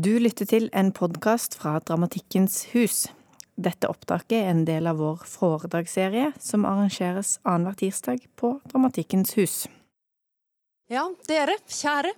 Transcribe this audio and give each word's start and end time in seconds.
Du 0.00 0.14
lytter 0.22 0.46
til 0.48 0.68
en 0.76 0.92
podkast 0.96 1.56
fra 1.58 1.74
Dramatikkens 1.82 2.54
hus. 2.70 3.08
Dette 3.60 3.88
opptaket 3.90 4.36
er 4.38 4.50
en 4.52 4.62
del 4.64 4.86
av 4.88 5.00
vår 5.02 5.24
foredragsserie 5.28 6.30
som 6.40 6.62
arrangeres 6.64 7.34
annenhver 7.42 7.76
tirsdag 7.82 8.22
på 8.38 8.52
Dramatikkens 8.70 9.34
hus. 9.36 9.56
Ja, 10.88 11.02
dere, 11.28 11.58
kjære. 11.68 12.14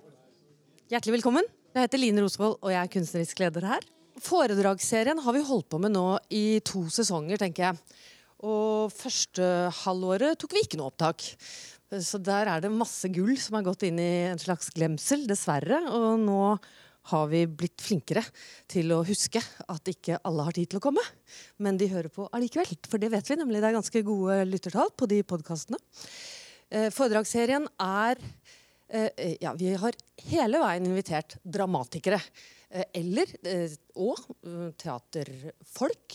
Hjertelig 0.93 1.17
velkommen. 1.17 1.49
Jeg 1.73 1.87
heter 1.87 1.99
Line 1.99 2.23
Rosvold, 2.23 2.55
og 2.61 2.71
jeg 2.71 2.79
er 2.79 2.93
kunstnerisk 2.93 3.41
leder 3.43 3.67
her. 3.73 3.87
Foredragsserien 4.21 5.19
har 5.25 5.35
vi 5.35 5.43
holdt 5.49 5.67
på 5.73 5.81
med 5.83 5.95
nå 5.97 6.05
i 6.31 6.61
to 6.63 6.85
sesonger, 6.93 7.41
tenker 7.41 7.65
jeg. 7.65 7.99
Og 8.47 8.93
første 8.95 9.49
halvåret 9.81 10.39
tok 10.39 10.55
vi 10.55 10.63
ikke 10.63 10.79
noe 10.79 10.93
opptak. 10.93 11.25
Så 11.99 12.21
der 12.21 12.47
er 12.53 12.63
det 12.63 12.71
masse 12.71 13.11
gull 13.11 13.35
som 13.41 13.59
har 13.59 13.67
gått 13.67 13.83
inn 13.89 13.99
i 13.99 14.29
en 14.29 14.39
slags 14.41 14.71
glemsel, 14.77 15.27
dessverre. 15.27 15.83
Og 15.91 16.23
nå 16.23 16.45
har 17.11 17.27
vi 17.31 17.41
blitt 17.47 17.81
flinkere 17.83 18.23
til 18.71 18.91
å 18.95 19.03
huske 19.07 19.41
at 19.69 19.87
ikke 19.91 20.19
alle 20.23 20.43
har 20.47 20.53
tid 20.55 20.67
til 20.71 20.79
å 20.79 20.85
komme. 20.85 21.03
Men 21.63 21.77
de 21.79 21.91
hører 21.91 22.11
på 22.13 22.29
allikevel, 22.31 22.69
for 22.87 22.97
det 23.01 23.09
vet 23.11 23.29
vi 23.29 23.35
nemlig. 23.39 23.59
Det 23.59 23.69
er 23.69 23.79
ganske 23.79 24.07
gode 24.07 24.35
lyttertall 24.47 24.89
på 24.95 25.03
de 25.11 25.19
podkastene. 25.27 25.79
Eh, 26.73 26.89
foredragsserien 26.93 27.65
er 27.83 28.15
eh, 28.89 29.35
Ja, 29.43 29.51
vi 29.57 29.75
har 29.77 29.93
hele 30.29 30.57
veien 30.63 30.85
invitert 30.87 31.31
dramatikere. 31.43 32.21
Eh, 32.73 32.85
eller 33.01 33.27
og 33.99 34.17
teaterfolk, 34.79 36.07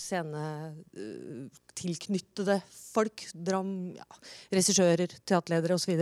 scenetilknyttede 0.00 2.56
folk, 2.72 3.18
dram, 3.34 3.94
ja, 3.94 4.06
regissører, 4.50 5.06
teaterledere 5.22 5.74
osv. 5.76 5.92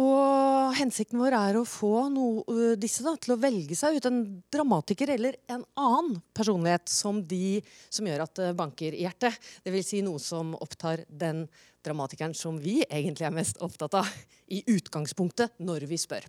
Og 0.00 0.76
hensikten 0.78 1.18
vår 1.20 1.34
er 1.36 1.58
å 1.58 1.66
få 1.68 2.06
noe, 2.12 2.74
disse 2.80 3.04
da, 3.04 3.12
til 3.20 3.34
å 3.34 3.40
velge 3.40 3.76
seg 3.76 3.98
ut 3.98 4.06
en 4.08 4.20
dramatiker 4.52 5.12
eller 5.16 5.36
en 5.50 5.64
annen 5.78 6.20
personlighet 6.36 6.88
som, 6.90 7.18
de, 7.26 7.58
som 7.92 8.06
gjør 8.08 8.24
at 8.24 8.38
det 8.38 8.52
banker 8.58 8.96
i 8.96 9.04
hjertet. 9.04 9.36
Dvs. 9.66 9.90
Si 9.90 10.02
noe 10.06 10.22
som 10.22 10.54
opptar 10.56 11.04
den 11.08 11.44
dramatikeren 11.84 12.36
som 12.36 12.58
vi 12.60 12.80
egentlig 12.86 13.26
er 13.26 13.34
mest 13.34 13.60
opptatt 13.64 13.98
av 14.02 14.08
i 14.52 14.60
utgangspunktet 14.72 15.60
når 15.64 15.86
vi 15.90 15.98
spør. 16.00 16.26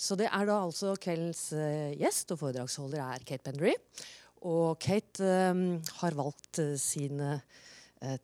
Så 0.00 0.16
det 0.18 0.30
er 0.30 0.48
da 0.48 0.60
altså 0.64 0.94
kveldens 1.00 1.46
uh, 1.56 1.92
gjest 2.00 2.32
og 2.34 2.40
foredragsholder 2.42 3.04
er 3.04 3.26
Kate 3.28 3.44
Bendry. 3.46 3.76
Og 4.44 4.80
Kate 4.82 5.52
um, 5.52 5.66
har 6.00 6.16
valgt 6.18 6.60
sin 6.80 7.20
uh, 7.20 7.38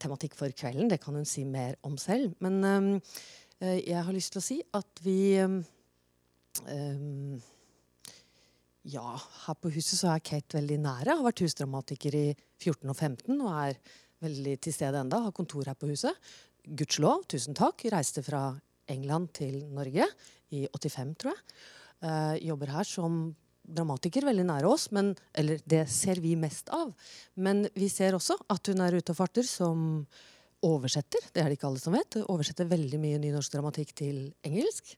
tematikk 0.00 0.36
for 0.36 0.52
kvelden. 0.56 0.90
Det 0.90 1.00
kan 1.02 1.16
hun 1.16 1.28
si 1.28 1.46
mer 1.48 1.78
om 1.86 1.96
selv. 2.00 2.34
Men 2.44 2.60
um, 2.64 2.90
jeg 3.60 4.02
har 4.06 4.14
lyst 4.16 4.32
til 4.34 4.40
å 4.40 4.44
si 4.44 4.58
at 4.76 5.02
vi 5.04 5.36
um, 5.44 5.60
Ja, 8.88 9.16
her 9.44 9.58
på 9.60 9.72
huset 9.74 9.98
så 9.98 10.14
er 10.14 10.22
Kate 10.24 10.56
veldig 10.56 10.78
nære. 10.80 11.16
Har 11.18 11.26
vært 11.26 11.42
husdramatiker 11.44 12.16
i 12.16 12.26
14 12.62 12.88
og 12.88 12.96
15 12.96 13.34
og 13.36 13.50
er 13.66 13.76
veldig 14.24 14.56
til 14.64 14.76
stede 14.76 15.02
enda. 15.02 15.20
Har 15.26 15.36
kontor 15.36 15.68
her 15.68 15.76
på 15.76 15.90
huset. 15.90 16.16
Gudskjelov, 16.64 17.26
tusen 17.28 17.56
takk. 17.56 17.84
Reiste 17.92 18.24
fra 18.24 18.46
England 18.90 19.34
til 19.36 19.60
Norge 19.76 20.08
i 20.56 20.64
85, 20.72 21.14
tror 21.20 21.36
jeg. 21.36 21.44
Uh, 22.00 22.36
jobber 22.40 22.72
her 22.72 22.88
som 22.88 23.22
dramatiker 23.70 24.24
veldig 24.26 24.46
nære 24.48 24.68
oss, 24.68 24.88
men, 24.94 25.12
eller 25.36 25.60
det 25.68 25.84
ser 25.92 26.20
vi 26.22 26.34
mest 26.38 26.72
av. 26.74 26.92
Men 27.36 27.66
vi 27.76 27.90
ser 27.92 28.16
også 28.16 28.38
at 28.50 28.72
hun 28.72 28.82
er 28.84 28.96
ute 28.98 29.12
og 29.12 29.20
farter 29.20 29.46
som 29.46 30.06
oversetter. 30.66 31.24
Det 31.32 31.42
er 31.42 31.50
det 31.50 31.58
ikke 31.58 31.68
alle 31.70 31.82
som 31.82 31.96
vet. 31.96 32.20
Oversetter 32.26 32.68
veldig 32.70 33.00
mye 33.00 33.20
nynorsk 33.22 33.54
dramatikk 33.54 33.92
til 34.02 34.22
engelsk. 34.46 34.94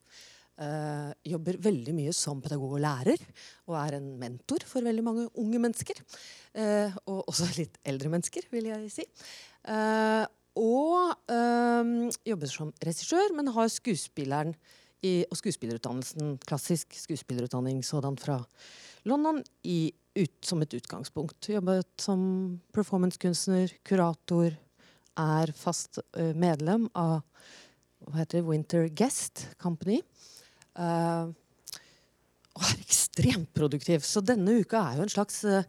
Uh, 0.63 1.11
jobber 1.27 1.57
veldig 1.65 1.95
mye 1.97 2.13
som 2.15 2.43
pedagog 2.45 2.77
og 2.77 2.83
lærer, 2.85 3.23
og 3.71 3.79
er 3.81 3.97
en 3.97 4.11
mentor 4.21 4.63
for 4.69 4.85
veldig 4.85 5.05
mange 5.07 5.25
unge 5.41 5.63
mennesker. 5.63 5.99
Uh, 6.53 6.93
og 7.07 7.25
også 7.25 7.49
litt 7.57 7.81
eldre 7.89 8.13
mennesker, 8.13 8.47
vil 8.53 8.69
jeg 8.71 8.93
si. 8.93 9.09
Uh, 9.67 10.29
og 10.53 11.15
jobber 12.29 12.51
som 12.53 12.75
regissør, 12.85 13.31
men 13.33 13.49
har 13.55 13.71
skuespilleren 13.73 14.51
i, 15.03 15.23
og 15.31 15.39
skuespillerutdannelsen, 15.41 16.35
klassisk 16.45 16.93
skuespillerutdanning 17.01 17.81
sådan 17.87 18.19
fra 18.21 18.37
London, 19.09 19.41
i, 19.65 19.95
ut, 20.19 20.35
som 20.45 20.61
et 20.63 20.77
utgangspunkt. 20.77 21.49
Jobbet 21.49 21.89
som 22.05 22.21
performancekunstner, 22.77 23.73
kurator, 23.89 24.53
er 25.19 25.53
fast 25.57 26.01
uh, 26.17 26.33
medlem 26.39 26.89
av 26.99 27.21
hva 28.03 28.23
heter 28.23 28.41
det, 28.41 28.47
Winter 28.49 28.89
Guest 28.99 29.47
Company. 29.63 30.01
Uh, 30.79 31.31
og 32.53 32.65
er 32.69 32.81
ekstremt 32.83 33.53
produktiv. 33.57 34.05
Så 34.05 34.23
denne 34.25 34.59
uka 34.61 34.81
er 34.81 34.99
jo 34.99 35.07
en 35.07 35.13
slags 35.13 35.43
uh, 35.49 35.63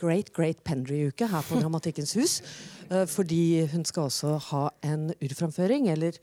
Great 0.00 0.32
Great 0.36 0.62
Pendry-uke 0.64 1.28
her 1.28 1.44
på 1.48 1.58
Dramatikkens 1.60 2.14
hus. 2.18 2.38
Uh, 2.90 3.04
fordi 3.10 3.66
hun 3.72 3.84
skal 3.88 4.08
også 4.08 4.36
ha 4.50 4.64
en 4.88 5.10
urframføring, 5.18 5.90
eller 5.92 6.18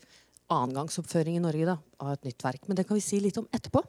annengangsoppføring 0.50 1.38
i 1.38 1.44
Norge, 1.44 1.68
da, 1.68 1.78
av 2.02 2.16
et 2.16 2.30
nytt 2.30 2.46
verk. 2.46 2.66
Men 2.66 2.80
det 2.80 2.88
kan 2.88 2.98
vi 2.98 3.04
si 3.04 3.20
litt 3.22 3.38
om 3.40 3.48
etterpå. 3.54 3.84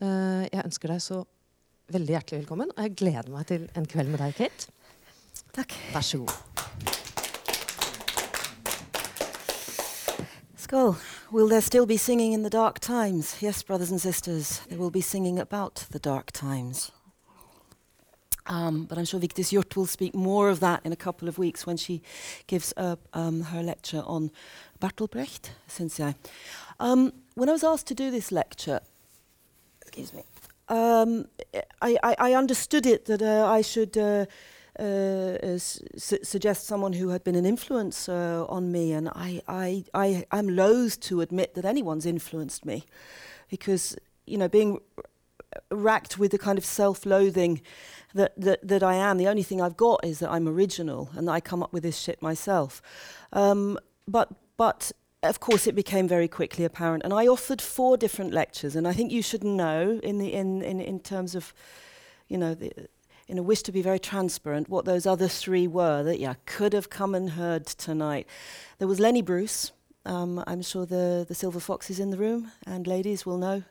Uh, 0.00 0.46
jeg 0.46 0.64
ønsker 0.64 0.94
deg 0.94 1.02
så 1.04 1.24
veldig 1.90 2.14
hjertelig 2.14 2.44
velkommen, 2.44 2.70
og 2.76 2.86
jeg 2.86 2.98
gleder 3.02 3.34
meg 3.34 3.50
til 3.50 3.66
en 3.74 3.90
kveld 3.90 4.14
med 4.14 4.22
deg, 4.22 4.38
Kate. 4.38 4.70
Takk. 5.56 5.74
Vær 5.90 6.06
så 6.06 6.22
god. 6.22 6.49
Skull, 10.70 10.98
will 11.32 11.48
there 11.48 11.60
still 11.60 11.84
be 11.84 11.96
singing 11.96 12.32
in 12.32 12.44
the 12.44 12.48
dark 12.48 12.78
times? 12.78 13.38
Yes, 13.40 13.60
brothers 13.60 13.90
and 13.90 14.00
sisters, 14.00 14.60
there 14.68 14.78
will 14.78 14.92
be 14.92 15.00
singing 15.00 15.36
about 15.36 15.84
the 15.90 15.98
dark 15.98 16.30
times. 16.30 16.92
Um, 18.46 18.84
but 18.84 18.96
I'm 18.96 19.04
sure 19.04 19.18
Victis 19.18 19.50
Jurt 19.50 19.74
will 19.74 19.86
speak 19.86 20.14
more 20.14 20.48
of 20.48 20.60
that 20.60 20.80
in 20.84 20.92
a 20.92 20.96
couple 20.96 21.26
of 21.26 21.38
weeks 21.38 21.66
when 21.66 21.76
she 21.76 22.02
gives 22.46 22.72
uh, 22.76 22.94
um, 23.12 23.40
her 23.40 23.64
lecture 23.64 24.04
on 24.06 24.30
Bertolt 24.80 25.10
Brecht, 25.10 25.50
since 25.66 25.98
I. 25.98 26.14
Um, 26.78 27.14
when 27.34 27.48
I 27.48 27.52
was 27.52 27.64
asked 27.64 27.88
to 27.88 27.94
do 27.96 28.12
this 28.12 28.30
lecture, 28.30 28.78
excuse 29.82 30.12
me, 30.12 30.22
um, 30.68 31.26
I, 31.82 31.98
I, 32.00 32.16
I, 32.16 32.34
understood 32.34 32.86
it 32.86 33.06
that 33.06 33.22
uh, 33.22 33.44
I 33.44 33.60
should 33.60 33.98
uh, 33.98 34.26
uh, 34.78 35.58
su 35.58 36.18
suggest 36.22 36.66
someone 36.66 36.92
who 36.92 37.08
had 37.08 37.22
been 37.24 37.34
an 37.34 37.46
influence 37.46 38.08
uh, 38.08 38.44
on 38.48 38.70
me, 38.70 38.92
and 38.92 39.08
I, 39.08 39.42
I, 39.48 39.84
I, 39.94 40.24
I'm 40.30 40.48
loath 40.48 41.00
to 41.00 41.20
admit 41.20 41.54
that 41.54 41.64
anyone's 41.64 42.06
influenced 42.06 42.64
me, 42.64 42.84
because 43.48 43.96
you 44.26 44.38
know, 44.38 44.48
being 44.48 44.80
racked 45.70 46.18
with 46.18 46.30
the 46.30 46.38
kind 46.38 46.58
of 46.58 46.64
self-loathing 46.64 47.60
that, 48.14 48.32
that 48.36 48.66
that 48.66 48.82
I 48.82 48.94
am, 48.94 49.18
the 49.18 49.26
only 49.26 49.42
thing 49.42 49.60
I've 49.60 49.76
got 49.76 50.04
is 50.04 50.18
that 50.20 50.30
I'm 50.30 50.46
original 50.46 51.10
and 51.16 51.26
that 51.26 51.32
I 51.32 51.40
come 51.40 51.62
up 51.62 51.72
with 51.72 51.82
this 51.82 51.98
shit 51.98 52.22
myself. 52.22 52.80
Um, 53.32 53.78
but 54.06 54.28
but 54.56 54.92
of 55.22 55.38
course, 55.40 55.66
it 55.66 55.74
became 55.74 56.08
very 56.08 56.28
quickly 56.28 56.64
apparent, 56.64 57.02
and 57.04 57.12
I 57.12 57.26
offered 57.26 57.60
four 57.60 57.96
different 57.96 58.32
lectures, 58.32 58.76
and 58.76 58.86
I 58.86 58.92
think 58.92 59.10
you 59.12 59.22
should 59.22 59.44
know 59.44 60.00
in 60.02 60.18
the 60.18 60.32
in 60.32 60.62
in, 60.62 60.80
in 60.80 61.00
terms 61.00 61.34
of, 61.34 61.52
you 62.28 62.38
know, 62.38 62.54
the 62.54 62.70
in 63.30 63.38
a 63.38 63.42
wish 63.44 63.62
to 63.62 63.70
be 63.70 63.80
very 63.80 64.00
transparent, 64.00 64.68
what 64.68 64.84
those 64.84 65.06
other 65.06 65.28
three 65.28 65.68
were 65.68 66.02
that 66.02 66.18
you 66.18 66.34
could 66.46 66.72
have 66.72 66.90
come 66.90 67.14
and 67.14 67.30
heard 67.30 67.64
tonight. 67.64 68.26
There 68.78 68.88
was 68.88 68.98
Lenny 68.98 69.22
Bruce. 69.22 69.70
Um, 70.04 70.42
I'm 70.48 70.62
sure 70.62 70.84
the, 70.84 71.24
the 71.28 71.34
Silver 71.34 71.60
Fox 71.60 71.90
is 71.90 72.00
in 72.00 72.10
the 72.10 72.16
room 72.16 72.50
and 72.66 72.88
ladies 72.88 73.24
will 73.24 73.38
know 73.38 73.62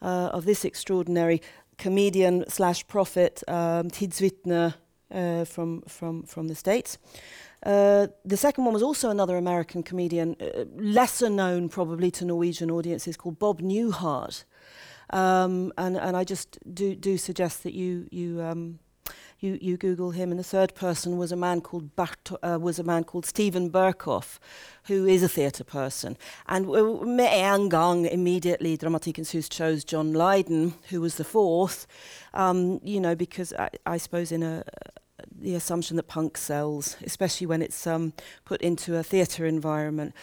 uh, 0.00 0.30
of 0.32 0.44
this 0.44 0.64
extraordinary 0.64 1.42
comedian 1.78 2.44
slash 2.48 2.86
prophet, 2.86 3.42
um, 3.48 3.90
Tidsvitner 3.90 4.74
uh, 5.10 5.44
from, 5.46 5.82
from, 5.88 6.22
from 6.22 6.46
the 6.46 6.54
States. 6.54 6.96
Uh, 7.66 8.06
the 8.24 8.36
second 8.36 8.64
one 8.64 8.74
was 8.74 8.84
also 8.84 9.10
another 9.10 9.36
American 9.36 9.82
comedian, 9.82 10.36
uh, 10.40 10.64
lesser 10.76 11.28
known 11.28 11.68
probably 11.68 12.12
to 12.12 12.24
Norwegian 12.24 12.70
audiences, 12.70 13.16
called 13.16 13.40
Bob 13.40 13.60
Newhart. 13.60 14.44
Um, 15.10 15.72
and, 15.76 15.96
and 15.96 16.16
I 16.16 16.22
just 16.22 16.58
do, 16.72 16.94
do 16.94 17.18
suggest 17.18 17.64
that 17.64 17.74
you, 17.74 18.06
you 18.10 18.40
um, 18.40 18.78
you, 19.42 19.58
you 19.60 19.76
Google 19.76 20.12
him, 20.12 20.30
and 20.30 20.38
the 20.38 20.44
third 20.44 20.74
person 20.74 21.18
was 21.18 21.32
a 21.32 21.36
man 21.36 21.60
called 21.60 21.96
Bart- 21.96 22.30
uh, 22.42 22.58
was 22.60 22.78
a 22.78 22.84
man 22.84 23.04
called 23.04 23.26
Steven 23.26 23.70
Berkoff, 23.70 24.38
who 24.84 25.04
is 25.06 25.22
a 25.22 25.28
theatre 25.28 25.64
person. 25.64 26.16
And 26.46 26.68
med 26.68 27.32
en 27.32 27.68
gang, 27.68 28.06
immediately, 28.06 28.78
Dramatikkens 28.78 29.32
Hus 29.32 29.48
chose 29.48 29.84
John 29.84 30.12
Lydon, 30.12 30.74
who 30.90 31.00
was 31.00 31.16
the 31.16 31.24
fourth, 31.24 31.86
um, 32.32 32.80
you 32.84 33.00
know, 33.00 33.16
because 33.16 33.52
I, 33.52 33.70
I 33.84 33.96
suppose 33.98 34.30
in 34.30 34.42
a 34.42 34.64
the 35.40 35.54
assumption 35.54 35.96
that 35.96 36.08
punk 36.08 36.36
sells, 36.36 36.96
especially 37.02 37.46
when 37.46 37.62
it's 37.62 37.86
um, 37.86 38.12
put 38.44 38.60
into 38.60 38.96
a 38.96 39.02
theatre 39.02 39.46
environment. 39.46 40.14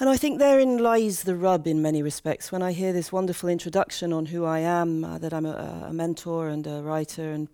And 0.00 0.08
I 0.08 0.16
think 0.16 0.38
therein 0.38 0.78
lies 0.78 1.22
the 1.22 1.36
rub 1.36 1.66
in 1.66 1.82
many 1.82 2.02
respects. 2.02 2.50
When 2.50 2.62
I 2.62 2.72
hear 2.72 2.92
this 2.92 3.12
wonderful 3.12 3.48
introduction 3.48 4.12
on 4.12 4.26
who 4.26 4.44
I 4.44 4.60
am, 4.60 5.04
uh, 5.04 5.18
that 5.18 5.32
I'm 5.32 5.46
a, 5.46 5.86
a 5.88 5.92
mentor 5.92 6.48
and 6.48 6.66
a 6.66 6.82
writer 6.82 7.30
and 7.30 7.48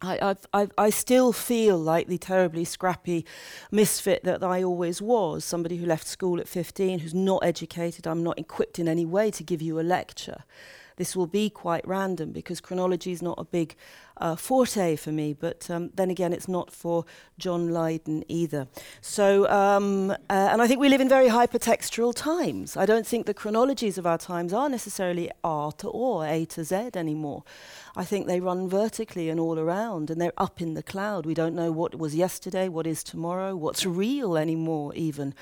I, 0.00 0.36
I've, 0.52 0.70
I 0.78 0.90
still 0.90 1.32
feel 1.32 1.76
like 1.76 2.06
the 2.06 2.18
terribly 2.18 2.64
scrappy 2.64 3.26
misfit 3.70 4.22
that 4.24 4.42
I 4.44 4.62
always 4.62 5.02
was, 5.02 5.44
somebody 5.44 5.76
who 5.76 5.86
left 5.86 6.06
school 6.06 6.38
at 6.40 6.46
15, 6.48 7.00
who's 7.00 7.14
not 7.14 7.44
educated. 7.44 8.06
I'm 8.06 8.22
not 8.22 8.38
equipped 8.38 8.78
in 8.78 8.86
any 8.86 9.04
way 9.04 9.30
to 9.32 9.42
give 9.42 9.60
you 9.60 9.80
a 9.80 9.82
lecture. 9.82 10.44
This 10.98 11.16
will 11.16 11.26
be 11.26 11.48
quite 11.48 11.86
random 11.88 12.32
because 12.32 12.60
chronology 12.60 13.12
is 13.12 13.22
not 13.22 13.38
a 13.38 13.44
big 13.44 13.74
uh, 14.20 14.34
forte 14.34 14.96
for 14.96 15.12
me, 15.12 15.32
but 15.32 15.70
um, 15.70 15.90
then 15.94 16.10
again, 16.10 16.32
it's 16.32 16.48
not 16.48 16.72
for 16.72 17.04
John 17.38 17.68
Lydon 17.70 18.24
either. 18.28 18.66
So, 19.00 19.48
um, 19.48 20.10
uh, 20.10 20.14
and 20.28 20.60
I 20.60 20.66
think 20.66 20.80
we 20.80 20.88
live 20.88 21.00
in 21.00 21.08
very 21.08 21.28
hypertextual 21.28 22.14
times. 22.14 22.76
I 22.76 22.84
don't 22.84 23.06
think 23.06 23.26
the 23.26 23.34
chronologies 23.34 23.96
of 23.96 24.06
our 24.06 24.18
times 24.18 24.52
are 24.52 24.68
necessarily 24.68 25.30
R 25.44 25.70
to 25.72 25.88
or 25.88 26.26
A 26.26 26.44
to 26.46 26.64
Z 26.64 26.90
anymore. 26.94 27.44
I 27.96 28.04
think 28.04 28.26
they 28.26 28.40
run 28.40 28.68
vertically 28.68 29.28
and 29.28 29.38
all 29.38 29.58
around, 29.58 30.10
and 30.10 30.20
they're 30.20 30.32
up 30.36 30.60
in 30.60 30.74
the 30.74 30.82
cloud. 30.82 31.24
We 31.24 31.34
don't 31.34 31.54
know 31.54 31.70
what 31.70 31.96
was 31.96 32.14
yesterday, 32.14 32.68
what 32.68 32.86
is 32.86 33.04
tomorrow, 33.04 33.54
what's 33.54 33.86
real 33.86 34.36
anymore, 34.36 34.92
even. 34.94 35.34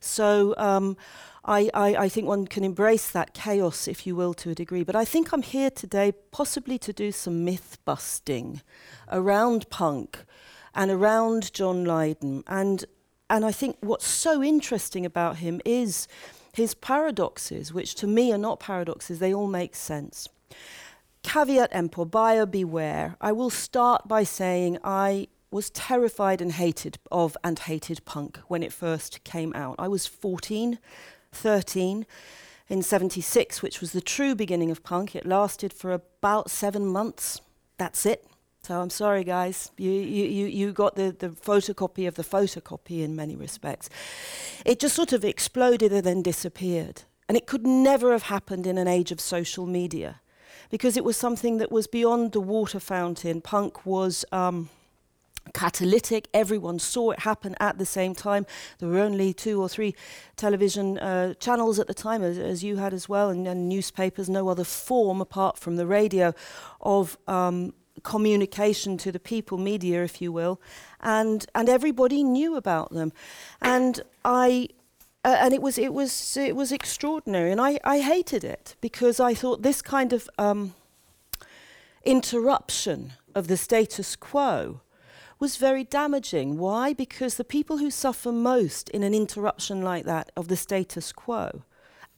So, 0.00 0.54
um, 0.58 0.96
I, 1.44 1.70
I, 1.74 1.96
I, 1.96 2.08
think 2.08 2.26
one 2.26 2.46
can 2.46 2.64
embrace 2.64 3.10
that 3.10 3.34
chaos, 3.34 3.86
if 3.86 4.06
you 4.06 4.16
will, 4.16 4.32
to 4.34 4.50
a 4.50 4.54
degree. 4.54 4.82
But 4.82 4.96
I 4.96 5.04
think 5.04 5.32
I'm 5.32 5.42
here 5.42 5.70
today 5.70 6.12
possibly 6.30 6.78
to 6.78 6.92
do 6.92 7.12
some 7.12 7.44
myth 7.44 7.76
busting 7.84 8.62
around 9.12 9.68
punk 9.68 10.24
and 10.74 10.90
around 10.90 11.52
John 11.52 11.84
Lydon. 11.84 12.44
And, 12.46 12.86
and 13.28 13.44
I 13.44 13.52
think 13.52 13.76
what's 13.80 14.06
so 14.06 14.42
interesting 14.42 15.04
about 15.04 15.36
him 15.36 15.60
is 15.66 16.08
his 16.54 16.74
paradoxes, 16.74 17.74
which 17.74 17.94
to 17.96 18.06
me 18.06 18.32
are 18.32 18.38
not 18.38 18.58
paradoxes, 18.58 19.18
they 19.18 19.34
all 19.34 19.48
make 19.48 19.74
sense. 19.74 20.28
Caveat 21.22 21.70
emptor, 21.72 22.06
buyer 22.06 22.46
beware. 22.46 23.16
I 23.20 23.32
will 23.32 23.50
start 23.50 24.08
by 24.08 24.24
saying 24.24 24.78
I 24.82 25.28
was 25.50 25.70
terrified 25.70 26.40
and 26.40 26.52
hated 26.52 26.98
of 27.12 27.36
and 27.44 27.58
hated 27.58 28.04
punk 28.04 28.38
when 28.48 28.62
it 28.62 28.72
first 28.72 29.22
came 29.24 29.52
out. 29.54 29.76
I 29.78 29.88
was 29.88 30.06
14 30.06 30.78
13 31.34 32.06
in 32.68 32.82
76, 32.82 33.62
which 33.62 33.80
was 33.80 33.92
the 33.92 34.00
true 34.00 34.34
beginning 34.34 34.70
of 34.70 34.82
punk. 34.82 35.14
It 35.14 35.26
lasted 35.26 35.72
for 35.72 35.92
about 35.92 36.50
seven 36.50 36.86
months. 36.86 37.40
That's 37.78 38.06
it. 38.06 38.26
So 38.62 38.80
I'm 38.80 38.90
sorry, 38.90 39.24
guys. 39.24 39.70
You, 39.76 39.90
you, 39.90 40.24
you, 40.24 40.46
you 40.46 40.72
got 40.72 40.96
the, 40.96 41.14
the 41.16 41.28
photocopy 41.28 42.08
of 42.08 42.14
the 42.14 42.22
photocopy 42.22 43.02
in 43.02 43.14
many 43.14 43.36
respects. 43.36 43.90
It 44.64 44.80
just 44.80 44.96
sort 44.96 45.12
of 45.12 45.24
exploded 45.24 45.92
and 45.92 46.04
then 46.04 46.22
disappeared. 46.22 47.02
And 47.28 47.36
it 47.36 47.46
could 47.46 47.66
never 47.66 48.12
have 48.12 48.24
happened 48.24 48.66
in 48.66 48.78
an 48.78 48.88
age 48.88 49.12
of 49.12 49.20
social 49.20 49.66
media 49.66 50.20
because 50.70 50.96
it 50.96 51.04
was 51.04 51.16
something 51.16 51.58
that 51.58 51.70
was 51.70 51.86
beyond 51.86 52.32
the 52.32 52.40
water 52.40 52.80
fountain. 52.80 53.40
Punk 53.40 53.84
was. 53.84 54.24
Um, 54.32 54.70
catalytic. 55.54 56.28
Everyone 56.34 56.78
saw 56.78 57.12
it 57.12 57.20
happen 57.20 57.56
at 57.58 57.78
the 57.78 57.86
same 57.86 58.14
time. 58.14 58.44
There 58.78 58.88
were 58.88 58.98
only 58.98 59.32
two 59.32 59.62
or 59.62 59.68
three 59.68 59.94
television 60.36 60.98
uh, 60.98 61.34
channels 61.34 61.78
at 61.78 61.86
the 61.86 61.94
time, 61.94 62.22
as, 62.22 62.36
as, 62.36 62.62
you 62.62 62.76
had 62.76 62.92
as 62.92 63.08
well, 63.08 63.30
and, 63.30 63.48
and, 63.48 63.68
newspapers, 63.68 64.28
no 64.28 64.48
other 64.48 64.64
form 64.64 65.20
apart 65.22 65.56
from 65.58 65.76
the 65.76 65.86
radio 65.86 66.34
of 66.82 67.16
um, 67.26 67.72
communication 68.02 68.98
to 68.98 69.12
the 69.12 69.20
people, 69.20 69.56
media, 69.56 70.04
if 70.04 70.20
you 70.20 70.32
will. 70.32 70.60
And, 71.00 71.46
and 71.54 71.68
everybody 71.68 72.22
knew 72.22 72.56
about 72.56 72.92
them. 72.92 73.12
And 73.62 74.02
I. 74.24 74.68
Uh, 75.26 75.38
and 75.40 75.54
it 75.54 75.62
was 75.62 75.78
it 75.78 75.94
was 75.94 76.36
it 76.36 76.54
was 76.54 76.70
extraordinary, 76.70 77.50
and 77.50 77.58
I, 77.58 77.80
I 77.82 78.00
hated 78.00 78.44
it 78.44 78.76
because 78.82 79.18
I 79.18 79.32
thought 79.32 79.62
this 79.62 79.80
kind 79.80 80.12
of 80.12 80.28
um, 80.36 80.74
interruption 82.04 83.14
of 83.34 83.48
the 83.48 83.56
status 83.56 84.16
quo 84.16 84.82
was 85.38 85.56
very 85.56 85.84
damaging. 85.84 86.58
Why? 86.58 86.92
Because 86.92 87.36
the 87.36 87.44
people 87.44 87.78
who 87.78 87.90
suffer 87.90 88.32
most 88.32 88.88
in 88.90 89.02
an 89.02 89.14
interruption 89.14 89.82
like 89.82 90.04
that 90.04 90.30
of 90.36 90.48
the 90.48 90.56
status 90.56 91.12
quo 91.12 91.64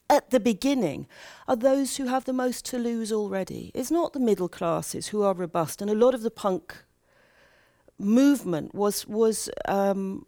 at 0.09 0.31
the 0.31 0.41
beginning 0.41 1.07
are 1.49 1.57
those 1.57 1.97
who 1.97 2.07
have 2.07 2.25
the 2.25 2.33
most 2.33 2.65
to 2.67 2.79
lose 2.79 3.13
already. 3.13 3.71
It's 3.75 3.91
not 3.91 4.13
the 4.13 4.21
middle 4.21 4.49
classes 4.49 5.09
who 5.09 5.23
are 5.23 5.35
robust, 5.35 5.83
and 5.83 5.91
a 5.91 5.95
lot 5.95 6.15
of 6.15 6.23
the 6.23 6.31
punk 6.31 6.85
movement 7.99 8.75
was 8.75 9.07
was 9.07 9.49
um, 9.67 10.27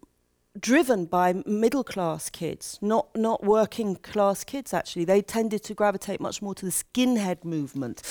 driven 0.58 1.04
by 1.04 1.42
middle 1.46 1.84
class 1.84 2.30
kids, 2.30 2.78
not 2.80 3.08
not 3.14 3.44
working 3.44 3.96
class 3.96 4.44
kids. 4.44 4.74
Actually, 4.74 5.04
they 5.04 5.22
tended 5.22 5.62
to 5.64 5.74
gravitate 5.74 6.20
much 6.20 6.42
more 6.42 6.54
to 6.54 6.64
the 6.64 6.72
skinhead 6.72 7.44
movement 7.44 8.02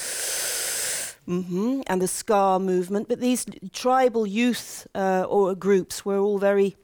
mm-hmm, 1.28 1.82
and 1.88 2.02
the 2.02 2.08
ska 2.08 2.60
movement. 2.60 3.08
But 3.08 3.20
these 3.20 3.46
tribal 3.74 4.26
youth 4.26 4.88
uh, 4.96 5.26
or 5.28 5.54
groups 5.56 6.06
were 6.06 6.18
all 6.18 6.38
very, 6.38 6.78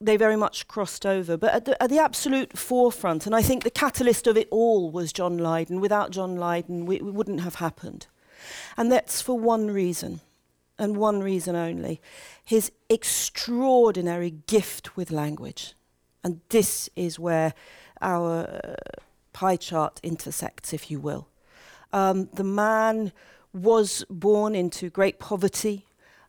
they 0.00 0.16
very 0.16 0.36
much 0.36 0.66
crossed 0.68 1.04
over. 1.04 1.36
But 1.36 1.54
at 1.54 1.64
the, 1.64 1.82
at 1.82 1.90
the, 1.90 1.98
absolute 1.98 2.58
forefront, 2.58 3.26
and 3.26 3.34
I 3.34 3.42
think 3.42 3.62
the 3.62 3.70
catalyst 3.70 4.26
of 4.26 4.36
it 4.36 4.48
all 4.50 4.90
was 4.90 5.12
John 5.12 5.38
Lydon. 5.38 5.80
Without 5.80 6.10
John 6.10 6.36
Lydon, 6.36 6.86
we, 6.86 6.98
we 7.00 7.10
wouldn't 7.10 7.40
have 7.40 7.56
happened. 7.56 8.06
And 8.76 8.90
that's 8.90 9.20
for 9.20 9.38
one 9.38 9.70
reason, 9.70 10.20
and 10.78 10.96
one 10.96 11.20
reason 11.22 11.54
only 11.56 12.00
his 12.44 12.70
extraordinary 12.90 14.30
gift 14.30 14.96
with 14.96 15.10
language. 15.10 15.74
And 16.22 16.40
this 16.50 16.90
is 16.94 17.18
where 17.18 17.54
our 18.00 18.60
uh, 18.62 18.74
pie 19.32 19.56
chart 19.56 19.98
intersects, 20.02 20.72
if 20.72 20.90
you 20.90 21.00
will. 21.00 21.28
Um, 21.92 22.28
the 22.34 22.44
man 22.44 23.12
was 23.54 24.04
born 24.10 24.54
into 24.54 24.90
great 24.90 25.18
poverty. 25.18 25.86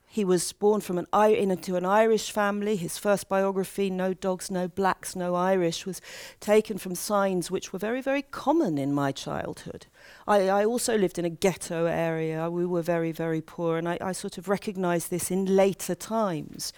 He 0.07 0.24
was 0.24 0.54
born 0.54 0.80
from 0.80 0.98
an 0.98 1.07
into 1.13 1.75
an 1.75 1.86
Irish 1.86 2.31
family. 2.31 2.77
His 2.77 2.98
first 2.98 3.27
biography, 3.27 3.89
No 3.89 4.13
Dogs, 4.13 4.50
No 4.50 4.69
Blacks, 4.69 5.13
No 5.13 5.36
Irish, 5.36 5.86
was 5.86 6.00
taken 6.39 6.77
from 6.77 6.95
signs 6.95 7.51
which 7.51 7.74
were 7.74 7.80
very, 7.80 8.01
very 8.01 8.22
common 8.22 8.77
in 8.77 8.94
my 8.94 9.12
childhood. 9.12 9.88
I, 10.25 10.48
I 10.48 10.63
also 10.63 10.98
lived 10.98 11.19
in 11.19 11.25
a 11.25 11.30
ghetto 11.30 11.86
area. 11.86 12.50
We 12.50 12.66
were 12.66 12.83
very, 12.83 13.12
very 13.12 13.42
poor, 13.42 13.77
and 13.77 13.89
I, 13.89 13.98
I 14.00 14.13
sort 14.13 14.38
of 14.38 14.48
recognized 14.48 15.10
this 15.10 15.31
in 15.31 15.54
later 15.54 15.95
times. 15.95 16.72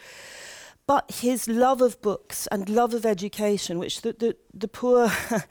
But 0.87 1.11
his 1.19 1.47
love 1.47 1.81
of 1.81 2.01
books 2.01 2.47
and 2.47 2.69
love 2.69 2.93
of 2.93 3.05
education, 3.05 3.77
which 3.77 4.01
the, 4.01 4.13
the, 4.13 4.35
the 4.53 4.69
poor, 4.69 5.11
uh, 5.31 5.41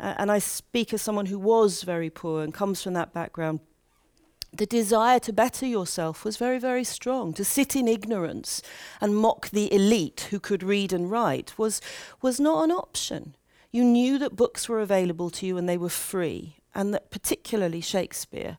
and 0.00 0.32
I 0.32 0.40
speak 0.40 0.94
as 0.94 1.02
someone 1.02 1.26
who 1.26 1.38
was 1.38 1.82
very 1.82 2.10
poor 2.10 2.42
and 2.42 2.52
comes 2.52 2.82
from 2.82 2.94
that 2.94 3.12
background, 3.12 3.60
the 4.52 4.66
desire 4.66 5.18
to 5.20 5.32
better 5.32 5.66
yourself 5.66 6.24
was 6.24 6.36
very, 6.36 6.58
very 6.58 6.84
strong. 6.84 7.32
To 7.34 7.44
sit 7.44 7.76
in 7.76 7.86
ignorance 7.86 8.62
and 9.00 9.16
mock 9.16 9.50
the 9.50 9.72
elite 9.72 10.28
who 10.30 10.40
could 10.40 10.62
read 10.62 10.92
and 10.92 11.10
write 11.10 11.58
was, 11.58 11.80
was 12.20 12.40
not 12.40 12.64
an 12.64 12.70
option. 12.70 13.34
You 13.70 13.84
knew 13.84 14.18
that 14.18 14.36
books 14.36 14.68
were 14.68 14.80
available 14.80 15.30
to 15.30 15.46
you 15.46 15.56
and 15.56 15.68
they 15.68 15.78
were 15.78 15.88
free, 15.88 16.56
and 16.74 16.92
that 16.92 17.10
particularly 17.10 17.80
Shakespeare 17.80 18.58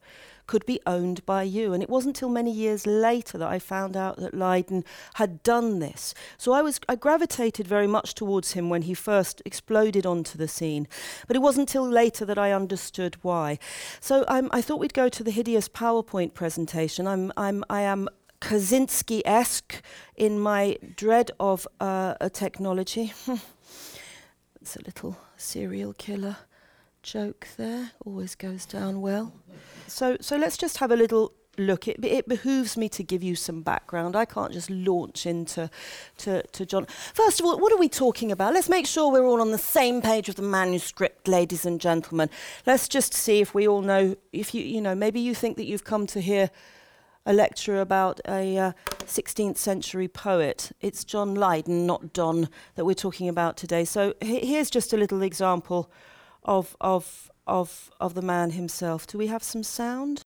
could 0.51 0.65
be 0.65 0.81
owned 0.85 1.25
by 1.25 1.43
you. 1.43 1.71
And 1.71 1.81
it 1.81 1.89
wasn't 1.89 2.17
until 2.17 2.27
many 2.27 2.51
years 2.51 2.85
later 2.85 3.37
that 3.37 3.47
I 3.47 3.57
found 3.57 3.95
out 3.95 4.17
that 4.17 4.33
Lydon 4.33 4.83
had 5.13 5.41
done 5.43 5.79
this. 5.79 6.13
So 6.37 6.51
I 6.51 6.61
was 6.61 6.77
I 6.89 6.95
gravitated 6.95 7.65
very 7.65 7.87
much 7.87 8.13
towards 8.15 8.51
him 8.51 8.69
when 8.69 8.81
he 8.81 8.93
first 8.93 9.41
exploded 9.45 10.05
onto 10.05 10.37
the 10.37 10.49
scene. 10.49 10.89
But 11.25 11.37
it 11.37 11.41
wasn't 11.41 11.69
until 11.69 11.87
later 11.87 12.25
that 12.25 12.37
I 12.37 12.51
understood 12.51 13.15
why. 13.21 13.59
So 14.01 14.25
I'm, 14.27 14.49
I 14.51 14.61
thought 14.61 14.81
we'd 14.81 14.93
go 14.93 15.07
to 15.07 15.23
the 15.23 15.31
hideous 15.31 15.69
PowerPoint 15.69 16.33
presentation. 16.33 17.07
I'm, 17.07 17.31
I'm, 17.37 17.63
I 17.69 17.83
am 17.83 18.09
Kaczynski-esque 18.41 19.81
in 20.17 20.37
my 20.37 20.77
dread 20.97 21.31
of 21.39 21.65
uh, 21.79 22.15
a 22.19 22.29
technology. 22.29 23.13
it's 24.61 24.75
a 24.75 24.83
little 24.83 25.15
serial 25.37 25.93
killer 25.93 26.35
joke 27.03 27.47
there. 27.55 27.91
Always 28.05 28.35
goes 28.35 28.65
down 28.65 28.99
well. 28.99 29.31
So, 29.91 30.17
so 30.21 30.37
let's 30.37 30.57
just 30.57 30.77
have 30.77 30.91
a 30.91 30.95
little 30.95 31.33
look. 31.57 31.87
It, 31.87 32.03
it 32.03 32.27
behooves 32.27 32.77
me 32.77 32.87
to 32.89 33.03
give 33.03 33.21
you 33.21 33.35
some 33.35 33.61
background. 33.61 34.15
I 34.15 34.25
can't 34.25 34.53
just 34.53 34.69
launch 34.69 35.25
into 35.25 35.69
to, 36.19 36.43
to 36.43 36.65
John. 36.65 36.85
First 37.13 37.39
of 37.39 37.45
all, 37.45 37.59
what 37.59 37.73
are 37.73 37.77
we 37.77 37.89
talking 37.89 38.31
about? 38.31 38.53
Let's 38.53 38.69
make 38.69 38.87
sure 38.87 39.11
we're 39.11 39.25
all 39.25 39.41
on 39.41 39.51
the 39.51 39.57
same 39.57 40.01
page 40.01 40.29
of 40.29 40.35
the 40.35 40.41
manuscript, 40.41 41.27
ladies 41.27 41.65
and 41.65 41.79
gentlemen. 41.79 42.29
Let's 42.65 42.87
just 42.87 43.13
see 43.13 43.41
if 43.41 43.53
we 43.53 43.67
all 43.67 43.81
know. 43.81 44.15
If 44.31 44.55
you, 44.55 44.63
you 44.63 44.81
know, 44.81 44.95
maybe 44.95 45.19
you 45.19 45.35
think 45.35 45.57
that 45.57 45.65
you've 45.65 45.83
come 45.83 46.07
to 46.07 46.21
hear 46.21 46.49
a 47.25 47.33
lecture 47.33 47.79
about 47.81 48.19
a 48.27 48.57
uh, 48.57 48.71
16th 49.01 49.57
century 49.57 50.07
poet. 50.07 50.71
It's 50.81 51.03
John 51.03 51.35
Lydon, 51.35 51.85
not 51.85 52.13
Don, 52.13 52.49
that 52.75 52.85
we're 52.85 52.95
talking 52.95 53.29
about 53.29 53.57
today. 53.57 53.85
So 53.85 54.15
he- 54.21 54.47
here's 54.47 54.71
just 54.71 54.93
a 54.93 54.97
little 54.97 55.21
example 55.21 55.91
of 56.43 56.75
of 56.81 57.29
of, 57.47 57.91
of 57.99 58.13
the 58.13 58.21
man 58.21 58.51
himself. 58.51 59.07
Do 59.07 59.17
we 59.17 59.27
have 59.27 59.43
some 59.43 59.63
sound? 59.63 60.21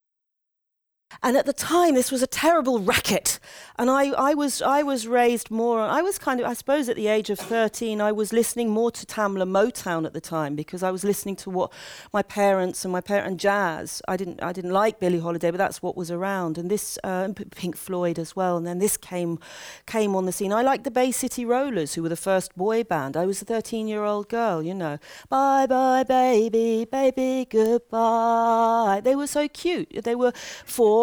And 1.23 1.37
at 1.37 1.45
the 1.45 1.53
time, 1.53 1.95
this 1.95 2.11
was 2.11 2.21
a 2.21 2.27
terrible 2.27 2.79
racket. 2.79 3.39
And 3.77 3.89
I, 3.89 4.09
I, 4.11 4.33
was, 4.33 4.61
I 4.61 4.83
was 4.83 5.07
raised 5.07 5.51
more, 5.51 5.81
I 5.81 6.01
was 6.01 6.17
kind 6.17 6.39
of, 6.39 6.45
I 6.45 6.53
suppose 6.53 6.87
at 6.87 6.95
the 6.95 7.07
age 7.07 7.29
of 7.29 7.39
13, 7.39 7.99
I 7.99 8.11
was 8.11 8.31
listening 8.31 8.69
more 8.69 8.91
to 8.91 9.05
Tamla 9.05 9.47
Motown 9.47 10.05
at 10.05 10.13
the 10.13 10.21
time 10.21 10.55
because 10.55 10.81
I 10.81 10.91
was 10.91 11.03
listening 11.03 11.35
to 11.37 11.49
what 11.49 11.73
my 12.13 12.21
parents 12.21 12.85
and 12.85 12.91
my 12.91 13.01
parent 13.01 13.27
and 13.27 13.39
jazz. 13.39 14.01
I 14.07 14.15
didn't, 14.15 14.41
I 14.41 14.53
didn't 14.53 14.71
like 14.71 14.99
Billie 14.99 15.19
Holiday, 15.19 15.51
but 15.51 15.57
that's 15.57 15.81
what 15.81 15.97
was 15.97 16.09
around. 16.09 16.57
And 16.57 16.71
this, 16.71 16.97
uh, 17.03 17.29
Pink 17.55 17.75
Floyd 17.75 18.17
as 18.17 18.35
well. 18.35 18.57
And 18.57 18.65
then 18.65 18.79
this 18.79 18.95
came, 18.97 19.39
came 19.85 20.15
on 20.15 20.25
the 20.25 20.31
scene. 20.31 20.53
I 20.53 20.61
liked 20.61 20.83
the 20.83 20.91
Bay 20.91 21.11
City 21.11 21.45
Rollers, 21.45 21.95
who 21.95 22.03
were 22.03 22.09
the 22.09 22.15
first 22.15 22.55
boy 22.55 22.83
band. 22.83 23.17
I 23.17 23.25
was 23.25 23.41
a 23.41 23.45
13 23.45 23.87
year 23.87 24.03
old 24.03 24.29
girl, 24.29 24.63
you 24.63 24.73
know. 24.73 24.99
Bye 25.29 25.65
bye, 25.67 26.03
baby, 26.03 26.85
baby, 26.85 27.47
goodbye. 27.49 29.01
They 29.03 29.15
were 29.15 29.27
so 29.27 29.47
cute. 29.47 30.03
They 30.03 30.15
were 30.15 30.31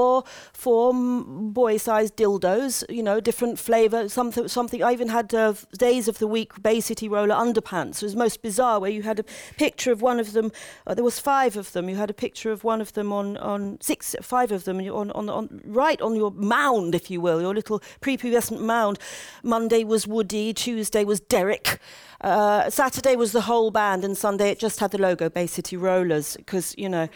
four, 0.02 0.24
four 0.52 0.92
boy-sized 0.92 2.16
dildos, 2.16 2.84
you 2.88 3.02
know, 3.02 3.20
different 3.20 3.58
flavour, 3.58 4.08
something, 4.08 4.48
something. 4.48 4.82
I 4.82 4.92
even 4.92 5.08
had 5.08 5.32
uh, 5.32 5.54
days 5.78 6.08
of 6.08 6.18
the 6.18 6.26
week 6.26 6.60
Bay 6.60 6.80
City 6.80 7.08
Roller 7.08 7.36
underpants. 7.36 7.96
It 7.96 8.02
was 8.02 8.16
most 8.16 8.42
bizarre, 8.42 8.80
where 8.80 8.90
you 8.90 9.02
had 9.02 9.20
a 9.20 9.24
picture 9.56 9.92
of 9.92 10.02
one 10.02 10.18
of 10.18 10.32
them. 10.32 10.50
Uh, 10.86 10.94
there 10.94 11.04
was 11.04 11.20
five 11.20 11.56
of 11.56 11.72
them. 11.72 11.88
You 11.88 11.96
had 11.96 12.10
a 12.10 12.14
picture 12.14 12.50
of 12.50 12.64
one 12.64 12.80
of 12.80 12.92
them 12.94 13.12
on, 13.12 13.36
on 13.36 13.78
six, 13.80 14.16
five 14.22 14.50
of 14.50 14.64
them 14.64 14.78
on, 14.80 15.12
on, 15.12 15.28
on 15.28 15.60
right 15.64 16.00
on 16.02 16.16
your 16.16 16.32
mound, 16.32 16.94
if 16.94 17.08
you 17.10 17.20
will, 17.20 17.40
your 17.40 17.54
little 17.54 17.80
prepubescent 18.00 18.60
mound. 18.60 18.98
Monday 19.44 19.84
was 19.84 20.08
Woody, 20.08 20.52
Tuesday 20.52 21.04
was 21.04 21.20
Derek. 21.20 21.78
Uh, 22.22 22.70
Saturday 22.70 23.16
was 23.16 23.32
the 23.32 23.40
whole 23.40 23.70
band, 23.70 24.04
and 24.04 24.16
Sunday 24.16 24.50
it 24.50 24.58
just 24.58 24.78
had 24.78 24.90
the 24.92 24.98
logo 24.98 25.28
Bay 25.28 25.46
City 25.46 25.76
Rollers, 25.76 26.36
because 26.36 26.74
you 26.78 26.88
know, 26.88 27.08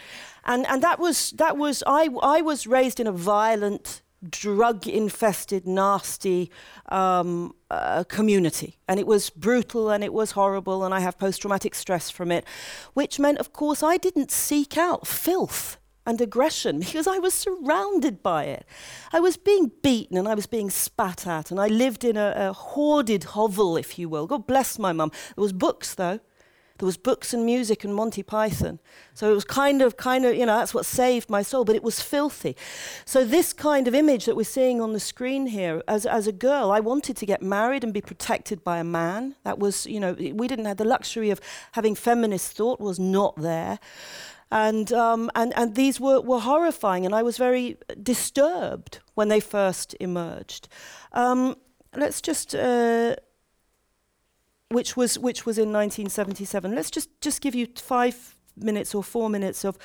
and 0.47 0.65
and 0.67 0.81
that 0.81 0.99
was 0.99 1.31
that 1.31 1.57
was 1.57 1.83
I 1.85 2.09
I 2.23 2.41
was 2.41 2.65
raised 2.65 2.99
in 2.99 3.07
a 3.07 3.11
violent 3.11 4.01
drug 4.29 4.87
infested, 4.87 5.67
nasty 5.67 6.51
um, 6.89 7.53
uh, 7.69 8.03
community. 8.05 8.77
And 8.87 8.99
it 8.99 9.07
was 9.07 9.29
brutal 9.29 9.89
and 9.89 10.03
it 10.03 10.13
was 10.13 10.31
horrible, 10.31 10.83
and 10.83 10.93
I 10.93 10.99
have 10.99 11.17
post 11.17 11.41
traumatic 11.41 11.75
stress 11.75 12.09
from 12.09 12.31
it, 12.31 12.45
which 12.93 13.19
meant, 13.19 13.37
of 13.37 13.53
course, 13.53 13.83
I 13.83 13.97
didn't 13.97 14.31
seek 14.31 14.77
out 14.77 15.05
filth 15.07 15.77
and 16.05 16.19
aggression 16.21 16.79
because 16.87 17.07
I 17.07 17.19
was 17.19 17.33
surrounded 17.33 18.23
by 18.23 18.45
it. 18.45 18.65
I 19.11 19.19
was 19.19 19.37
being 19.37 19.71
beaten 19.83 20.17
and 20.17 20.27
I 20.27 20.33
was 20.33 20.47
being 20.47 20.69
spat 20.69 21.27
at, 21.27 21.51
and 21.51 21.59
I 21.59 21.67
lived 21.67 22.03
in 22.03 22.17
a, 22.17 22.33
a 22.35 22.53
hoarded 22.53 23.25
hovel, 23.25 23.77
if 23.77 23.99
you 23.99 24.09
will. 24.09 24.27
God 24.27 24.47
bless 24.47 24.79
my 24.79 24.93
mum. 24.93 25.11
There 25.35 25.43
was 25.43 25.53
books, 25.53 25.93
though. 25.93 26.19
There 26.77 26.85
was 26.85 26.97
books 26.97 27.33
and 27.33 27.45
music 27.45 27.83
and 27.83 27.95
Monty 27.95 28.23
Python. 28.23 28.79
So 29.13 29.31
it 29.31 29.33
was 29.33 29.45
kind 29.45 29.81
of, 29.81 29.97
kind 29.97 30.25
of, 30.25 30.35
you 30.35 30.45
know, 30.45 30.57
that's 30.57 30.73
what 30.73 30.85
saved 30.85 31.29
my 31.29 31.41
soul, 31.41 31.65
but 31.65 31.75
it 31.75 31.83
was 31.83 32.01
filthy. 32.01 32.55
So 33.05 33.25
this 33.25 33.53
kind 33.53 33.87
of 33.87 33.95
image 33.95 34.25
that 34.25 34.35
we're 34.35 34.43
seeing 34.43 34.79
on 34.79 34.93
the 34.93 34.99
screen 34.99 35.47
here, 35.47 35.81
as, 35.87 36.05
as 36.05 36.27
a 36.27 36.31
girl, 36.31 36.71
I 36.71 36.79
wanted 36.79 37.17
to 37.17 37.25
get 37.25 37.41
married 37.41 37.83
and 37.83 37.93
be 37.93 38.01
protected 38.01 38.63
by 38.63 38.77
a 38.77 38.83
man. 38.83 39.35
That 39.43 39.57
was, 39.57 39.87
you 39.87 39.99
know, 39.99 40.13
we 40.13 40.47
didn't 40.47 40.65
have 40.65 40.77
the 40.77 40.85
luxury 40.85 41.31
of 41.31 41.41
having 41.71 41.95
feminist 41.95 42.53
thought 42.53 42.79
was 42.79 42.99
not 42.99 43.35
there. 43.37 43.79
And, 44.51 44.93
um, 44.93 45.29
and, 45.35 45.53
and 45.57 45.75
these 45.75 45.99
were, 45.99 46.21
were 46.21 46.39
horrifying, 46.39 47.05
and 47.05 47.13
I 47.13 47.21
was 47.21 47.37
very 47.37 47.77
disturbed 48.01 48.99
when 49.15 49.27
they 49.27 49.41
first 49.41 49.95
emerged. 49.99 50.69
Um, 51.11 51.57
let's 51.95 52.21
just, 52.21 52.55
uh, 52.55 53.15
which, 54.69 54.97
was, 54.97 55.17
which 55.17 55.45
was 55.45 55.57
in 55.57 55.71
1977. 55.71 56.75
Let's 56.75 56.91
just, 56.91 57.09
just 57.21 57.41
give 57.41 57.55
you 57.55 57.67
five 57.75 58.35
minutes 58.55 58.93
or 58.93 59.03
four 59.03 59.29
minutes 59.29 59.63
of, 59.63 59.77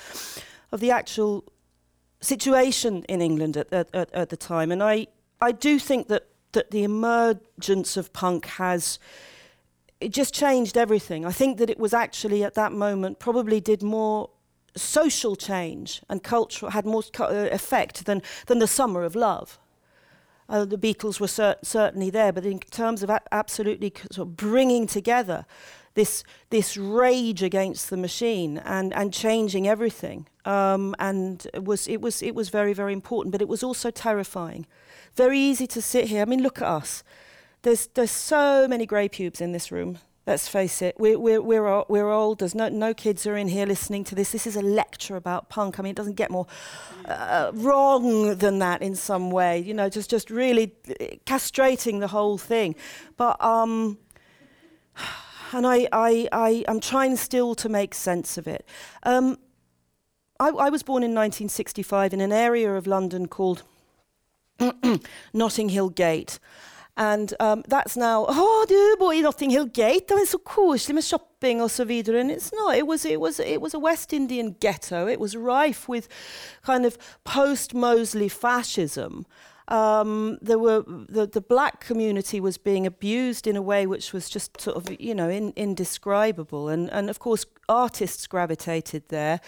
of 0.72 0.80
the 0.80 0.90
actual 0.90 1.44
situation 2.20 3.04
in 3.08 3.20
England 3.20 3.56
at, 3.56 3.72
at, 3.72 3.94
at, 3.94 4.12
at 4.12 4.28
the 4.30 4.36
time. 4.36 4.72
And 4.72 4.82
I, 4.82 5.06
I 5.40 5.52
do 5.52 5.78
think 5.78 6.08
that, 6.08 6.28
that 6.52 6.70
the 6.70 6.84
emergence 6.84 7.96
of 7.96 8.12
punk 8.12 8.46
has 8.46 8.98
it 10.02 10.12
just 10.12 10.34
changed 10.34 10.76
everything. 10.76 11.24
I 11.24 11.30
think 11.30 11.58
that 11.58 11.70
it 11.70 11.78
was 11.78 11.94
actually 11.94 12.42
at 12.42 12.54
that 12.54 12.72
moment 12.72 13.20
probably 13.20 13.60
did 13.60 13.82
more 13.82 14.30
social 14.76 15.36
change 15.36 16.02
and 16.08 16.22
culture 16.22 16.70
had 16.70 16.84
more 16.84 17.02
uh, 17.20 17.48
effect 17.52 18.04
than, 18.06 18.22
than 18.46 18.58
the 18.58 18.66
summer 18.66 19.04
of 19.04 19.14
love. 19.14 19.58
Uh, 20.48 20.64
the 20.64 20.78
Beatles 20.78 21.20
were 21.20 21.28
cer- 21.28 21.56
certainly 21.62 22.10
there, 22.10 22.32
but 22.32 22.44
in 22.44 22.58
terms 22.58 23.02
of 23.02 23.10
a- 23.10 23.22
absolutely 23.30 23.92
sort 24.10 24.28
of 24.28 24.36
bringing 24.36 24.86
together 24.86 25.44
this 25.94 26.24
this 26.50 26.76
rage 26.76 27.42
against 27.42 27.90
the 27.90 27.96
machine 27.96 28.58
and, 28.58 28.92
and 28.94 29.12
changing 29.12 29.68
everything, 29.68 30.26
um, 30.44 30.94
and 30.98 31.46
it 31.52 31.64
was 31.64 31.86
it 31.86 32.00
was 32.00 32.22
it 32.22 32.34
was 32.34 32.48
very 32.48 32.72
very 32.72 32.92
important, 32.92 33.32
but 33.32 33.42
it 33.42 33.48
was 33.48 33.62
also 33.62 33.90
terrifying. 33.90 34.66
Very 35.14 35.38
easy 35.38 35.66
to 35.66 35.82
sit 35.82 36.06
here. 36.06 36.22
I 36.22 36.24
mean, 36.24 36.42
look 36.42 36.62
at 36.62 36.68
us. 36.68 37.04
There's 37.62 37.88
there's 37.88 38.10
so 38.10 38.66
many 38.68 38.86
grey 38.86 39.08
pubes 39.08 39.40
in 39.40 39.52
this 39.52 39.70
room. 39.70 39.98
Let's 40.24 40.46
face 40.46 40.82
it, 40.82 40.94
we're, 41.00 41.18
we're, 41.18 41.42
we're, 41.42 41.84
we're 41.88 42.10
old. 42.10 42.38
There's 42.38 42.54
no, 42.54 42.68
no 42.68 42.94
kids 42.94 43.26
are 43.26 43.36
in 43.36 43.48
here 43.48 43.66
listening 43.66 44.04
to 44.04 44.14
this. 44.14 44.30
This 44.30 44.46
is 44.46 44.54
a 44.54 44.62
lecture 44.62 45.16
about 45.16 45.48
punk. 45.48 45.80
I 45.80 45.82
mean, 45.82 45.90
it 45.90 45.96
doesn't 45.96 46.14
get 46.14 46.30
more 46.30 46.46
uh, 47.06 47.50
wrong 47.54 48.36
than 48.36 48.60
that 48.60 48.82
in 48.82 48.94
some 48.94 49.32
way. 49.32 49.58
You 49.58 49.74
know, 49.74 49.88
just, 49.88 50.08
just 50.08 50.30
really 50.30 50.74
castrating 51.26 51.98
the 51.98 52.06
whole 52.06 52.38
thing. 52.38 52.76
But, 53.16 53.42
um, 53.42 53.98
and 55.52 55.66
I, 55.66 55.88
I, 55.90 56.28
I, 56.30 56.64
I'm 56.68 56.78
trying 56.78 57.16
still 57.16 57.56
to 57.56 57.68
make 57.68 57.92
sense 57.92 58.38
of 58.38 58.46
it. 58.46 58.64
Um, 59.02 59.38
I, 60.38 60.50
I 60.50 60.70
was 60.70 60.84
born 60.84 61.02
in 61.02 61.10
1965 61.10 62.12
in 62.12 62.20
an 62.20 62.32
area 62.32 62.72
of 62.72 62.86
London 62.86 63.26
called 63.26 63.64
Notting 65.32 65.70
Hill 65.70 65.88
Gate. 65.88 66.38
And 66.96 67.32
um, 67.40 67.62
that's 67.68 67.96
now, 67.96 68.26
oh, 68.28 68.66
du 68.68 68.96
bor 68.98 69.14
i 69.14 69.20
Notting 69.20 69.50
Hill 69.50 69.66
Gate, 69.66 70.08
det 70.08 70.14
är 70.14 70.26
så 70.26 70.38
koselig 70.38 70.94
med 70.94 71.04
shopping 71.04 71.60
vidare. 71.86 72.20
And 72.20 72.30
it's 72.30 72.52
not. 72.52 72.76
It 72.76 72.86
was, 72.86 73.04
it, 73.04 73.18
was, 73.18 73.40
it 73.40 73.60
was 73.60 73.74
a 73.74 73.78
West 73.78 74.12
Indian 74.12 74.56
ghetto. 74.60 75.08
It 75.08 75.18
was 75.18 75.34
rife 75.34 75.88
with 75.88 76.08
kind 76.62 76.84
of 76.86 76.98
post-Mosley 77.24 78.28
fascism. 78.28 79.24
Um, 79.68 80.38
there 80.42 80.58
were 80.58 80.84
the, 81.08 81.26
the 81.26 81.40
black 81.40 81.80
community 81.80 82.40
was 82.40 82.58
being 82.58 82.86
abused 82.86 83.46
in 83.46 83.56
a 83.56 83.62
way 83.62 83.86
which 83.86 84.12
was 84.12 84.28
just 84.28 84.60
sort 84.60 84.76
of 84.76 85.00
you 85.00 85.14
know 85.14 85.30
in, 85.30 85.52
indescribable 85.56 86.68
and 86.68 86.90
and 86.90 87.08
of 87.08 87.20
course 87.20 87.46
artists 87.68 88.26
gravitated 88.26 89.08
there 89.08 89.40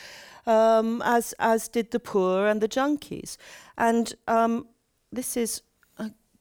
um, 0.46 1.02
as 1.04 1.34
as 1.40 1.68
did 1.68 1.90
the 1.90 1.98
poor 1.98 2.46
and 2.46 2.60
the 2.60 2.68
junkies 2.68 3.36
and 3.76 4.14
um, 4.28 4.68
this 5.12 5.36
is 5.36 5.62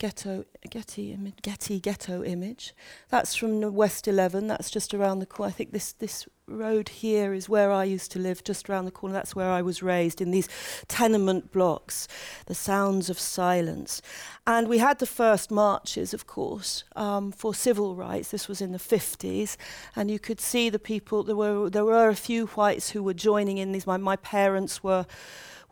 ghetto, 0.03 0.43
Getty, 0.69 1.17
Getty 1.43 1.79
ghetto 1.79 2.25
image. 2.25 2.73
That's 3.07 3.35
from 3.35 3.73
West 3.73 4.05
11. 4.05 4.47
That's 4.47 4.69
just 4.69 4.93
around 4.93 5.19
the 5.19 5.25
corner. 5.25 5.47
I 5.47 5.53
think 5.53 5.71
this 5.71 5.93
this 5.93 6.27
road 6.45 6.89
here 6.89 7.33
is 7.33 7.47
where 7.47 7.71
I 7.71 7.85
used 7.85 8.11
to 8.11 8.19
live, 8.19 8.43
just 8.43 8.69
around 8.69 8.83
the 8.83 8.91
corner. 8.91 9.13
That's 9.13 9.33
where 9.33 9.49
I 9.49 9.61
was 9.61 9.81
raised 9.81 10.19
in 10.19 10.31
these 10.31 10.49
tenement 10.89 11.53
blocks. 11.53 12.09
The 12.47 12.53
sounds 12.53 13.09
of 13.09 13.17
silence, 13.17 14.01
and 14.45 14.67
we 14.67 14.79
had 14.79 14.99
the 14.99 15.05
first 15.05 15.49
marches, 15.49 16.13
of 16.13 16.27
course, 16.27 16.83
um, 16.97 17.31
for 17.31 17.55
civil 17.55 17.95
rights. 17.95 18.29
This 18.29 18.49
was 18.49 18.59
in 18.59 18.73
the 18.73 18.79
50s, 18.79 19.55
and 19.95 20.11
you 20.11 20.19
could 20.19 20.41
see 20.41 20.69
the 20.69 20.79
people. 20.79 21.23
There 21.23 21.37
were 21.37 21.69
there 21.69 21.85
were 21.85 22.09
a 22.09 22.15
few 22.29 22.47
whites 22.47 22.89
who 22.89 23.01
were 23.01 23.13
joining 23.13 23.57
in 23.57 23.71
these. 23.71 23.87
My 23.87 23.95
my 23.95 24.17
parents 24.17 24.83
were 24.83 25.05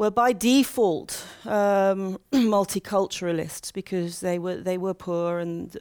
were 0.02 0.10
by 0.10 0.34
default 0.34 1.28
um, 1.46 2.18
multiculturalists 2.34 3.72
because 3.72 4.20
they 4.22 4.40
were 4.40 4.56
they 4.56 4.76
were 4.76 4.96
poor 4.96 5.38
and 5.38 5.78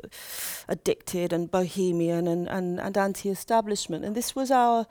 addicted 0.68 1.32
and 1.32 1.50
bohemian 1.50 2.28
and, 2.28 2.46
and, 2.46 2.78
and 2.78 2.98
anti-establishment. 2.98 4.04
And 4.04 4.14
this 4.14 4.36
was 4.36 4.50
our 4.50 4.86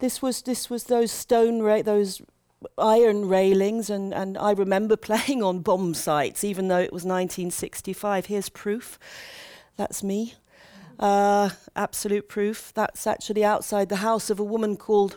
this 0.00 0.20
was 0.20 0.42
this 0.42 0.68
was 0.68 0.84
those 0.84 1.10
stone 1.10 1.62
ra- 1.62 1.80
those 1.80 2.20
iron 2.76 3.26
railings 3.26 3.88
and, 3.88 4.12
and 4.12 4.36
I 4.36 4.52
remember 4.52 4.96
playing 5.08 5.42
on 5.42 5.60
bomb 5.60 5.94
sites 5.94 6.44
even 6.44 6.68
though 6.68 6.80
it 6.80 6.92
was 6.92 7.02
1965. 7.04 8.26
Here's 8.26 8.50
proof. 8.50 8.98
That's 9.78 10.02
me. 10.02 10.34
Uh, 11.00 11.48
absolute 11.74 12.28
proof. 12.28 12.72
That's 12.74 13.06
actually 13.06 13.42
outside 13.42 13.88
the 13.88 14.04
house 14.04 14.28
of 14.28 14.38
a 14.38 14.44
woman 14.44 14.76
called 14.76 15.16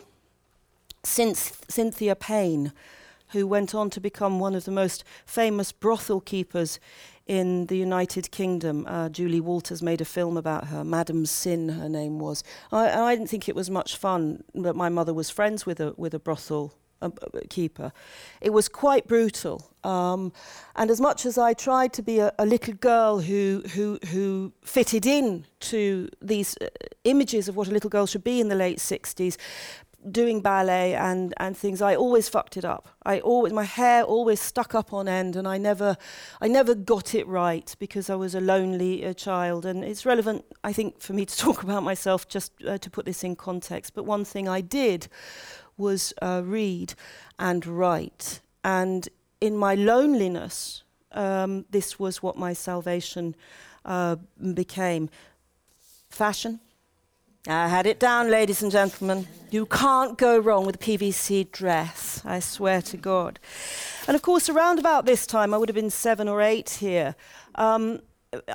Cynthia 1.02 2.16
Payne 2.16 2.72
who 3.32 3.46
went 3.46 3.74
on 3.74 3.90
to 3.90 4.00
become 4.00 4.38
one 4.38 4.54
of 4.54 4.64
the 4.64 4.70
most 4.70 5.04
famous 5.24 5.72
brothel 5.72 6.20
keepers 6.20 6.78
in 7.26 7.66
the 7.66 7.76
United 7.76 8.30
Kingdom. 8.30 8.84
Uh, 8.88 9.08
Julie 9.08 9.40
Walters 9.40 9.82
made 9.82 10.00
a 10.00 10.04
film 10.04 10.36
about 10.36 10.66
her. 10.68 10.84
Madam 10.84 11.24
Cyn, 11.24 11.78
her 11.78 11.88
name 11.88 12.18
was. 12.18 12.42
I, 12.72 12.90
I 12.90 13.14
didn't 13.14 13.30
think 13.30 13.48
it 13.48 13.54
was 13.54 13.70
much 13.70 13.96
fun, 13.96 14.42
but 14.54 14.74
my 14.74 14.88
mother 14.88 15.14
was 15.14 15.30
friends 15.30 15.64
with 15.64 15.80
a 15.80 15.94
with 15.96 16.14
a 16.14 16.18
brothel 16.18 16.74
keeper. 17.48 17.92
It 18.40 18.50
was 18.50 18.68
quite 18.68 19.06
brutal. 19.06 19.70
Um, 19.84 20.32
and 20.76 20.90
as 20.90 21.00
much 21.00 21.24
as 21.24 21.38
I 21.38 21.54
tried 21.54 21.92
to 21.94 22.02
be 22.02 22.18
a, 22.18 22.32
a 22.38 22.44
little 22.44 22.74
girl 22.74 23.20
who, 23.20 23.62
who, 23.74 23.98
who 24.10 24.52
fitted 24.62 25.06
in 25.06 25.46
to 25.60 26.08
these 26.20 26.56
uh, 26.60 26.66
images 27.04 27.48
of 27.48 27.56
what 27.56 27.68
a 27.68 27.70
little 27.70 27.90
girl 27.90 28.06
should 28.06 28.24
be 28.24 28.40
in 28.40 28.48
the 28.48 28.54
late 28.54 28.78
60s, 28.78 29.36
doing 30.08 30.40
ballet 30.40 30.94
and, 30.94 31.34
and 31.36 31.56
things, 31.56 31.82
I 31.82 31.94
always 31.94 32.28
fucked 32.28 32.56
it 32.56 32.64
up. 32.64 32.88
I 33.04 33.20
always 33.20 33.52
my 33.52 33.64
hair 33.64 34.02
always 34.04 34.40
stuck 34.40 34.74
up 34.74 34.92
on 34.92 35.08
end, 35.08 35.36
and 35.36 35.46
I 35.46 35.58
never 35.58 35.96
I 36.40 36.48
never 36.48 36.74
got 36.74 37.14
it 37.14 37.26
right 37.26 37.74
because 37.78 38.08
I 38.08 38.14
was 38.14 38.34
a 38.34 38.40
lonely 38.40 39.04
uh, 39.04 39.12
child. 39.12 39.66
And 39.66 39.84
it's 39.84 40.06
relevant, 40.06 40.44
I 40.64 40.72
think, 40.72 41.00
for 41.00 41.12
me 41.12 41.26
to 41.26 41.36
talk 41.44 41.62
about 41.62 41.82
myself 41.82 42.28
just 42.28 42.52
uh, 42.64 42.78
to 42.78 42.90
put 42.90 43.04
this 43.04 43.24
in 43.24 43.36
context. 43.36 43.94
But 43.94 44.04
one 44.04 44.24
thing 44.24 44.48
I 44.48 44.60
did 44.60 45.08
was 45.76 46.12
uh, 46.20 46.42
read 46.44 46.94
and 47.38 47.66
write, 47.66 48.40
and 48.64 49.08
in 49.40 49.56
my 49.56 49.74
loneliness, 49.74 50.82
um, 51.12 51.64
this 51.70 51.98
was 51.98 52.22
what 52.22 52.36
my 52.36 52.52
salvation 52.52 53.34
uh, 53.84 54.16
became. 54.54 55.08
Fashion 56.10 56.60
I 57.46 57.68
had 57.68 57.86
it 57.86 57.98
down, 57.98 58.30
ladies 58.30 58.62
and 58.62 58.70
gentlemen. 58.70 59.26
You 59.50 59.64
can't 59.64 60.18
go 60.18 60.38
wrong 60.38 60.66
with 60.66 60.74
a 60.74 60.78
PVC 60.78 61.50
dress, 61.50 62.20
I 62.22 62.38
swear 62.38 62.82
to 62.82 62.98
God. 62.98 63.38
And 64.06 64.14
of 64.14 64.20
course, 64.20 64.50
around 64.50 64.78
about 64.78 65.06
this 65.06 65.26
time, 65.26 65.54
I 65.54 65.56
would 65.56 65.70
have 65.70 65.74
been 65.74 65.88
seven 65.88 66.28
or 66.28 66.42
eight 66.42 66.68
here. 66.68 67.14
Um, 67.54 68.02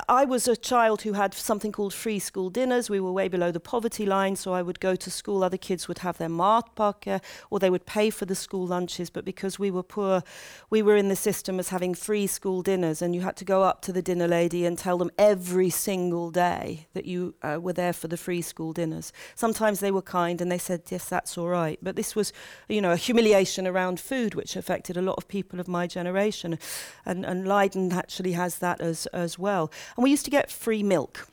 I 0.08 0.24
was 0.24 0.48
a 0.48 0.56
child 0.56 1.02
who 1.02 1.12
had 1.12 1.34
something 1.34 1.70
called 1.70 1.92
free 1.92 2.18
school 2.18 2.48
dinners. 2.48 2.88
We 2.88 2.98
were 2.98 3.12
way 3.12 3.28
below 3.28 3.52
the 3.52 3.60
poverty 3.60 4.06
line, 4.06 4.36
so 4.36 4.54
I 4.54 4.62
would 4.62 4.80
go 4.80 4.96
to 4.96 5.10
school. 5.10 5.44
Other 5.44 5.58
kids 5.58 5.86
would 5.86 5.98
have 5.98 6.16
their 6.16 6.30
matpakke, 6.30 7.20
or 7.50 7.58
they 7.58 7.68
would 7.68 7.84
pay 7.84 8.08
for 8.08 8.24
the 8.24 8.34
school 8.34 8.66
lunches. 8.66 9.10
But 9.10 9.26
because 9.26 9.58
we 9.58 9.70
were 9.70 9.82
poor, 9.82 10.22
we 10.70 10.80
were 10.80 10.96
in 10.96 11.10
the 11.10 11.16
system 11.16 11.58
as 11.58 11.68
having 11.68 11.94
free 11.94 12.26
school 12.26 12.62
dinners, 12.62 13.02
and 13.02 13.14
you 13.14 13.20
had 13.20 13.36
to 13.36 13.44
go 13.44 13.64
up 13.64 13.82
to 13.82 13.92
the 13.92 14.00
dinner 14.00 14.26
lady 14.26 14.64
and 14.64 14.78
tell 14.78 14.96
them 14.96 15.10
every 15.18 15.68
single 15.68 16.30
day 16.30 16.86
that 16.94 17.04
you 17.04 17.34
uh, 17.42 17.58
were 17.60 17.74
there 17.74 17.92
for 17.92 18.08
the 18.08 18.16
free 18.16 18.40
school 18.40 18.72
dinners. 18.72 19.12
Sometimes 19.34 19.80
they 19.80 19.90
were 19.90 20.00
kind 20.00 20.40
and 20.40 20.50
they 20.50 20.56
said, 20.56 20.84
"Yes, 20.88 21.06
that's 21.06 21.36
all 21.36 21.48
right." 21.48 21.78
But 21.82 21.96
this 21.96 22.16
was, 22.16 22.32
you 22.66 22.80
know, 22.80 22.92
a 22.92 22.96
humiliation 22.96 23.66
around 23.66 24.00
food, 24.00 24.34
which 24.34 24.56
affected 24.56 24.96
a 24.96 25.02
lot 25.02 25.18
of 25.18 25.28
people 25.28 25.60
of 25.60 25.68
my 25.68 25.86
generation, 25.86 26.58
and 27.04 27.26
and 27.26 27.46
Lydon 27.46 27.92
actually 27.92 28.32
has 28.32 28.56
that 28.60 28.80
as 28.80 29.04
as 29.08 29.38
well. 29.38 29.65
And 29.96 30.04
we 30.04 30.10
used 30.10 30.24
to 30.24 30.30
get 30.30 30.50
free 30.50 30.82
milk. 30.82 31.26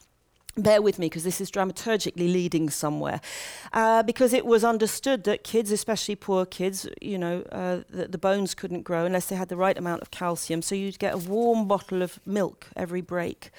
Bear 0.56 0.84
with 0.84 1.00
me 1.00 1.08
because 1.08 1.24
this 1.24 1.42
is 1.42 1.50
dramaturgically 1.50 2.32
leading 2.32 2.70
somewhere. 2.70 3.22
Uh, 3.72 4.04
because 4.04 4.34
it 4.34 4.46
was 4.46 4.64
understood 4.64 5.24
that 5.24 5.44
kids 5.44 5.72
especially 5.72 6.16
poor 6.16 6.46
kids 6.46 6.88
you 7.02 7.18
know 7.18 7.42
uh, 7.52 7.80
the, 7.90 8.08
the, 8.08 8.20
bones 8.20 8.54
couldn't 8.54 8.84
grow 8.84 9.04
unless 9.04 9.26
they 9.26 9.36
had 9.36 9.50
the 9.50 9.58
right 9.58 9.78
amount 9.80 10.04
of 10.04 10.12
calcium. 10.12 10.62
So 10.62 10.76
you'd 10.76 11.00
get 11.00 11.16
a 11.16 11.18
warm 11.18 11.68
bottle 11.68 12.04
of 12.04 12.20
milk 12.24 12.68
every 12.76 13.02
break. 13.02 13.50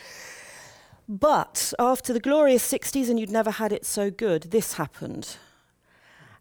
But 1.09 1.73
after 1.81 2.13
the 2.13 2.21
glorious 2.21 2.71
60s 2.71 3.11
and 3.11 3.19
you'd 3.19 3.31
never 3.31 3.51
had 3.51 3.73
it 3.73 3.85
so 3.85 4.11
good 4.13 4.45
this 4.45 4.75
happened. 4.75 5.37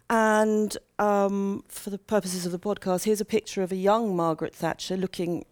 And 0.08 0.78
um, 1.00 1.64
for 1.68 1.90
the 1.90 1.98
purposes 1.98 2.46
of 2.46 2.52
the 2.52 2.60
podcast 2.60 3.06
here's 3.06 3.22
a 3.22 3.26
picture 3.26 3.64
of 3.64 3.72
a 3.72 3.76
young 3.76 4.16
margaret 4.16 4.54
thatcher 4.54 4.96
looking 4.98 5.46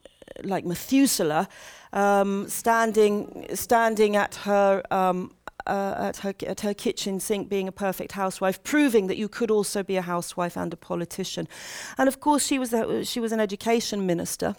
like 0.43 0.65
Methuselah, 0.65 1.47
um, 1.93 2.47
standing 2.47 3.45
standing 3.53 4.15
at 4.15 4.35
her. 4.35 4.83
Um, 4.91 5.31
uh, 5.67 5.93
at 5.99 6.17
her 6.17 6.33
at 6.47 6.61
her 6.61 6.73
kitchen 6.73 7.19
sink, 7.19 7.47
being 7.47 7.67
a 7.67 7.71
perfect 7.71 8.13
housewife, 8.13 8.63
proving 8.63 9.05
that 9.05 9.17
you 9.17 9.29
could 9.29 9.51
also 9.51 9.83
be 9.83 9.95
a 9.95 10.01
housewife 10.01 10.57
and 10.57 10.73
a 10.73 10.75
politician, 10.75 11.47
and 11.99 12.07
of 12.07 12.19
course 12.19 12.47
she 12.47 12.57
was 12.57 12.73
a, 12.73 13.05
she 13.05 13.19
was 13.19 13.31
an 13.31 13.39
education 13.39 14.07
minister, 14.07 14.55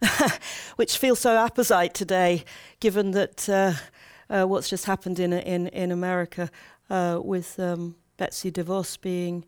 which 0.76 0.96
feels 0.96 1.20
so 1.20 1.44
apposite 1.44 1.92
today, 1.92 2.44
given 2.80 3.10
that 3.10 3.46
uh, 3.46 3.72
uh, 4.30 4.46
what's 4.46 4.70
just 4.70 4.86
happened 4.86 5.18
in 5.18 5.34
in 5.34 5.66
in 5.68 5.92
America 5.92 6.50
uh, 6.88 7.20
with 7.22 7.58
um, 7.58 7.96
Betsy 8.16 8.50
DeVos 8.50 9.00
being 9.00 9.44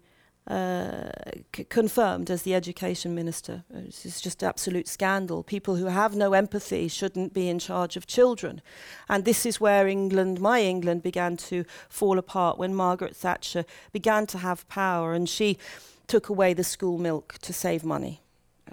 uh, 0.47 1.11
c- 1.55 1.65
confirmed 1.65 2.31
as 2.31 2.43
the 2.43 2.55
education 2.55 3.15
minister. 3.15 3.65
Uh, 3.75 3.81
this 3.87 4.05
is 4.05 4.21
just 4.21 4.43
absolute 4.43 4.87
scandal. 4.87 5.43
People 5.43 5.77
who 5.77 5.87
have 5.87 6.15
no 6.15 6.35
empathy 6.35 6.89
shouldn't 6.89 7.33
be 7.33 7.49
in 7.49 7.59
charge 7.59 7.97
of 7.97 8.07
children. 8.07 8.61
And 9.09 9.25
this 9.25 9.47
is 9.47 9.61
where 9.61 9.89
England, 9.89 10.41
my 10.41 10.61
England, 10.61 11.03
began 11.03 11.37
to 11.39 11.65
fall 11.89 12.19
apart 12.19 12.59
when 12.59 12.75
Margaret 12.75 13.17
Thatcher 13.17 13.65
began 13.93 14.27
to 14.27 14.39
have 14.39 14.69
power 14.69 15.15
and 15.15 15.29
she 15.29 15.59
took 16.07 16.29
away 16.29 16.53
the 16.53 16.65
school 16.65 16.99
milk 16.99 17.39
to 17.41 17.53
save 17.53 17.85
money. 17.85 18.21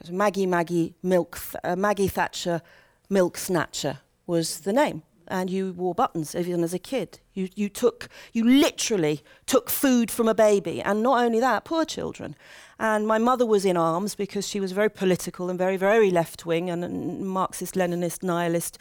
Maggie 0.10 0.46
Maggie 0.46 0.96
Milk, 1.04 1.40
uh, 1.63 1.75
Maggie 1.75 2.08
Thatcher 2.08 2.62
Milk 3.10 3.38
Snatcher 3.38 4.00
was 4.25 4.62
the 4.62 4.74
name 4.74 5.04
and 5.31 5.50
you 5.50 5.73
wore 5.73 5.95
buttons 5.95 6.35
even 6.35 6.63
as 6.63 6.73
a 6.73 6.79
kid. 6.79 7.19
You, 7.33 7.50
you 7.55 7.69
took, 7.69 8.09
you 8.33 8.43
literally 8.43 9.23
took 9.45 9.69
food 9.69 10.11
from 10.11 10.27
a 10.27 10.35
baby, 10.35 10.81
and 10.81 11.01
not 11.01 11.23
only 11.23 11.39
that, 11.39 11.63
poor 11.63 11.85
children. 11.85 12.35
And 12.77 13.07
my 13.07 13.17
mother 13.17 13.45
was 13.45 13.63
in 13.63 13.77
arms 13.77 14.15
because 14.15 14.47
she 14.47 14.59
was 14.59 14.71
very 14.71 14.89
political 14.89 15.50
and 15.50 15.57
very, 15.57 15.77
very 15.77 16.11
left 16.11 16.45
wing 16.45 16.69
and, 16.69 17.27
Marxist, 17.27 17.75
Leninist, 17.75 18.23
nihilist, 18.23 18.77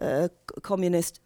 uh, 0.00 0.28
communist 0.62 1.20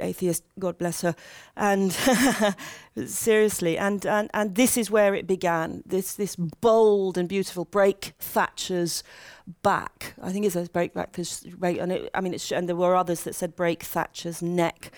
atheist, 0.00 0.44
God 0.58 0.78
bless 0.78 1.02
her. 1.02 1.14
And 1.56 1.92
seriously, 3.06 3.78
and, 3.78 4.04
and, 4.06 4.30
and 4.34 4.54
this 4.54 4.76
is 4.76 4.90
where 4.90 5.14
it 5.14 5.26
began. 5.26 5.82
This, 5.86 6.14
this 6.14 6.36
bold 6.36 7.18
and 7.18 7.28
beautiful 7.28 7.64
break 7.64 8.14
Thatcher's 8.18 9.02
back. 9.62 10.14
I 10.22 10.32
think 10.32 10.46
it 10.46 10.52
says 10.52 10.68
break 10.68 10.94
back, 10.94 11.12
because 11.12 11.40
break, 11.40 11.78
and 11.78 11.92
it, 11.92 12.10
I 12.14 12.20
mean, 12.20 12.34
it's, 12.34 12.50
and 12.52 12.68
there 12.68 12.76
were 12.76 12.96
others 12.96 13.24
that 13.24 13.34
said 13.34 13.56
break 13.56 13.82
Thatcher's 13.82 14.42
neck. 14.42 14.92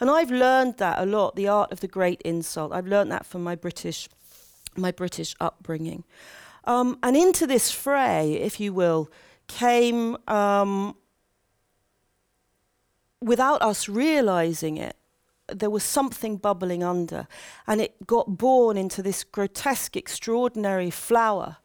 And 0.00 0.10
I've 0.10 0.30
learned 0.30 0.76
that 0.78 0.98
a 0.98 1.06
lot, 1.06 1.34
the 1.34 1.48
art 1.48 1.72
of 1.72 1.80
the 1.80 1.88
great 1.88 2.22
insult. 2.22 2.72
I've 2.72 2.86
learned 2.86 3.10
that 3.12 3.26
from 3.26 3.42
my 3.42 3.54
British, 3.54 4.08
my 4.76 4.92
British 4.92 5.34
upbringing. 5.40 6.04
Um, 6.64 6.98
and 7.02 7.16
into 7.16 7.46
this 7.46 7.70
fray, 7.70 8.34
if 8.34 8.60
you 8.60 8.72
will, 8.72 9.10
came 9.48 10.16
um, 10.28 10.94
without 13.20 13.62
us 13.62 13.88
realizing 13.88 14.76
it, 14.76 14.96
there 15.48 15.70
was 15.70 15.82
something 15.82 16.36
bubbling 16.36 16.82
under, 16.82 17.26
and 17.66 17.80
it 17.80 18.06
got 18.06 18.36
born 18.38 18.76
into 18.76 19.02
this 19.02 19.24
grotesque, 19.24 19.96
extraordinary 19.96 20.90
flower 20.90 21.56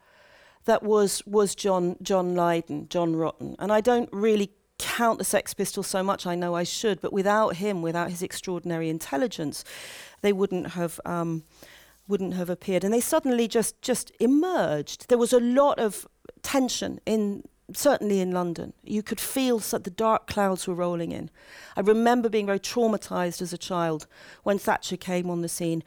that 0.66 0.84
was 0.84 1.22
was 1.26 1.56
John 1.56 1.98
John 2.02 2.36
Lydon, 2.36 2.88
John 2.90 3.16
Rotten. 3.16 3.56
And 3.60 3.72
I 3.72 3.82
don't 3.82 4.10
really 4.12 4.52
count 4.80 5.20
the 5.20 5.26
Sex 5.26 5.54
Pistols 5.54 5.88
so 5.88 6.02
much. 6.02 6.26
I 6.26 6.36
know 6.36 6.56
I 6.56 6.64
should, 6.64 7.02
but 7.02 7.14
without 7.14 7.58
him, 7.58 7.82
without 7.82 8.10
his 8.10 8.24
extraordinary 8.24 8.90
intelligence, 8.90 9.64
they 10.22 10.34
wouldn't 10.34 10.72
have. 10.72 11.00
Um, 11.06 11.44
wouldn't 12.06 12.34
have 12.34 12.50
appeared 12.50 12.84
and 12.84 12.94
they 12.94 13.00
suddenly 13.00 13.48
just 13.48 13.82
just 13.82 14.12
emerged 14.20 15.08
there 15.08 15.18
was 15.18 15.32
a 15.32 15.40
lot 15.40 15.80
of 15.80 16.06
tension 16.42 17.00
in 17.06 17.42
certainly 17.72 18.20
in 18.20 18.32
London. 18.32 18.74
You 18.84 19.02
could 19.04 19.20
feel 19.20 19.60
that 19.60 19.84
the 19.84 19.90
dark 19.90 20.28
clouds 20.28 20.68
were 20.68 20.74
rolling 20.74 21.12
in. 21.12 21.30
I 21.78 21.82
remember 21.82 22.30
being 22.30 22.46
very 22.46 22.60
traumatized 22.60 23.42
as 23.42 23.54
a 23.54 23.58
child 23.58 24.08
when 24.44 24.58
Thatcher 24.58 24.98
came 24.98 25.30
on 25.30 25.42
the 25.42 25.50
scene, 25.50 25.84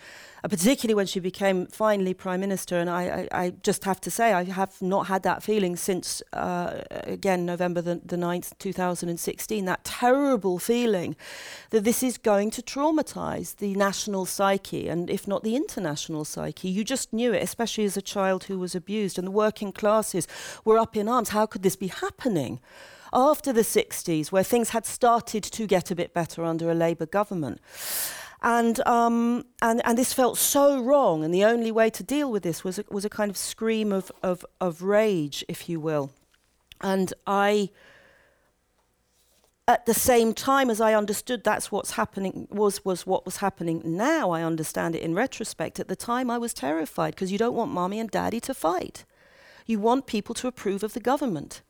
uh, 0.46 0.48
particularly 0.48 0.94
when 0.94 1.06
she 1.06 1.18
became 1.18 1.66
finally 1.66 2.14
Prime 2.14 2.38
Minister. 2.38 2.78
And 2.78 2.88
I, 2.88 3.28
I, 3.32 3.44
I, 3.44 3.50
just 3.62 3.85
have 3.85 4.00
to 4.02 4.11
say, 4.12 4.32
I 4.32 4.44
have 4.44 4.80
not 4.80 5.09
had 5.09 5.24
that 5.24 5.42
feeling 5.42 5.74
since, 5.74 6.22
uh, 6.32 6.82
again, 6.90 7.44
November 7.44 7.80
the, 7.80 8.00
the 8.04 8.14
9th, 8.14 8.56
2016, 8.59 9.64
that 9.64 9.85
terrible 9.85 10.61
feeling 10.61 11.16
that 11.70 11.82
this 11.82 12.00
is 12.00 12.16
going 12.16 12.52
to 12.52 12.62
traumatize 12.62 13.56
the 13.56 13.74
national 13.74 14.24
psyche, 14.24 14.88
and 14.88 15.11
if 15.11 15.26
not 15.26 15.42
the 15.42 15.56
international 15.56 16.24
psyche. 16.24 16.68
You 16.68 16.85
just 16.85 17.12
knew 17.12 17.32
it, 17.32 17.42
especially 17.42 17.85
as 17.85 17.96
a 17.96 18.02
child 18.02 18.44
who 18.44 18.59
was 18.59 18.76
abused, 18.76 19.18
and 19.18 19.26
the 19.26 19.32
working 19.32 19.72
classes 19.72 20.28
were 20.64 20.78
up 20.78 20.96
in 20.96 21.09
arms. 21.09 21.30
How 21.30 21.46
could 21.46 21.62
this 21.62 21.76
be 21.76 21.88
happening? 21.88 22.61
after 23.12 23.52
the 23.52 23.62
60s, 23.62 24.32
where 24.32 24.42
things 24.42 24.70
had 24.70 24.85
started 24.85 25.42
to 25.42 25.66
get 25.66 25.90
a 25.90 25.94
bit 25.94 26.12
better 26.12 26.44
under 26.44 26.70
a 26.70 26.74
Labour 26.74 27.06
government. 27.06 27.61
And, 28.46 28.78
um, 28.87 29.44
and, 29.61 29.82
and 29.85 29.98
this 29.98 30.12
felt 30.12 30.38
so 30.38 30.80
wrong, 30.80 31.24
and 31.24 31.35
the 31.35 31.44
only 31.44 31.72
way 31.72 31.90
to 31.90 32.04
deal 32.04 32.30
with 32.30 32.44
this 32.44 32.62
was 32.62 32.78
a, 32.78 32.85
was 32.88 33.04
a 33.04 33.09
kind 33.09 33.28
of 33.28 33.37
scream 33.37 33.90
of, 33.90 34.12
of, 34.22 34.46
of 34.61 34.82
rage, 34.82 35.44
if 35.48 35.68
you 35.68 35.80
will. 35.80 36.12
And 36.80 37.12
I, 37.26 37.70
at 39.66 39.85
the 39.85 39.94
same 39.94 40.32
time 40.32 40.70
as 40.70 40.80
I 40.80 40.94
understood 40.94 41.42
that's 41.42 41.72
what's 41.72 41.92
happening 41.92 42.46
was 42.48 42.85
was 42.85 43.04
what 43.04 43.24
was 43.24 43.38
happening 43.38 43.82
now 43.85 44.30
I 44.30 44.42
understand 44.42 44.94
it 44.94 45.02
in 45.02 45.12
retrospect 45.12 45.80
at 45.80 45.88
the 45.88 45.96
time 45.96 46.30
I 46.30 46.38
was 46.38 46.54
terrified 46.54 47.16
because 47.16 47.32
you 47.32 47.38
don't 47.38 47.56
want 47.56 47.72
mommy 47.72 47.98
and 47.98 48.09
daddy 48.09 48.38
to 48.42 48.54
fight 48.54 49.04
you 49.66 49.80
want 49.80 50.06
people 50.06 50.37
to 50.37 50.46
approve 50.46 50.85
of 50.85 50.92
the 50.92 51.00
government 51.00 51.62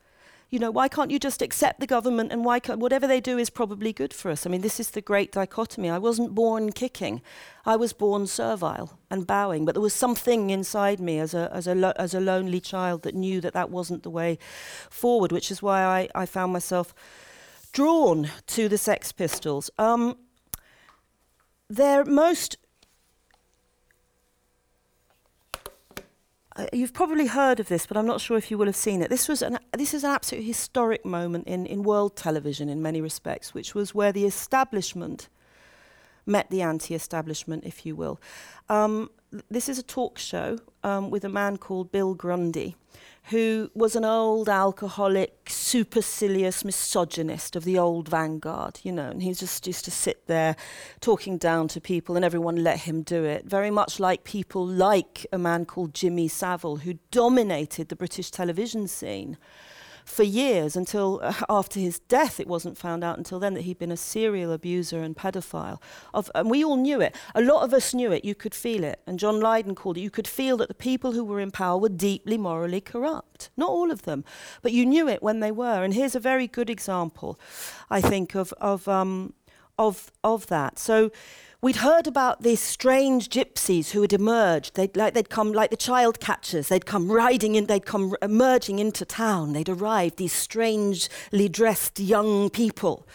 you 0.48 0.58
know, 0.60 0.70
why 0.70 0.86
can't 0.86 1.10
you 1.10 1.18
just 1.18 1.42
accept 1.42 1.80
the 1.80 1.86
government 1.86 2.30
and 2.30 2.44
why 2.44 2.60
can't, 2.60 2.78
whatever 2.78 3.06
they 3.06 3.20
do 3.20 3.36
is 3.36 3.50
probably 3.50 3.92
good 3.92 4.14
for 4.14 4.30
us? 4.30 4.46
I 4.46 4.50
mean, 4.50 4.60
this 4.60 4.78
is 4.78 4.90
the 4.90 5.00
great 5.00 5.32
dichotomy. 5.32 5.90
I 5.90 5.98
wasn't 5.98 6.34
born 6.34 6.70
kicking. 6.72 7.20
I 7.64 7.74
was 7.74 7.92
born 7.92 8.28
servile 8.28 8.98
and 9.10 9.26
bowing, 9.26 9.64
but 9.64 9.74
there 9.74 9.82
was 9.82 9.94
something 9.94 10.50
inside 10.50 11.00
me 11.00 11.18
as 11.18 11.34
a, 11.34 11.50
as 11.52 11.66
a, 11.66 11.74
lo- 11.74 11.92
as 11.96 12.14
a 12.14 12.20
lonely 12.20 12.60
child 12.60 13.02
that 13.02 13.14
knew 13.14 13.40
that 13.40 13.54
that 13.54 13.70
wasn't 13.70 14.04
the 14.04 14.10
way 14.10 14.38
forward, 14.88 15.32
which 15.32 15.50
is 15.50 15.62
why 15.62 15.82
I, 15.82 16.08
I 16.14 16.26
found 16.26 16.52
myself 16.52 16.94
drawn 17.72 18.30
to 18.46 18.68
the 18.68 18.78
Sex 18.78 19.10
Pistols. 19.10 19.68
Um, 19.78 20.16
their 21.68 22.04
most 22.04 22.56
you've 26.72 26.92
probably 26.92 27.26
heard 27.26 27.60
of 27.60 27.68
this, 27.68 27.86
but 27.86 27.96
I'm 27.96 28.06
not 28.06 28.20
sure 28.20 28.36
if 28.36 28.50
you 28.50 28.58
will 28.58 28.66
have 28.66 28.76
seen 28.76 29.02
it. 29.02 29.10
This 29.10 29.28
was 29.28 29.42
an 29.42 29.58
this 29.72 29.94
is 29.94 30.04
an 30.04 30.10
absolutely 30.10 30.48
historic 30.48 31.04
moment 31.04 31.46
in, 31.46 31.66
in 31.66 31.82
world 31.82 32.16
television 32.16 32.68
in 32.68 32.82
many 32.82 33.00
respects, 33.00 33.54
which 33.54 33.74
was 33.74 33.94
where 33.94 34.12
the 34.12 34.24
establishment 34.24 35.28
met 36.26 36.50
the 36.50 36.62
anti-establishment, 36.62 37.64
if 37.64 37.86
you 37.86 37.94
will. 37.94 38.20
Um, 38.68 39.10
this 39.50 39.68
is 39.68 39.78
a 39.78 39.82
talk 39.82 40.18
show 40.18 40.58
um, 40.82 41.10
with 41.10 41.24
a 41.24 41.28
man 41.28 41.56
called 41.56 41.92
Bill 41.92 42.14
Grundy, 42.14 42.74
who 43.30 43.68
was 43.74 43.96
an 43.96 44.04
old 44.04 44.48
alcoholic, 44.48 45.48
supercilious 45.48 46.64
misogynist 46.64 47.56
of 47.56 47.64
the 47.64 47.76
old 47.76 48.08
vanguard, 48.08 48.78
you 48.84 48.92
know, 48.92 49.08
and 49.08 49.20
he 49.20 49.34
just 49.34 49.66
used 49.66 49.84
to 49.84 49.90
sit 49.90 50.28
there 50.28 50.54
talking 51.00 51.36
down 51.36 51.66
to 51.66 51.80
people 51.80 52.14
and 52.14 52.24
everyone 52.24 52.62
let 52.62 52.80
him 52.80 53.02
do 53.02 53.24
it. 53.24 53.44
Very 53.44 53.70
much 53.70 53.98
like 53.98 54.22
people 54.22 54.64
like 54.64 55.26
a 55.32 55.38
man 55.38 55.64
called 55.64 55.92
Jimmy 55.92 56.28
Savile, 56.28 56.76
who 56.76 56.98
dominated 57.10 57.88
the 57.88 57.96
British 57.96 58.30
television 58.30 58.86
scene 58.86 59.36
for 60.06 60.22
years 60.22 60.76
until 60.76 61.20
uh, 61.22 61.34
after 61.50 61.78
his 61.78 61.98
death. 61.98 62.40
It 62.40 62.46
wasn't 62.46 62.78
found 62.78 63.04
out 63.04 63.18
until 63.18 63.38
then 63.38 63.52
that 63.54 63.62
he'd 63.62 63.78
been 63.78 63.92
a 63.92 63.96
serial 63.96 64.52
abuser 64.52 65.02
and 65.02 65.14
pedophile. 65.14 65.82
Of, 66.14 66.30
and 66.34 66.48
we 66.48 66.64
all 66.64 66.76
knew 66.76 67.00
it. 67.00 67.14
A 67.34 67.42
lot 67.42 67.64
of 67.64 67.74
us 67.74 67.92
knew 67.92 68.12
it. 68.12 68.24
You 68.24 68.34
could 68.34 68.54
feel 68.54 68.84
it. 68.84 69.00
And 69.06 69.18
John 69.18 69.40
Lydon 69.40 69.74
called 69.74 69.98
it. 69.98 70.00
You 70.00 70.10
could 70.10 70.28
feel 70.28 70.56
that 70.58 70.68
the 70.68 70.74
people 70.74 71.12
who 71.12 71.24
were 71.24 71.40
in 71.40 71.50
power 71.50 71.76
were 71.78 71.90
deeply 71.90 72.38
morally 72.38 72.80
corrupt. 72.80 73.50
Not 73.56 73.68
all 73.68 73.90
of 73.90 74.02
them, 74.02 74.24
but 74.62 74.72
you 74.72 74.86
knew 74.86 75.08
it 75.08 75.22
when 75.22 75.40
they 75.40 75.50
were. 75.50 75.82
And 75.82 75.92
here's 75.92 76.14
a 76.14 76.20
very 76.20 76.46
good 76.46 76.70
example, 76.70 77.38
I 77.90 78.00
think, 78.00 78.34
of 78.34 78.52
of 78.54 78.86
um, 78.88 79.34
of 79.76 80.12
of 80.22 80.46
that. 80.46 80.78
So 80.78 81.10
we'd 81.60 81.76
heard 81.76 82.06
about 82.06 82.42
these 82.42 82.60
strange 82.60 83.28
gypsies 83.28 83.90
who 83.90 84.02
had 84.02 84.12
emerged. 84.12 84.74
They'd, 84.74 84.96
like, 84.96 85.14
they'd 85.14 85.30
come 85.30 85.52
like 85.52 85.70
the 85.70 85.76
child 85.76 86.20
catchers. 86.20 86.68
They'd 86.68 86.86
come 86.86 87.10
riding 87.10 87.54
in, 87.54 87.66
they'd 87.66 87.86
come 87.86 88.14
emerging 88.22 88.78
into 88.78 89.04
town. 89.04 89.52
They'd 89.52 89.68
arrived, 89.68 90.16
these 90.16 90.32
strangely 90.32 91.48
dressed 91.48 91.98
young 91.98 92.50
people 92.50 93.06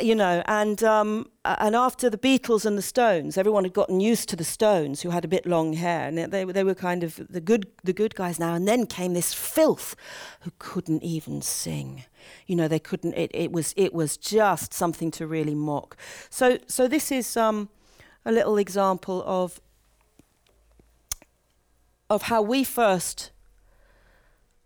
you 0.00 0.14
know, 0.14 0.42
and 0.46 0.82
um, 0.82 1.30
and 1.44 1.76
after 1.76 2.10
the 2.10 2.18
Beatles 2.18 2.66
and 2.66 2.76
the 2.76 2.82
Stones, 2.82 3.38
everyone 3.38 3.64
had 3.64 3.72
gotten 3.72 4.00
used 4.00 4.28
to 4.30 4.36
the 4.36 4.44
Stones, 4.44 5.02
who 5.02 5.10
had 5.10 5.24
a 5.24 5.28
bit 5.28 5.46
long 5.46 5.74
hair, 5.74 6.08
and 6.08 6.18
they 6.18 6.44
they 6.44 6.64
were 6.64 6.74
kind 6.74 7.04
of 7.04 7.20
the 7.30 7.40
good 7.40 7.66
the 7.84 7.92
good 7.92 8.14
guys 8.16 8.40
now. 8.40 8.54
And 8.54 8.66
then 8.66 8.86
came 8.86 9.14
this 9.14 9.32
filth, 9.32 9.94
who 10.40 10.50
couldn't 10.58 11.04
even 11.04 11.42
sing. 11.42 12.04
You 12.46 12.56
know, 12.56 12.66
they 12.66 12.80
couldn't. 12.80 13.14
It, 13.14 13.30
it 13.32 13.52
was 13.52 13.72
it 13.76 13.94
was 13.94 14.16
just 14.16 14.74
something 14.74 15.10
to 15.12 15.26
really 15.26 15.54
mock. 15.54 15.96
So 16.28 16.58
so 16.66 16.88
this 16.88 17.12
is 17.12 17.36
um, 17.36 17.68
a 18.24 18.32
little 18.32 18.58
example 18.58 19.22
of 19.26 19.60
of 22.10 22.22
how 22.22 22.42
we 22.42 22.64
first. 22.64 23.30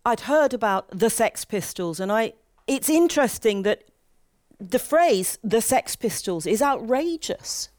I'd 0.05 0.21
heard 0.21 0.55
about 0.55 0.89
the 0.89 1.09
Sex 1.09 1.45
Pistols, 1.45 1.99
and 1.99 2.11
I. 2.11 2.33
It's 2.67 2.89
interesting 2.89 3.63
that 3.63 3.88
the 4.59 4.79
phrase 4.79 5.37
the 5.43 5.61
Sex 5.61 5.95
Pistols 5.95 6.45
is 6.45 6.61
outrageous. 6.61 7.69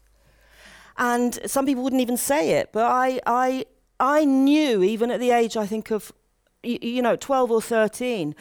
And 0.97 1.39
some 1.45 1.65
people 1.65 1.83
wouldn't 1.83 2.01
even 2.01 2.17
say 2.17 2.51
it, 2.51 2.69
but 2.71 2.83
I, 2.83 3.19
I, 3.25 3.65
I 3.99 4.25
knew, 4.25 4.83
even 4.83 5.09
at 5.09 5.19
the 5.19 5.31
age, 5.31 5.55
I 5.55 5.65
think, 5.65 5.89
of, 5.91 6.11
you, 6.63 6.77
you 6.81 7.01
know, 7.01 7.15
12 7.15 7.49
or 7.49 7.61
13, 7.61 8.35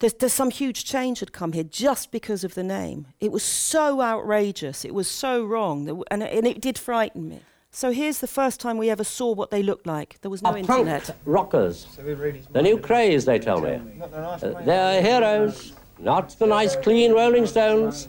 there's, 0.00 0.14
there's 0.14 0.32
some 0.32 0.50
huge 0.50 0.84
change 0.84 1.20
had 1.20 1.32
come 1.32 1.52
here 1.52 1.64
just 1.64 2.10
because 2.10 2.44
of 2.44 2.54
the 2.54 2.64
name. 2.64 3.06
It 3.20 3.30
was 3.30 3.44
so 3.44 4.02
outrageous, 4.02 4.84
it 4.84 4.94
was 4.94 5.08
so 5.08 5.44
wrong, 5.44 5.84
that, 5.84 5.96
and, 6.10 6.22
and 6.22 6.46
it 6.46 6.60
did 6.60 6.76
frighten 6.76 7.28
me. 7.28 7.40
So 7.70 7.90
here's 7.90 8.18
the 8.18 8.26
first 8.26 8.60
time 8.60 8.76
we 8.76 8.90
ever 8.90 9.04
saw 9.04 9.32
what 9.32 9.50
they 9.50 9.62
looked 9.62 9.86
like. 9.86 10.18
There 10.20 10.30
was 10.30 10.42
no 10.42 10.50
Are 10.50 10.58
internet. 10.58 11.06
punk 11.06 11.18
rockers. 11.24 11.86
The 11.96 12.60
new 12.62 12.76
craze, 12.78 13.24
they 13.24 13.38
tell 13.38 13.62
me. 13.62 13.80
Uh, 14.12 14.36
they're 14.64 15.00
heroes, 15.00 15.72
not 16.02 16.36
the 16.38 16.46
nice, 16.46 16.74
clean 16.76 17.12
Rolling 17.12 17.46
Stones. 17.46 18.08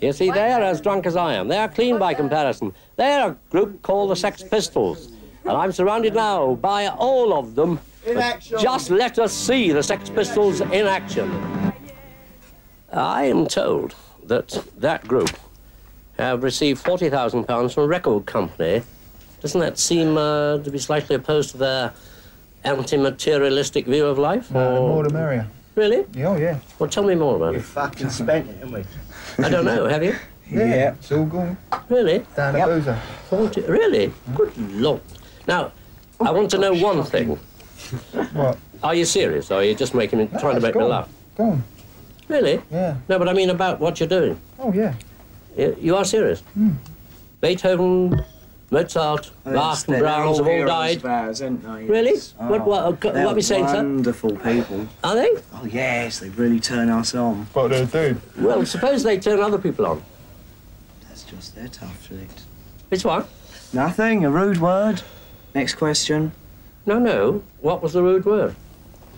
You 0.00 0.12
see, 0.12 0.30
they're 0.30 0.62
as 0.62 0.80
drunk 0.80 1.06
as 1.06 1.16
I 1.16 1.34
am. 1.34 1.48
They 1.48 1.56
are 1.56 1.68
clean 1.68 1.98
by 1.98 2.14
comparison. 2.14 2.72
They're 2.96 3.30
a 3.30 3.36
group 3.50 3.82
called 3.82 4.10
the 4.10 4.16
Sex 4.16 4.42
Pistols. 4.42 5.12
And 5.44 5.52
I'm 5.52 5.72
surrounded 5.72 6.14
now 6.14 6.54
by 6.54 6.88
all 6.88 7.32
of 7.34 7.54
them. 7.54 7.80
In 8.06 8.16
action. 8.16 8.58
Just 8.60 8.90
let 8.90 9.18
us 9.18 9.32
see 9.32 9.72
the 9.72 9.82
Sex 9.82 10.08
Pistols 10.08 10.60
in 10.60 10.86
action. 10.86 11.30
I 12.92 13.24
am 13.24 13.46
told 13.46 13.94
that 14.24 14.62
that 14.78 15.06
group 15.06 15.30
have 16.18 16.42
received 16.42 16.84
£40,000 16.84 17.74
from 17.74 17.84
a 17.84 17.86
record 17.86 18.26
company. 18.26 18.82
Doesn't 19.40 19.60
that 19.60 19.78
seem 19.78 20.18
uh, 20.18 20.58
to 20.58 20.70
be 20.70 20.78
slightly 20.78 21.16
opposed 21.16 21.50
to 21.52 21.56
their 21.56 21.92
anti-materialistic 22.64 23.86
view 23.86 24.06
of 24.06 24.18
life? 24.18 24.50
No, 24.50 24.74
the 24.74 24.80
more 24.80 25.04
the 25.04 25.12
merrier. 25.12 25.46
Really? 25.74 26.04
Yeah, 26.14 26.28
oh, 26.28 26.36
yeah. 26.36 26.58
Well, 26.78 26.88
tell 26.90 27.04
me 27.04 27.14
more 27.14 27.36
about 27.36 27.52
We 27.52 27.58
it. 27.58 27.64
fucking 27.64 28.10
spent 28.10 28.48
it, 28.48 28.56
haven't 28.58 28.72
we? 29.38 29.44
I 29.44 29.48
don't 29.48 29.64
know. 29.64 29.86
Have 29.86 30.02
you? 30.04 30.14
Yeah. 30.52 30.94
It's 30.94 31.12
all 31.12 31.26
gone 31.26 31.56
Really? 31.88 32.26
down 32.34 32.54
the 32.54 32.64
boozer. 32.66 32.98
40? 33.28 33.60
Really? 33.62 34.08
Mm. 34.08 34.34
Good 34.36 34.58
lord. 34.72 35.00
Now, 35.46 35.70
I 36.20 36.32
want 36.32 36.50
to 36.50 36.58
know 36.58 36.74
one 36.74 37.04
thing. 37.04 37.38
What? 38.32 38.58
Are 38.82 38.96
you 38.96 39.04
serious? 39.04 39.52
Or 39.52 39.60
are 39.60 39.62
you 39.64 39.76
just 39.76 39.94
making 39.94 40.18
me, 40.18 40.26
trying 40.26 40.54
to 40.54 40.56
it's 40.56 40.62
make 40.64 40.74
me 40.74 40.80
gone. 40.80 40.90
laugh? 40.90 41.08
Gone. 41.36 41.62
Really? 42.26 42.60
Yeah. 42.68 42.96
No, 43.08 43.20
but 43.20 43.28
I 43.28 43.32
mean 43.32 43.50
about 43.50 43.78
what 43.78 44.00
you're 44.00 44.08
doing. 44.08 44.40
Oh, 44.58 44.72
yeah. 44.72 44.94
You, 45.56 45.76
you 45.80 45.96
are 45.96 46.04
serious? 46.04 46.42
Mm. 46.58 46.74
Beethoven, 47.40 48.24
Mozart, 48.72 49.32
Bach 49.44 49.88
and 49.88 49.98
Brahms 49.98 50.38
have 50.38 50.46
all 50.46 50.64
died. 50.66 51.04
Ours, 51.04 51.40
they? 51.40 51.48
Really? 51.48 52.12
Yes. 52.12 52.34
What- 52.36 52.64
what- 52.64 52.84
uh, 52.84 52.90
they're 53.12 53.24
what 53.24 53.32
are 53.32 53.34
we 53.34 53.42
saying, 53.42 53.66
sir? 53.66 53.74
Wonderful 53.74 54.36
people. 54.36 54.86
Are 55.02 55.16
they? 55.16 55.30
Oh 55.54 55.64
yes, 55.64 56.20
they 56.20 56.28
really 56.28 56.60
turn 56.60 56.88
us 56.88 57.14
on. 57.14 57.48
What 57.52 57.72
do 57.72 57.84
they 57.84 58.12
do? 58.12 58.20
Well, 58.38 58.64
suppose 58.64 59.02
they 59.02 59.18
turn 59.18 59.40
other 59.40 59.58
people 59.58 59.86
on. 59.86 60.02
That's 61.08 61.24
just 61.24 61.56
their 61.56 61.66
tough 61.66 62.06
shit. 62.08 62.30
It's 62.92 63.04
what? 63.04 63.28
Nothing. 63.72 64.24
A 64.24 64.30
rude 64.30 64.58
word. 64.60 65.02
Next 65.52 65.74
question. 65.74 66.30
No, 66.86 67.00
no. 67.00 67.42
What 67.60 67.82
was 67.82 67.94
the 67.94 68.02
rude 68.02 68.24
word? 68.24 68.54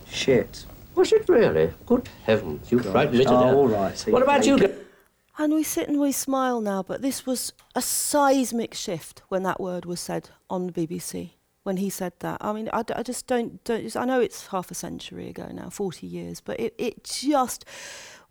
Shit. 0.09 0.65
Was 0.95 1.11
it 1.11 1.27
really? 1.29 1.73
Good 1.85 2.09
heavens, 2.25 2.71
you 2.71 2.79
frightened 2.79 3.17
me 3.19 3.25
to 3.25 3.31
oh, 3.31 3.43
death. 3.43 3.53
all 3.53 3.67
right. 3.67 3.97
see, 3.97 4.11
What 4.11 4.21
about 4.23 4.45
you? 4.45 4.57
And 5.37 5.53
we 5.53 5.63
sit 5.63 5.89
and 5.89 5.99
we 5.99 6.11
smile 6.11 6.61
now, 6.61 6.83
but 6.83 7.01
this 7.01 7.25
was 7.25 7.53
a 7.73 7.81
seismic 7.81 8.73
shift 8.73 9.23
when 9.29 9.43
that 9.43 9.59
word 9.59 9.85
was 9.85 9.99
said 9.99 10.29
on 10.49 10.71
BBC. 10.71 11.31
When 11.63 11.77
he 11.77 11.89
said 11.89 12.13
that, 12.19 12.37
I 12.41 12.51
mean, 12.51 12.69
I, 12.73 12.83
d- 12.83 12.93
I 12.93 13.03
just 13.03 13.25
don't, 13.25 13.63
don't. 13.63 13.95
I 13.95 14.03
know 14.03 14.19
it's 14.19 14.47
half 14.47 14.69
a 14.69 14.73
century 14.73 15.29
ago 15.29 15.47
now, 15.51 15.69
forty 15.69 16.05
years, 16.05 16.41
but 16.41 16.59
it, 16.59 16.75
it 16.77 17.05
just 17.05 17.63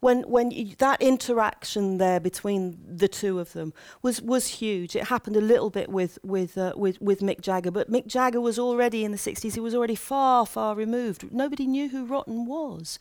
when 0.00 0.22
when 0.22 0.50
you, 0.50 0.74
that 0.78 1.00
interaction 1.00 1.96
there 1.96 2.20
between 2.20 2.78
the 2.86 3.08
two 3.08 3.38
of 3.38 3.54
them 3.54 3.72
was 4.02 4.20
was 4.20 4.48
huge. 4.48 4.94
It 4.94 5.04
happened 5.04 5.36
a 5.36 5.40
little 5.40 5.70
bit 5.70 5.88
with 5.88 6.18
with 6.22 6.58
uh, 6.58 6.74
with 6.76 7.00
with 7.00 7.20
Mick 7.20 7.40
Jagger, 7.40 7.70
but 7.70 7.90
Mick 7.90 8.06
Jagger 8.06 8.40
was 8.40 8.58
already 8.58 9.02
in 9.02 9.12
the 9.12 9.18
sixties. 9.18 9.54
He 9.54 9.60
was 9.60 9.74
already 9.74 9.94
far 9.94 10.44
far 10.44 10.74
removed. 10.74 11.32
Nobody 11.32 11.66
knew 11.66 11.88
who 11.88 12.04
Rotten 12.04 12.44
was. 12.44 12.98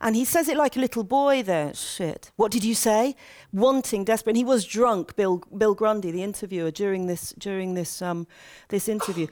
And 0.00 0.14
he 0.14 0.24
says 0.24 0.48
it 0.48 0.56
like 0.56 0.76
a 0.76 0.80
little 0.80 1.04
boy 1.04 1.42
there. 1.42 1.74
Shit. 1.74 2.30
What 2.36 2.52
did 2.52 2.64
you 2.64 2.74
say? 2.74 3.16
Wanting, 3.52 4.04
desperate. 4.04 4.32
And 4.32 4.36
he 4.36 4.44
was 4.44 4.64
drunk, 4.64 5.16
Bill 5.16 5.42
Bill 5.56 5.74
Grundy, 5.74 6.10
the 6.10 6.22
interviewer, 6.22 6.70
during 6.70 7.06
this 7.06 7.34
during 7.38 7.74
this 7.74 8.00
um 8.00 8.26
this 8.68 8.88
interview. 8.88 9.26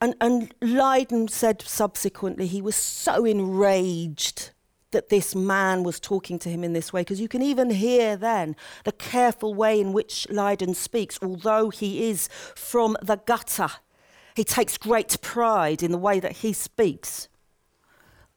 And 0.00 0.14
and 0.20 0.54
Lydon 0.60 1.28
said 1.28 1.62
subsequently 1.62 2.46
he 2.46 2.62
was 2.62 2.76
so 2.76 3.24
enraged 3.24 4.50
that 4.92 5.08
this 5.08 5.34
man 5.34 5.82
was 5.82 5.98
talking 5.98 6.38
to 6.38 6.50
him 6.50 6.62
in 6.62 6.74
this 6.74 6.92
way, 6.92 7.00
because 7.00 7.20
you 7.20 7.28
can 7.28 7.42
even 7.42 7.70
hear 7.70 8.14
then 8.14 8.54
the 8.84 8.92
careful 8.92 9.54
way 9.54 9.80
in 9.80 9.92
which 9.92 10.28
Lydon 10.30 10.74
speaks, 10.74 11.18
although 11.22 11.70
he 11.70 12.10
is 12.10 12.28
from 12.54 12.96
the 13.02 13.16
gutter. 13.16 13.70
He 14.36 14.44
takes 14.44 14.78
great 14.78 15.20
pride 15.22 15.82
in 15.82 15.92
the 15.92 15.98
way 15.98 16.20
that 16.20 16.32
he 16.32 16.52
speaks. 16.52 17.28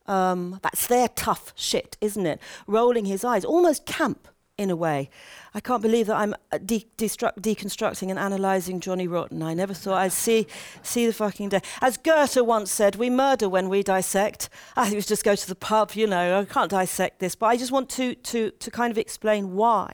Um, 0.08 0.60
that's 0.62 0.88
their 0.88 1.08
tough 1.10 1.54
shit, 1.56 1.98
isn't 2.02 2.26
it? 2.26 2.40
Rolling 2.68 3.06
his 3.06 3.24
eyes, 3.24 3.44
almost 3.44 3.86
camp 3.86 4.28
in 4.58 4.70
a 4.70 4.76
way. 4.76 5.10
I 5.54 5.60
can't 5.60 5.82
believe 5.82 6.08
that 6.08 6.16
I'm 6.16 6.34
uh, 6.52 6.58
de- 6.58 6.88
destruct- 6.98 7.40
deconstructing 7.40 8.10
and 8.10 8.18
analysing 8.18 8.80
Johnny 8.80 9.08
Rotten. 9.08 9.42
I 9.42 9.54
never 9.54 9.74
thought 9.74 9.98
I'd 9.98 10.14
see 10.14 10.48
see 10.82 11.06
the 11.06 11.14
fucking 11.14 11.50
day. 11.50 11.62
As 11.82 11.98
Goethe 11.98 12.38
once 12.38 12.72
said, 12.72 12.96
"We 12.96 13.10
murder 13.10 13.50
when 13.50 13.70
we 13.70 13.84
dissect." 13.84 14.50
I 14.76 14.86
think 14.86 14.96
we 14.96 15.02
just 15.02 15.24
go 15.24 15.36
to 15.36 15.48
the 15.48 15.56
pub. 15.56 15.92
You 15.94 16.08
know, 16.08 16.40
I 16.40 16.46
can't 16.46 16.72
dissect 16.72 17.20
this, 17.20 17.36
but 17.36 17.48
I 17.48 17.58
just 17.58 17.72
want 17.72 17.90
to 17.92 18.16
to 18.16 18.52
to 18.52 18.72
kind 18.72 18.92
of 18.92 18.98
explain 18.98 19.56
why 19.56 19.94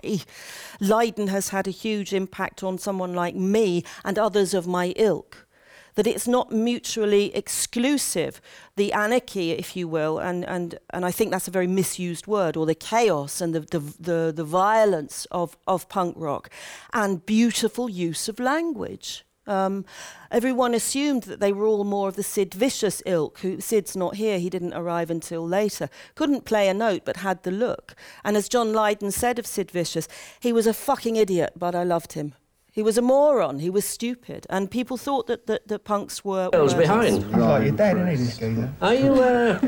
Lydon 0.79 1.27
has 1.27 1.49
had 1.49 1.67
a 1.67 1.71
huge 1.71 2.13
impact 2.13 2.63
on 2.63 2.77
someone 2.77 3.13
like 3.13 3.35
me 3.35 3.83
and 4.03 4.19
others 4.19 4.53
of 4.53 4.67
my 4.67 4.93
ilk 4.95 5.47
that 5.95 6.07
it's 6.07 6.27
not 6.27 6.51
mutually 6.51 7.35
exclusive. 7.35 8.41
The 8.75 8.93
anarchy, 8.93 9.51
if 9.51 9.75
you 9.75 9.87
will, 9.87 10.19
and, 10.19 10.45
and, 10.45 10.79
and 10.91 11.05
I 11.05 11.11
think 11.11 11.31
that's 11.31 11.47
a 11.47 11.51
very 11.51 11.67
misused 11.67 12.27
word, 12.27 12.57
or 12.57 12.65
the 12.65 12.75
chaos 12.75 13.41
and 13.41 13.53
the, 13.53 13.61
the, 13.61 13.79
the, 13.99 14.33
the 14.35 14.43
violence 14.43 15.25
of, 15.31 15.57
of 15.67 15.89
punk 15.89 16.15
rock, 16.17 16.49
and 16.93 17.25
beautiful 17.25 17.89
use 17.89 18.27
of 18.29 18.39
language. 18.39 19.25
Um, 19.47 19.85
everyone 20.29 20.75
assumed 20.75 21.23
that 21.23 21.39
they 21.39 21.51
were 21.51 21.65
all 21.65 21.83
more 21.83 22.07
of 22.07 22.15
the 22.15 22.23
Sid 22.23 22.53
Vicious 22.53 23.01
ilk. 23.05 23.39
Who 23.39 23.59
Sid's 23.59 23.95
not 23.95 24.15
here; 24.15 24.37
he 24.37 24.49
didn't 24.49 24.73
arrive 24.73 25.09
until 25.09 25.45
later. 25.45 25.89
Couldn't 26.15 26.45
play 26.45 26.69
a 26.69 26.73
note, 26.73 27.01
but 27.05 27.17
had 27.17 27.41
the 27.43 27.51
look. 27.51 27.95
And 28.23 28.37
as 28.37 28.47
John 28.47 28.71
Lydon 28.71 29.11
said 29.11 29.39
of 29.39 29.47
Sid 29.47 29.71
Vicious, 29.71 30.07
he 30.39 30.53
was 30.53 30.67
a 30.67 30.73
fucking 30.73 31.15
idiot, 31.15 31.53
but 31.55 31.73
I 31.73 31.83
loved 31.83 32.13
him. 32.13 32.33
He 32.73 32.81
was 32.81 32.97
a 32.97 33.01
moron. 33.01 33.59
He 33.59 33.69
was 33.69 33.83
stupid, 33.85 34.47
and 34.49 34.71
people 34.71 34.95
thought 34.95 35.27
that 35.27 35.45
that, 35.47 35.67
that 35.67 35.83
punks 35.83 36.23
were. 36.23 36.49
Girls 36.51 36.73
were- 36.73 36.81
behind. 36.81 37.23
He's 37.23 37.33
like 37.35 37.63
your 37.65 37.75
dad, 37.75 37.97
isn't 38.13 38.57
he. 38.57 38.63
Are 38.81 38.93
you, 38.95 39.13
uh, 39.15 39.59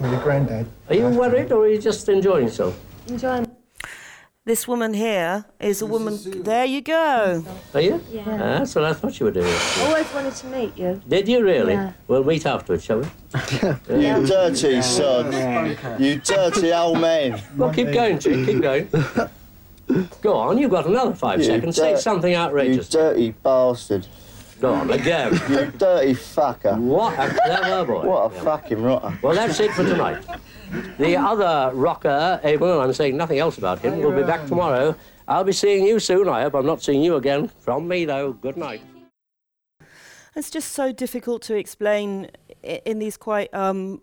Or 0.00 0.08
your 0.08 0.20
granddad. 0.22 0.66
are 0.88 0.94
you 0.96 1.08
worried 1.08 1.52
or 1.52 1.64
are 1.64 1.68
you 1.68 1.78
just 1.78 2.08
enjoying 2.08 2.44
yourself? 2.46 2.74
Enjoying. 3.08 3.46
This 4.46 4.66
woman 4.68 4.92
here 4.92 5.44
is 5.60 5.80
a 5.82 5.86
woman. 5.86 6.18
There 6.42 6.64
you 6.66 6.82
go. 6.82 7.44
Are 7.72 7.80
you? 7.80 8.02
Yeah. 8.10 8.24
Ah, 8.26 8.36
that's 8.58 8.74
what 8.74 8.84
I 8.84 8.92
thought 8.92 9.18
you 9.20 9.24
were 9.26 9.32
doing. 9.32 9.46
I 9.78 9.86
always 9.86 10.12
wanted 10.12 10.34
to 10.34 10.46
meet 10.48 10.76
you. 10.76 11.00
Did 11.08 11.28
you 11.28 11.42
really? 11.42 11.72
Yeah. 11.74 11.92
We'll 12.08 12.24
meet 12.24 12.44
afterwards, 12.44 12.84
shall 12.84 13.00
we? 13.00 13.06
You 14.04 14.26
dirty 14.26 14.82
sod. 14.82 15.32
You 16.00 16.16
dirty 16.20 16.72
old 16.72 17.00
man. 17.00 17.40
Well, 17.56 17.72
keep 17.72 17.92
going, 17.92 18.18
chick, 18.18 18.44
keep 18.46 18.60
going. 18.62 18.88
Go 20.22 20.34
on, 20.36 20.58
you've 20.58 20.70
got 20.70 20.86
another 20.86 21.14
five 21.14 21.38
You 21.40 21.44
seconds. 21.46 21.76
Say 21.76 21.92
dirt- 21.92 22.00
something 22.00 22.32
You 22.32 22.38
outrageous. 22.38 22.88
dirty 22.88 23.32
bastard. 23.42 24.06
Go 24.60 24.72
on, 24.72 24.90
again. 24.90 25.32
You 25.48 25.66
dirty 25.76 26.14
fucker. 26.14 26.78
What 26.78 27.18
a 27.18 27.34
clever 27.44 27.84
boy. 27.84 28.06
What 28.06 28.32
a 28.32 28.34
Yeah. 28.34 28.42
fucking 28.42 28.82
rotter. 28.82 29.18
Well, 29.22 29.34
that's 29.34 29.60
it 29.60 29.70
for 29.72 29.82
tonight. 29.84 30.24
The 30.98 31.16
other 31.16 31.70
rocker, 31.74 32.40
Abel, 32.42 32.72
and 32.80 32.82
I'm 32.88 32.92
saying 32.94 33.16
nothing 33.16 33.38
else 33.38 33.58
about 33.58 33.80
him, 33.80 34.00
will 34.00 34.12
be 34.12 34.22
back 34.22 34.46
tomorrow. 34.46 34.94
I'll 35.28 35.44
be 35.44 35.52
seeing 35.52 35.86
you 35.86 35.98
soon. 36.00 36.28
I 36.28 36.42
hope 36.42 36.54
I'm 36.54 36.66
not 36.66 36.82
seeing 36.82 37.02
you 37.02 37.16
again. 37.16 37.48
From 37.60 37.86
me, 37.86 38.04
though, 38.04 38.32
good 38.32 38.56
night. 38.56 38.80
It's 40.36 40.50
just 40.50 40.72
so 40.72 40.92
difficult 40.92 41.42
to 41.42 41.54
explain 41.56 42.30
in 42.62 42.98
these 42.98 43.16
quite 43.16 43.52
um, 43.54 44.02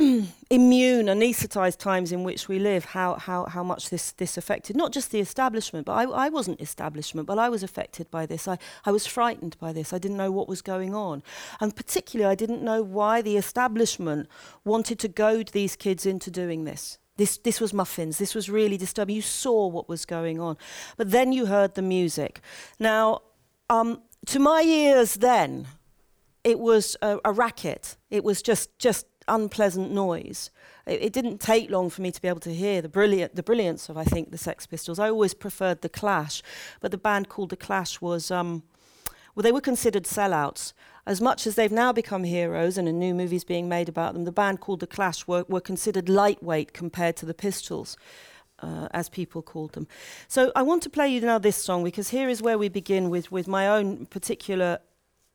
immune, 0.50 1.08
anaesthetized 1.08 1.78
times 1.78 2.10
in 2.12 2.24
which 2.24 2.48
we 2.48 2.58
live 2.58 2.86
how, 2.86 3.14
how, 3.14 3.44
how 3.46 3.62
much 3.62 3.90
this, 3.90 4.12
this 4.12 4.38
affected 4.38 4.76
not 4.76 4.92
just 4.92 5.10
the 5.10 5.20
establishment, 5.20 5.86
but 5.86 5.92
I, 5.92 6.04
I 6.04 6.28
wasn't 6.28 6.60
establishment, 6.60 7.26
but 7.26 7.38
I 7.38 7.48
was 7.48 7.62
affected 7.62 8.10
by 8.10 8.24
this. 8.26 8.48
I, 8.48 8.58
I 8.84 8.92
was 8.92 9.06
frightened 9.06 9.58
by 9.58 9.72
this. 9.72 9.92
I 9.92 9.98
didn't 9.98 10.16
know 10.16 10.30
what 10.30 10.48
was 10.48 10.62
going 10.62 10.94
on. 10.94 11.22
And 11.60 11.74
particularly, 11.76 12.30
I 12.30 12.34
didn't 12.34 12.62
know 12.62 12.82
why 12.82 13.20
the 13.20 13.36
establishment 13.36 14.28
wanted 14.64 14.98
to 15.00 15.08
goad 15.08 15.48
these 15.48 15.76
kids 15.76 16.06
into 16.06 16.30
doing 16.30 16.64
this. 16.64 16.98
This, 17.16 17.36
this 17.36 17.60
was 17.60 17.74
muffins. 17.74 18.16
This 18.16 18.34
was 18.34 18.48
really 18.48 18.78
disturbing. 18.78 19.16
You 19.16 19.22
saw 19.22 19.66
what 19.66 19.88
was 19.88 20.06
going 20.06 20.40
on. 20.40 20.56
But 20.96 21.10
then 21.10 21.32
you 21.32 21.46
heard 21.46 21.74
the 21.74 21.82
music. 21.82 22.40
Now, 22.78 23.20
um, 23.68 24.00
to 24.26 24.38
my 24.38 24.62
ears 24.62 25.14
then, 25.14 25.66
it 26.42 26.58
was 26.58 26.96
a, 27.02 27.18
a 27.24 27.32
racket. 27.32 27.96
It 28.10 28.24
was 28.24 28.40
just 28.42 28.78
just 28.78 29.06
unpleasant 29.30 29.90
noise. 29.90 30.50
It, 30.86 31.02
it 31.02 31.12
didn't 31.12 31.38
take 31.38 31.70
long 31.70 31.90
for 31.90 32.02
me 32.02 32.10
to 32.10 32.20
be 32.20 32.28
able 32.28 32.40
to 32.40 32.54
hear 32.54 32.82
the 32.82 32.88
brilliant 32.88 33.34
the 33.36 33.42
brilliance 33.42 33.88
of 33.88 33.96
I 33.96 34.04
think 34.04 34.30
the 34.30 34.38
Sex 34.38 34.66
Pistols. 34.66 34.98
I 34.98 35.08
always 35.08 35.34
preferred 35.34 35.82
the 35.82 35.88
Clash, 35.88 36.42
but 36.80 36.90
the 36.90 36.98
band 36.98 37.28
called 37.28 37.50
the 37.50 37.56
Clash 37.56 38.00
was 38.00 38.30
um, 38.30 38.62
well 39.34 39.42
they 39.42 39.52
were 39.52 39.60
considered 39.60 40.04
sellouts. 40.04 40.72
As 41.06 41.20
much 41.20 41.46
as 41.46 41.54
they've 41.54 41.72
now 41.72 41.92
become 41.92 42.24
heroes 42.24 42.76
and 42.76 42.86
a 42.86 42.92
new 42.92 43.14
movie's 43.14 43.42
being 43.44 43.68
made 43.68 43.88
about 43.88 44.12
them, 44.12 44.24
the 44.24 44.32
band 44.32 44.60
called 44.60 44.80
the 44.80 44.86
Clash 44.86 45.26
were, 45.26 45.44
were 45.48 45.60
considered 45.60 46.08
lightweight 46.08 46.74
compared 46.74 47.16
to 47.16 47.26
the 47.26 47.34
Pistols. 47.34 47.96
Uh, 48.62 48.88
as 48.90 49.08
people 49.08 49.40
called 49.40 49.72
them. 49.72 49.88
So 50.28 50.52
I 50.54 50.60
want 50.60 50.82
to 50.82 50.90
play 50.90 51.08
you 51.08 51.22
now 51.22 51.38
this 51.38 51.56
song 51.56 51.82
because 51.82 52.10
here 52.10 52.28
is 52.28 52.42
where 52.42 52.58
we 52.58 52.68
begin 52.68 53.08
with, 53.08 53.32
with 53.32 53.48
my 53.48 53.66
own 53.66 54.04
particular 54.04 54.80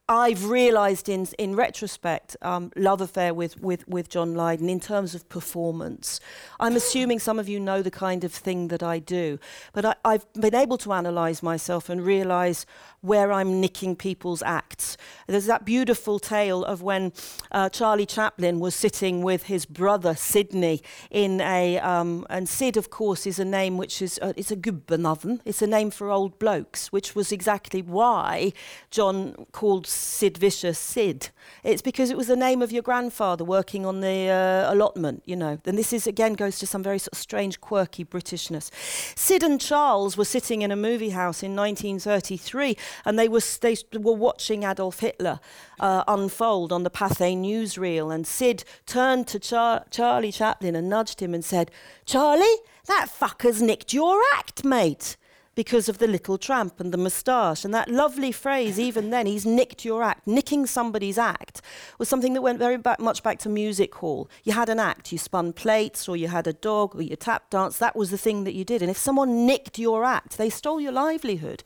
I've 0.07 0.45
realised 0.45 1.09
in 1.09 1.27
in 1.39 1.55
retrospect 1.55 2.37
um, 2.43 2.71
love 2.75 3.01
affair 3.01 3.33
with, 3.33 3.59
with 3.59 3.87
with 3.87 4.07
John 4.07 4.35
Lydon 4.35 4.69
in 4.69 4.79
terms 4.79 5.15
of 5.15 5.27
performance. 5.29 6.19
I'm 6.59 6.75
assuming 6.75 7.17
some 7.17 7.39
of 7.39 7.49
you 7.49 7.59
know 7.59 7.81
the 7.81 7.89
kind 7.89 8.23
of 8.23 8.31
thing 8.31 8.67
that 8.67 8.83
I 8.83 8.99
do, 8.99 9.39
but 9.73 9.83
I, 9.83 9.95
I've 10.05 10.31
been 10.33 10.53
able 10.53 10.77
to 10.79 10.91
analyse 10.91 11.41
myself 11.41 11.89
and 11.89 12.05
realise 12.05 12.67
where 13.05 13.31
I'm 13.31 13.61
nicking 13.61 13.95
people's 13.95 14.41
acts. 14.41 14.97
There's 15.27 15.45
that 15.45 15.65
beautiful 15.65 16.19
tale 16.19 16.63
of 16.65 16.81
when 16.81 17.13
uh, 17.51 17.69
Charlie 17.69 18.05
Chaplin 18.05 18.59
was 18.59 18.75
sitting 18.75 19.21
with 19.21 19.43
his 19.43 19.65
brother 19.65 20.15
Sydney 20.15 20.81
in 21.11 21.41
a 21.41 21.79
um, 21.79 22.25
and 22.29 22.49
Sid 22.49 22.77
of 22.77 22.89
course 22.89 23.25
is 23.25 23.39
a 23.39 23.45
name 23.45 23.77
which 23.77 24.01
is 24.01 24.19
uh, 24.21 24.33
it's 24.35 24.51
a 24.51 24.55
gubbenavn. 24.55 25.39
It's 25.45 25.61
a 25.61 25.67
name 25.67 25.91
for 25.91 26.09
old 26.09 26.39
blokes, 26.39 26.91
which 26.91 27.15
was 27.15 27.31
exactly 27.31 27.81
why 27.81 28.53
John 28.91 29.45
called 29.51 29.87
Sid 29.87 30.37
Vicious 30.37 30.79
Sid. 30.79 31.29
It's 31.63 31.81
because 31.81 32.09
it 32.09 32.17
was 32.17 32.27
the 32.27 32.35
name 32.35 32.61
of 32.61 32.71
your 32.71 32.81
grandfather 32.81 33.43
working 33.43 33.85
on 33.85 34.01
the 34.01 34.29
uh, 34.29 34.73
allotment, 34.73 35.23
you 35.25 35.35
know. 35.35 35.59
And 35.65 35.77
this 35.77 35.93
is 35.93 36.07
again 36.07 36.33
goes 36.33 36.59
to 36.59 36.67
some 36.67 36.83
very 36.83 36.99
sort 36.99 37.13
of 37.13 37.19
strange, 37.19 37.61
quirky 37.61 38.03
Britishness. 38.03 38.69
Sid 39.15 39.43
and 39.43 39.59
Charles 39.61 40.17
were 40.17 40.25
sitting 40.25 40.61
in 40.61 40.71
a 40.71 40.75
movie 40.75 41.11
house 41.11 41.43
in 41.43 41.55
1933, 41.55 42.77
and 43.03 43.17
they 43.19 43.27
were 43.27 43.41
they 43.61 43.77
were 43.93 44.13
watching 44.13 44.63
Adolf 44.63 44.99
Hitler 44.99 45.39
uh, 45.79 46.03
unfold 46.07 46.71
on 46.71 46.83
the 46.83 46.89
Pathé 46.89 47.37
newsreel. 47.37 48.13
And 48.13 48.25
Sid 48.25 48.63
turned 48.85 49.27
to 49.27 49.39
Char- 49.39 49.85
Charlie 49.91 50.31
Chaplin 50.31 50.75
and 50.75 50.89
nudged 50.89 51.21
him 51.21 51.33
and 51.33 51.43
said, 51.43 51.71
"Charlie, 52.05 52.57
that 52.87 53.07
fucker's 53.09 53.61
nicked 53.61 53.93
your 53.93 54.21
act, 54.35 54.63
mate." 54.63 55.17
because 55.55 55.87
of 55.87 55.97
the 55.97 56.07
little 56.07 56.37
tramp 56.37 56.79
and 56.79 56.93
the 56.93 56.97
moustache. 56.97 57.65
And 57.65 57.73
that 57.73 57.89
lovely 57.89 58.31
phrase, 58.31 58.79
even 58.79 59.09
then, 59.09 59.25
he's 59.25 59.45
nicked 59.45 59.85
your 59.85 60.03
act. 60.03 60.27
Nicking 60.27 60.65
somebody's 60.65 61.17
act 61.17 61.61
was 61.97 62.09
something 62.09 62.33
that 62.33 62.41
went 62.41 62.59
very 62.59 62.77
back, 62.77 62.99
much 62.99 63.23
back 63.23 63.39
to 63.39 63.49
music 63.49 63.95
hall. 63.95 64.29
You 64.43 64.53
had 64.53 64.69
an 64.69 64.79
act, 64.79 65.11
you 65.11 65.17
spun 65.17 65.53
plates, 65.53 66.07
or 66.07 66.17
you 66.17 66.27
had 66.27 66.45
a 66.45 66.53
dog, 66.53 66.95
or 66.95 67.01
you 67.01 67.15
tap 67.15 67.49
danced. 67.49 67.79
That 67.79 67.95
was 67.95 68.11
the 68.11 68.17
thing 68.17 68.43
that 68.43 68.53
you 68.53 68.65
did. 68.65 68.81
And 68.81 68.91
if 68.91 68.97
someone 68.97 69.45
nicked 69.45 69.79
your 69.79 70.03
act, 70.03 70.37
they 70.37 70.49
stole 70.49 70.81
your 70.81 70.91
livelihood. 70.91 71.63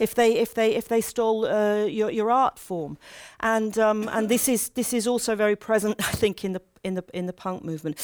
If 0.00 0.14
they, 0.14 0.36
if 0.36 0.54
they, 0.54 0.74
if 0.74 0.88
they 0.88 1.00
stole 1.00 1.46
uh, 1.46 1.84
your, 1.84 2.10
your 2.10 2.30
art 2.30 2.58
form, 2.58 2.98
and 3.38 3.78
um, 3.78 4.08
and 4.12 4.28
this 4.28 4.48
is 4.48 4.70
this 4.70 4.92
is 4.92 5.06
also 5.06 5.36
very 5.36 5.56
present, 5.56 5.96
I 6.08 6.12
think, 6.12 6.44
in 6.44 6.52
the 6.54 6.62
in 6.82 6.94
the 6.94 7.04
in 7.14 7.26
the 7.26 7.32
punk 7.32 7.64
movement. 7.64 7.96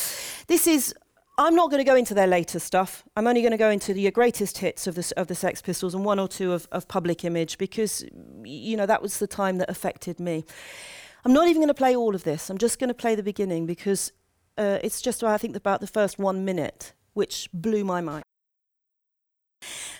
This 0.47 0.67
is 0.67 0.95
I'm 1.39 1.55
not 1.55 1.71
going 1.71 1.85
to 1.85 1.91
go 1.91 1.97
into 1.97 2.15
their 2.15 2.27
later 2.27 2.59
stuff. 2.59 3.05
I'm 3.15 3.27
only 3.27 3.43
going 3.43 3.51
to 3.51 3.59
go 3.59 3.69
into 3.69 3.93
the 3.93 4.11
greatest 4.11 4.59
hits 4.59 4.87
of 4.87 4.95
the, 4.95 5.13
of 5.19 5.27
the 5.27 5.35
Sex 5.35 5.61
Pistols 5.61 5.95
and 5.95 6.03
one 6.03 6.19
or 6.19 6.29
two 6.29 6.53
of, 6.53 6.67
of 6.73 6.89
Public 6.89 7.25
Image 7.25 7.59
because, 7.59 8.05
you 8.43 8.75
know, 8.75 8.87
that 8.87 9.03
was 9.03 9.19
the 9.19 9.27
time 9.27 9.59
that 9.59 9.69
affected 9.69 10.19
me. 10.19 10.47
I'm 11.27 11.35
not 11.35 11.49
even 11.49 11.61
going 11.61 11.69
to 11.69 11.75
play 11.75 11.95
all 11.95 12.15
of 12.15 12.25
this. 12.25 12.49
I'm 12.49 12.57
just 12.57 12.79
going 12.79 12.89
to 12.89 12.95
play 12.95 13.15
the 13.15 13.23
beginning 13.23 13.67
because 13.67 14.13
uh, 14.57 14.79
it's 14.83 15.03
just, 15.03 15.23
I 15.23 15.37
think, 15.37 15.57
about 15.57 15.83
the 15.83 15.87
first 15.87 16.19
one 16.19 16.45
minute, 16.45 16.95
which 17.13 17.51
blew 17.53 17.85
my 17.85 18.01
mind. 18.01 18.25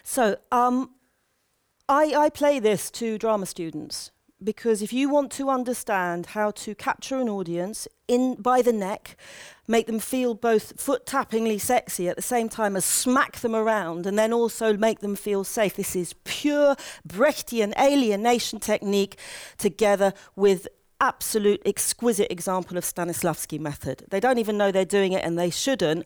So, 0.05 0.37
um, 0.51 0.95
I, 1.89 2.15
I 2.17 2.31
play 2.31 2.59
this 2.59 2.91
to 2.93 3.17
drama 3.17 3.47
students 3.47 4.11
because 4.43 4.83
if 4.83 4.93
you 4.93 5.09
want 5.09 5.31
to 5.33 5.49
understand 5.49 6.27
how 6.27 6.51
to 6.51 6.75
capture 6.75 7.19
an 7.19 7.29
audience 7.29 7.87
in 8.09 8.35
by 8.35 8.61
the 8.61 8.73
neck, 8.73 9.17
make 9.69 9.87
them 9.87 10.01
feel 10.01 10.35
both 10.35 10.81
foot 10.81 11.07
tappingly 11.07 11.61
sexy 11.61 12.09
at 12.09 12.17
the 12.17 12.23
same 12.23 12.49
time 12.49 12.75
as 12.75 12.85
smack 12.85 13.39
them 13.39 13.55
around 13.55 14.05
and 14.05 14.19
then 14.19 14.33
also 14.33 14.77
make 14.77 14.99
them 14.99 15.15
feel 15.15 15.45
safe. 15.45 15.77
This 15.77 15.95
is 15.95 16.15
pure 16.25 16.75
Brechtian 17.07 17.73
alienation 17.79 18.59
technique 18.59 19.17
together 19.57 20.13
with 20.35 20.67
absolute 21.01 21.63
exquisite 21.65 22.31
example 22.33 22.77
of 22.77 22.85
Stanislavski 22.85 23.61
method. 23.61 24.05
They 24.11 24.21
don't 24.21 24.39
even 24.39 24.59
know 24.59 24.73
they're 24.73 24.85
doing 24.85 25.13
it 25.13 25.25
and 25.25 25.39
they 25.39 25.51
shouldn't. 25.51 26.05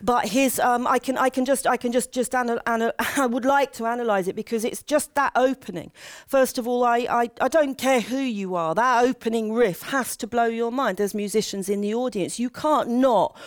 But 0.00 0.28
his, 0.28 0.60
um, 0.60 0.86
I 0.86 0.98
can, 0.98 1.16
I 1.16 1.30
can 1.30 1.44
just, 1.44 1.66
I 1.66 1.76
can 1.76 1.90
just, 1.90 2.12
just, 2.12 2.34
anal- 2.34 2.60
anal- 2.68 2.92
I 2.98 3.26
would 3.26 3.44
like 3.44 3.72
to 3.74 3.86
analyze 3.86 4.28
it 4.28 4.36
because 4.36 4.64
it's 4.64 4.82
just 4.82 5.14
that 5.14 5.32
opening. 5.34 5.90
First 6.26 6.58
of 6.58 6.68
all, 6.68 6.84
I, 6.84 6.98
I, 7.08 7.30
I 7.40 7.48
don't 7.48 7.76
care 7.78 8.00
who 8.00 8.18
you 8.18 8.54
are. 8.54 8.74
That 8.74 9.04
opening 9.04 9.52
riff 9.52 9.82
has 9.82 10.16
to 10.18 10.26
blow 10.26 10.46
your 10.46 10.70
mind. 10.70 10.98
There's 10.98 11.14
musicians 11.14 11.68
in 11.68 11.80
the 11.80 11.94
audience. 11.94 12.38
You 12.38 12.50
can't 12.50 12.90
not 12.90 13.38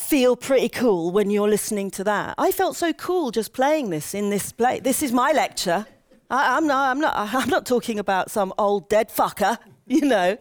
feel 0.00 0.34
pretty 0.34 0.70
cool 0.70 1.10
when 1.10 1.30
you're 1.30 1.48
listening 1.48 1.90
to 1.90 2.04
that. 2.04 2.34
I 2.38 2.52
felt 2.52 2.76
so 2.76 2.92
cool 2.94 3.30
just 3.30 3.52
playing 3.52 3.90
this 3.90 4.14
in 4.14 4.30
this 4.30 4.52
play. 4.52 4.80
This 4.80 5.02
is 5.02 5.12
my 5.12 5.32
lecture. 5.32 5.86
I, 6.30 6.56
I'm 6.56 6.66
not, 6.66 6.90
I'm 6.90 7.00
not, 7.00 7.14
I'm 7.34 7.50
not 7.50 7.66
talking 7.66 7.98
about 7.98 8.30
some 8.30 8.54
old 8.56 8.88
dead 8.88 9.10
fucker, 9.10 9.58
you 9.86 10.02
know. 10.02 10.38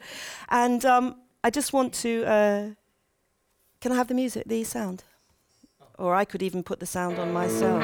And 0.47 0.85
um, 0.85 1.15
I 1.43 1.49
just 1.49 1.73
want 1.73 1.93
to. 1.95 2.23
Uh, 2.25 2.69
can 3.81 3.91
I 3.93 3.95
have 3.95 4.07
the 4.07 4.13
music, 4.13 4.43
the 4.45 4.63
sound? 4.63 5.03
Or 5.99 6.15
I 6.15 6.23
could 6.23 6.41
even 6.41 6.63
put 6.63 6.79
the 6.79 6.85
sound 6.85 7.19
on 7.19 7.33
myself. 7.33 7.83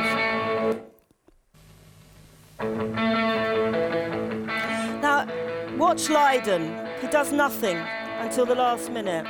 Now, 5.02 5.28
watch 5.78 6.10
Lydon. 6.10 6.88
He 7.02 7.08
does 7.08 7.34
nothing 7.34 7.76
until 8.20 8.46
the 8.46 8.56
last 8.56 8.90
minute. 8.90 9.28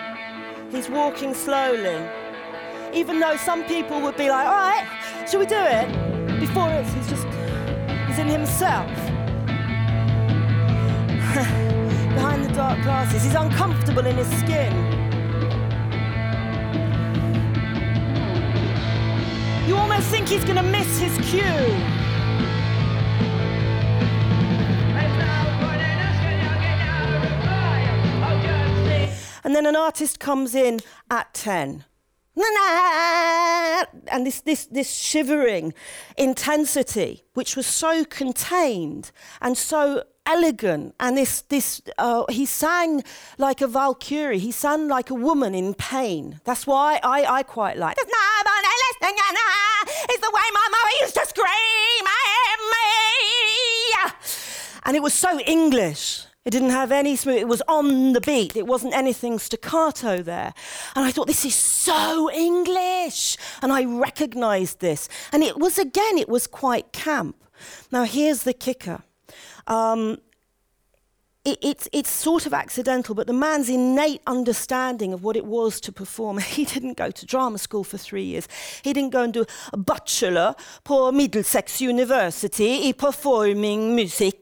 He's 0.69 0.87
walking 0.87 1.33
slowly. 1.33 2.07
Even 2.93 3.19
though 3.19 3.37
some 3.37 3.63
people 3.63 4.01
would 4.01 4.17
be 4.17 4.29
like, 4.29 4.45
all 4.45 4.53
right, 4.53 4.87
should 5.27 5.39
we 5.39 5.47
do 5.47 5.57
it? 5.57 6.39
Before 6.39 6.69
it's, 6.69 6.93
he's 6.93 7.09
just, 7.09 7.25
he's 8.07 8.19
in 8.19 8.27
himself. 8.27 8.87
Behind 12.13 12.45
the 12.45 12.53
dark 12.53 12.79
glasses. 12.83 13.23
He's 13.23 13.33
uncomfortable 13.33 14.05
in 14.05 14.15
his 14.15 14.29
skin. 14.37 15.04
You 19.67 19.75
almost 19.77 20.07
think 20.09 20.27
he's 20.27 20.43
going 20.43 20.57
to 20.57 20.63
miss 20.63 20.99
his 20.99 21.17
cue. 21.29 21.41
And 29.43 29.55
then 29.55 29.65
an 29.67 29.75
artist 29.75 30.19
comes 30.19 30.55
in 30.55 30.81
at 31.09 31.33
10. 31.33 31.85
And 34.11 34.25
this, 34.25 34.41
this, 34.41 34.65
this 34.65 34.93
shivering 34.93 35.73
intensity, 36.17 37.23
which 37.33 37.55
was 37.55 37.65
so 37.65 38.03
contained 38.05 39.11
and 39.41 39.57
so 39.57 40.03
elegant. 40.25 40.95
And 40.99 41.17
this, 41.17 41.41
this 41.41 41.81
uh, 41.97 42.25
he 42.29 42.45
sang 42.45 43.03
like 43.37 43.61
a 43.61 43.67
Valkyrie, 43.67 44.39
he 44.39 44.51
sang 44.51 44.87
like 44.87 45.09
a 45.09 45.13
woman 45.13 45.55
in 45.55 45.73
pain. 45.73 46.39
That's 46.43 46.65
why 46.67 46.99
I, 47.03 47.25
I 47.25 47.43
quite 47.43 47.77
like 47.77 47.97
it. 47.97 48.07
It's 50.09 50.21
the 50.21 50.31
way 50.33 50.41
my 50.53 50.67
mother 50.71 50.91
used 51.01 51.15
to 51.15 51.25
scream 51.25 52.05
me. 52.05 52.85
And 54.85 54.95
it 54.95 55.01
was 55.01 55.13
so 55.13 55.39
English. 55.39 56.25
It 56.45 56.51
didn't 56.51 56.69
have 56.69 56.91
any 56.91 57.15
smooth, 57.15 57.37
it 57.37 57.47
was 57.47 57.63
on 57.67 58.13
the 58.13 58.21
beat. 58.21 58.55
It 58.55 58.67
wasn't 58.67 58.93
anything 58.93 59.39
staccato 59.39 60.21
there. 60.21 60.53
And 60.95 61.03
I 61.03 61.09
thought, 61.09 61.25
this 61.25 61.43
is 61.43 61.55
so 61.55 62.29
English. 62.31 63.35
And 63.63 63.73
I 63.73 63.83
recognized 63.85 64.79
this. 64.79 65.09
And 65.31 65.41
it 65.41 65.57
was, 65.57 65.79
again, 65.79 66.19
it 66.19 66.29
was 66.29 66.45
quite 66.45 66.91
camp. 66.91 67.35
Now, 67.91 68.03
here's 68.03 68.43
the 68.43 68.53
kicker. 68.53 69.01
Um, 69.67 70.17
it, 71.45 71.59
it's, 71.61 71.87
it's 71.93 72.09
sort 72.09 72.45
of 72.45 72.53
accidental, 72.53 73.13
but 73.13 73.27
the 73.27 73.33
man's 73.33 73.69
innate 73.69 74.21
understanding 74.25 75.13
of 75.13 75.23
what 75.23 75.35
it 75.35 75.45
was 75.45 75.79
to 75.81 75.91
perform, 75.91 76.37
he 76.39 76.65
didn't 76.65 76.97
go 76.97 77.11
to 77.11 77.25
drama 77.25 77.57
school 77.57 77.83
for 77.83 77.97
three 77.97 78.23
years. 78.23 78.47
He 78.81 78.93
didn't 78.93 79.11
go 79.11 79.23
and 79.23 79.33
do 79.33 79.45
a 79.71 79.77
bachelor 79.77 80.55
på 80.83 81.11
Middlesex 81.11 81.81
University 81.81 82.89
i 82.89 82.91
performing 82.93 83.95
music, 83.95 84.41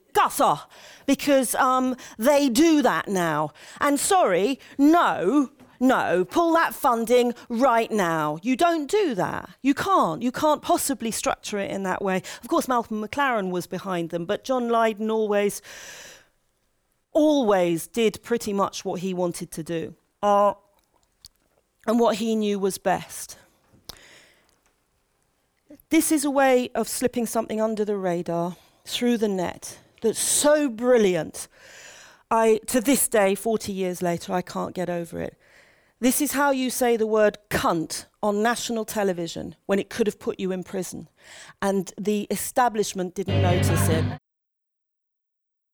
because 1.06 1.56
um, 1.56 1.96
they 2.18 2.50
do 2.50 2.82
that 2.82 3.08
now. 3.08 3.52
And 3.82 4.00
sorry, 4.00 4.60
no, 4.78 5.50
no, 5.84 6.24
pull 6.24 6.54
that 6.54 6.74
funding 6.74 7.36
right 7.50 7.92
now. 7.92 8.40
You 8.42 8.56
don't 8.56 8.90
do 8.90 9.14
that. 9.16 9.50
You 9.62 9.74
can't. 9.74 10.22
You 10.22 10.32
can't 10.32 10.62
possibly 10.62 11.12
structure 11.12 11.60
it 11.60 11.70
in 11.70 11.84
that 11.84 12.02
way. 12.02 12.24
Of 12.42 12.48
course, 12.48 12.70
Malcolm 12.70 13.06
McLaren 13.06 13.52
was 13.52 13.68
behind 13.68 14.10
them, 14.10 14.24
but 14.24 14.46
John 14.46 14.70
Lydon 14.70 15.12
always, 15.12 15.62
always 17.12 17.86
did 17.86 18.24
pretty 18.24 18.54
much 18.54 18.86
what 18.86 19.02
he 19.02 19.14
wanted 19.14 19.52
to 19.52 19.62
do 19.62 19.94
uh, 20.22 20.54
and 21.86 22.00
what 22.00 22.16
he 22.16 22.34
knew 22.38 22.60
was 22.60 22.78
best. 22.78 23.38
This 25.90 26.14
is 26.14 26.24
a 26.24 26.32
way 26.32 26.70
of 26.74 26.88
slipping 26.88 27.26
something 27.26 27.60
under 27.60 27.84
the 27.84 27.98
radar 27.98 28.56
through 28.86 29.18
the 29.18 29.28
net 29.28 29.80
that's 30.02 30.20
so 30.20 30.70
brilliant. 30.70 31.50
I, 32.32 32.62
to 32.68 32.80
this 32.80 33.10
day, 33.10 33.36
40 33.36 33.74
years 33.74 34.02
later, 34.02 34.32
I 34.32 34.42
can't 34.42 34.74
get 34.74 34.90
over 34.90 35.20
it. 35.20 35.38
This 36.04 36.20
is 36.20 36.34
how 36.34 36.52
you 36.52 36.70
say 36.70 36.98
the 36.98 37.08
word 37.08 37.38
cunt 37.50 38.08
on 38.22 38.44
national 38.44 38.84
television 38.84 39.56
when 39.68 39.80
it 39.80 39.90
could 39.90 40.06
have 40.06 40.20
put 40.20 40.38
you 40.38 40.52
in 40.52 40.62
prison. 40.62 41.08
And 41.62 41.94
the 41.98 42.28
establishment 42.30 43.16
didn't 43.16 43.42
notice 43.42 43.88
it. 43.88 44.04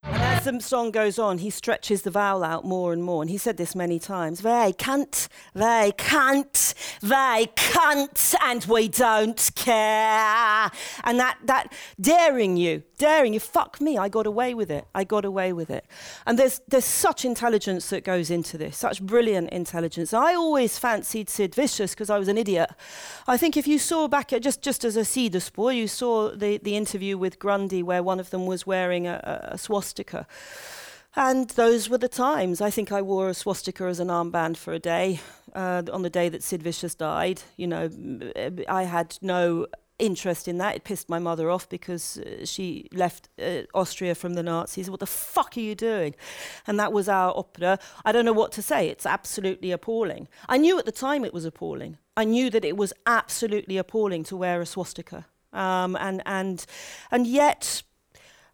And 0.04 0.22
as 0.22 0.44
the 0.44 0.60
song 0.60 0.92
goes 0.92 1.18
on, 1.18 1.38
he 1.38 1.50
stretches 1.50 2.02
the 2.02 2.12
vowel 2.12 2.44
out 2.44 2.64
more 2.64 2.92
and 2.92 3.02
more. 3.02 3.22
And 3.22 3.28
he 3.28 3.38
said 3.38 3.56
this 3.56 3.74
many 3.74 3.98
times 3.98 4.42
they 4.42 4.72
can't, 4.78 5.26
they 5.52 5.92
can't, 5.98 6.74
they 7.02 7.48
can't, 7.56 8.34
and 8.40 8.64
we 8.66 8.86
don't 8.86 9.50
care. 9.56 10.70
And 11.02 11.18
that, 11.18 11.38
that 11.46 11.72
daring 12.00 12.56
you, 12.56 12.84
daring 13.00 13.32
you, 13.32 13.40
fuck 13.40 13.80
me, 13.80 13.96
I 13.96 14.10
got 14.10 14.26
away 14.26 14.52
with 14.52 14.70
it. 14.70 14.86
I 14.94 15.04
got 15.04 15.24
away 15.24 15.54
with 15.54 15.70
it. 15.70 15.86
And 16.26 16.38
there's, 16.38 16.60
there's 16.68 16.84
such 16.84 17.24
intelligence 17.24 17.88
that 17.88 18.04
goes 18.04 18.30
into 18.30 18.58
this, 18.58 18.76
such 18.76 19.02
brilliant 19.02 19.48
intelligence. 19.50 20.12
I 20.12 20.34
always 20.34 20.78
fancied 20.78 21.30
Sid 21.30 21.54
Vicious 21.54 21.92
because 21.92 22.10
I 22.10 22.18
was 22.18 22.28
an 22.28 22.36
idiot. 22.36 22.70
I 23.26 23.38
think 23.38 23.56
if 23.56 23.66
you 23.66 23.78
saw 23.78 24.06
back 24.06 24.34
at 24.34 24.42
just, 24.42 24.60
just 24.60 24.84
as 24.84 24.98
a 24.98 25.00
sidospår, 25.00 25.74
you 25.74 25.88
saw 25.88 26.30
the, 26.30 26.58
the 26.58 26.76
interview 26.76 27.16
with 27.16 27.38
Grundy 27.38 27.82
where 27.82 28.02
one 28.02 28.20
of 28.20 28.28
them 28.28 28.44
was 28.44 28.66
wearing 28.66 29.06
a, 29.06 29.48
a, 29.52 29.56
swastika. 29.56 30.26
And 31.16 31.48
those 31.50 31.88
were 31.88 31.98
the 31.98 32.08
times. 32.08 32.60
I 32.60 32.70
think 32.70 32.92
I 32.92 33.00
wore 33.00 33.30
a 33.30 33.34
swastika 33.34 33.84
as 33.84 33.98
an 33.98 34.08
armband 34.08 34.58
for 34.58 34.74
a 34.74 34.78
day 34.78 35.20
uh, 35.54 35.82
on 35.90 36.02
the 36.02 36.10
day 36.10 36.28
that 36.28 36.42
Sid 36.42 36.62
Vicious 36.62 36.94
died. 36.94 37.42
You 37.56 37.66
know, 37.66 37.90
I 38.68 38.82
had 38.82 39.16
no 39.22 39.66
interest 40.00 40.48
in 40.48 40.58
that. 40.58 40.76
It 40.76 40.84
pissed 40.84 41.08
my 41.08 41.18
mother 41.18 41.50
off 41.50 41.68
because 41.68 42.18
uh, 42.18 42.44
she 42.44 42.88
left 42.92 43.28
uh, 43.40 43.62
Austria 43.74 44.14
from 44.14 44.34
the 44.34 44.42
Nazis. 44.42 44.90
What 44.90 45.00
the 45.00 45.06
fuck 45.06 45.56
are 45.56 45.60
you 45.60 45.74
doing? 45.74 46.14
And 46.66 46.78
that 46.78 46.92
was 46.92 47.08
our 47.08 47.36
opera. 47.36 47.78
I 48.04 48.12
don't 48.12 48.24
know 48.24 48.32
what 48.32 48.52
to 48.52 48.62
say. 48.62 48.88
It's 48.88 49.06
absolutely 49.06 49.72
appalling. 49.72 50.28
I 50.48 50.56
knew 50.56 50.78
at 50.78 50.86
the 50.86 50.92
time 50.92 51.24
it 51.24 51.34
was 51.34 51.44
appalling. 51.44 51.98
I 52.16 52.24
knew 52.24 52.50
that 52.50 52.64
it 52.64 52.76
was 52.76 52.92
absolutely 53.06 53.78
appalling 53.78 54.24
to 54.24 54.36
wear 54.36 54.60
a 54.60 54.66
swastika. 54.66 55.26
Um, 55.52 55.96
and, 55.96 56.22
and, 56.26 56.64
and 57.10 57.26
yet, 57.26 57.82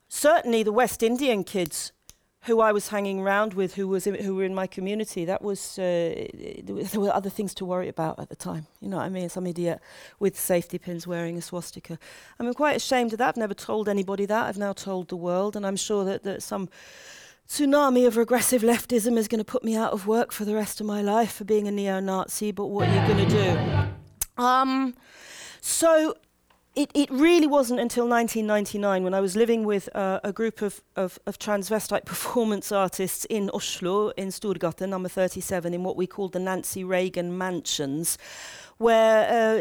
certainly 0.08 0.62
the 0.62 0.72
West 0.72 1.02
Indian 1.02 1.44
kids 1.44 1.92
who 2.46 2.60
I 2.60 2.72
was 2.72 2.88
hanging 2.88 3.20
around 3.20 3.54
with, 3.54 3.74
who 3.74 3.88
was 3.88 4.06
in, 4.06 4.14
who 4.14 4.34
were 4.36 4.44
in 4.44 4.54
my 4.54 4.66
community, 4.66 5.24
that 5.24 5.42
was 5.42 5.78
uh, 5.78 6.26
there 6.62 7.00
were 7.00 7.12
other 7.12 7.30
things 7.30 7.54
to 7.54 7.64
worry 7.64 7.88
about 7.88 8.18
at 8.18 8.28
the 8.28 8.36
time. 8.36 8.66
You 8.80 8.88
know 8.88 8.98
what 8.98 9.06
I 9.06 9.08
mean? 9.08 9.28
Some 9.28 9.46
idiot 9.46 9.80
with 10.18 10.38
safety 10.38 10.78
pins 10.78 11.06
wearing 11.06 11.36
a 11.36 11.42
swastika. 11.42 11.98
I'm 12.38 12.54
quite 12.54 12.76
ashamed 12.76 13.12
of 13.12 13.18
that. 13.18 13.28
I've 13.30 13.36
never 13.36 13.54
told 13.54 13.88
anybody 13.88 14.26
that. 14.26 14.46
I've 14.46 14.58
now 14.58 14.72
told 14.72 15.08
the 15.08 15.16
world, 15.16 15.56
and 15.56 15.66
I'm 15.66 15.76
sure 15.76 16.04
that, 16.04 16.22
that 16.22 16.42
some 16.42 16.68
tsunami 17.48 18.06
of 18.06 18.16
regressive 18.16 18.62
leftism 18.62 19.16
is 19.16 19.28
going 19.28 19.38
to 19.38 19.44
put 19.44 19.64
me 19.64 19.76
out 19.76 19.92
of 19.92 20.06
work 20.06 20.32
for 20.32 20.44
the 20.44 20.54
rest 20.54 20.80
of 20.80 20.86
my 20.86 21.02
life 21.02 21.32
for 21.32 21.44
being 21.44 21.66
a 21.68 21.70
neo-Nazi. 21.70 22.52
But 22.52 22.66
what 22.66 22.88
are 22.88 22.94
you 22.94 23.14
going 23.14 23.28
to 23.28 23.34
do? 24.36 24.42
Um, 24.42 24.94
so 25.60 26.14
it, 26.76 26.90
it 26.94 27.10
really 27.10 27.46
wasn't 27.46 27.80
until 27.80 28.06
1999 28.06 29.02
when 29.02 29.14
I 29.14 29.20
was 29.20 29.34
living 29.34 29.64
with 29.64 29.88
uh, 29.96 30.20
a 30.22 30.30
group 30.30 30.60
of, 30.60 30.82
of, 30.94 31.18
of, 31.26 31.38
transvestite 31.38 32.04
performance 32.04 32.70
artists 32.70 33.24
in 33.24 33.50
Oslo, 33.54 34.10
in 34.10 34.28
Storgata, 34.28 34.86
number 34.86 35.08
37, 35.08 35.72
in 35.72 35.82
what 35.82 35.96
we 35.96 36.06
called 36.06 36.34
the 36.34 36.38
Nancy 36.38 36.84
Reagan 36.84 37.36
Mansions, 37.36 38.18
where 38.76 39.26
uh, 39.26 39.58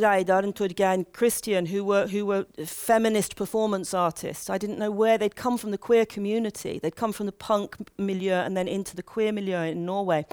Reidar 0.00 0.44
and 0.44 0.54
Torgeir 0.54 0.94
and 0.94 1.12
Christian, 1.12 1.66
who 1.66 1.82
were, 1.82 2.06
who 2.06 2.24
were 2.24 2.46
feminist 2.64 3.34
performance 3.34 3.92
artists, 3.92 4.48
I 4.48 4.56
didn't 4.56 4.78
know 4.78 4.92
where 4.92 5.18
they'd 5.18 5.34
come 5.34 5.58
from 5.58 5.72
the 5.72 5.78
queer 5.78 6.06
community. 6.06 6.78
They'd 6.80 6.94
come 6.94 7.12
from 7.12 7.26
the 7.26 7.32
punk 7.32 7.76
milieu 7.98 8.34
and 8.34 8.56
then 8.56 8.68
into 8.68 8.94
the 8.94 9.02
queer 9.02 9.32
milieu 9.32 9.62
in 9.62 9.84
Norway 9.84 10.26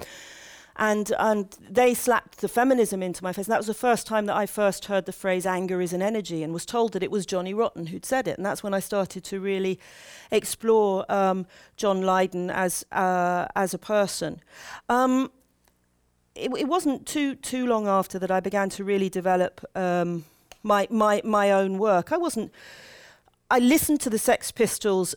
and 0.80 1.12
and 1.18 1.56
they 1.60 1.92
slapped 1.92 2.38
the 2.38 2.48
feminism 2.48 3.02
into 3.02 3.22
my 3.22 3.34
face. 3.34 3.46
And 3.46 3.52
that 3.52 3.58
was 3.58 3.66
the 3.66 3.74
first 3.74 4.06
time 4.06 4.24
that 4.26 4.34
I 4.34 4.46
first 4.46 4.86
heard 4.86 5.04
the 5.04 5.12
phrase 5.12 5.44
"anger 5.44 5.80
is 5.82 5.92
an 5.92 6.00
energy" 6.00 6.42
and 6.42 6.54
was 6.54 6.64
told 6.64 6.94
that 6.94 7.02
it 7.02 7.10
was 7.10 7.26
Johnny 7.26 7.52
Rotten 7.52 7.86
who'd 7.88 8.06
said 8.06 8.26
it. 8.26 8.38
And 8.38 8.46
that's 8.46 8.62
when 8.62 8.72
I 8.72 8.80
started 8.80 9.22
to 9.24 9.40
really 9.40 9.78
explore 10.30 11.04
um, 11.12 11.46
John 11.76 12.00
Lydon 12.00 12.50
as 12.50 12.84
uh, 12.92 13.46
as 13.54 13.74
a 13.74 13.78
person. 13.78 14.40
Um, 14.88 15.30
it, 16.34 16.50
it, 16.56 16.66
wasn't 16.66 17.06
too 17.06 17.34
too 17.34 17.66
long 17.66 17.86
after 17.86 18.18
that 18.18 18.30
I 18.30 18.40
began 18.40 18.70
to 18.70 18.84
really 18.84 19.10
develop 19.10 19.62
um, 19.74 20.24
my 20.62 20.88
my 20.90 21.20
my 21.24 21.52
own 21.52 21.76
work. 21.76 22.10
I 22.10 22.16
wasn't. 22.16 22.52
I 23.50 23.58
listened 23.58 24.00
to 24.02 24.10
the 24.10 24.18
Sex 24.18 24.50
Pistols 24.50 25.14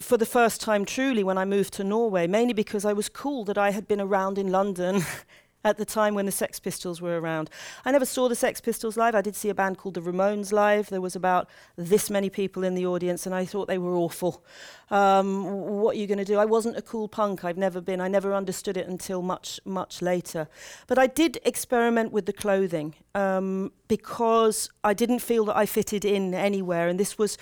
for 0.00 0.16
the 0.16 0.26
first 0.26 0.60
time 0.60 0.84
truly 0.84 1.22
when 1.22 1.38
I 1.38 1.44
moved 1.44 1.74
to 1.74 1.84
Norway, 1.84 2.26
mainly 2.26 2.54
because 2.54 2.84
I 2.84 2.92
was 2.92 3.08
cool 3.08 3.44
that 3.44 3.58
I 3.58 3.70
had 3.70 3.86
been 3.86 4.00
around 4.00 4.38
in 4.38 4.50
London 4.50 5.04
at 5.64 5.76
the 5.76 5.84
time 5.84 6.14
when 6.14 6.24
the 6.24 6.32
Sex 6.32 6.58
Pistols 6.58 7.02
were 7.02 7.20
around. 7.20 7.50
I 7.84 7.92
never 7.92 8.06
saw 8.06 8.28
the 8.28 8.34
Sex 8.34 8.62
Pistols 8.62 8.96
live. 8.96 9.14
I 9.14 9.20
did 9.20 9.36
see 9.36 9.50
a 9.50 9.54
band 9.54 9.76
called 9.76 9.94
the 9.94 10.00
Ramones 10.00 10.52
live. 10.52 10.88
There 10.88 11.02
was 11.02 11.14
about 11.14 11.48
this 11.76 12.08
many 12.08 12.30
people 12.30 12.64
in 12.64 12.74
the 12.74 12.86
audience, 12.86 13.26
and 13.26 13.34
I 13.34 13.44
thought 13.44 13.68
they 13.68 13.76
were 13.76 13.94
awful. 13.94 14.42
Um, 14.90 15.44
what 15.44 15.96
are 15.96 15.98
you 15.98 16.06
going 16.06 16.18
to 16.18 16.24
do? 16.24 16.38
I 16.38 16.46
wasn't 16.46 16.78
a 16.78 16.82
cool 16.82 17.08
punk. 17.08 17.44
I've 17.44 17.58
never 17.58 17.80
been. 17.82 18.00
I 18.00 18.08
never 18.08 18.34
understood 18.34 18.78
it 18.78 18.88
until 18.88 19.20
much, 19.20 19.60
much 19.66 20.00
later. 20.00 20.48
But 20.86 20.98
I 20.98 21.06
did 21.06 21.38
experiment 21.44 22.10
with 22.10 22.24
the 22.24 22.32
clothing 22.32 22.94
um, 23.14 23.72
because 23.86 24.70
I 24.82 24.94
didn't 24.94 25.18
feel 25.18 25.44
that 25.44 25.56
I 25.56 25.66
fitted 25.66 26.06
in 26.06 26.32
anywhere, 26.32 26.88
and 26.88 26.98
this 26.98 27.18
was 27.18 27.36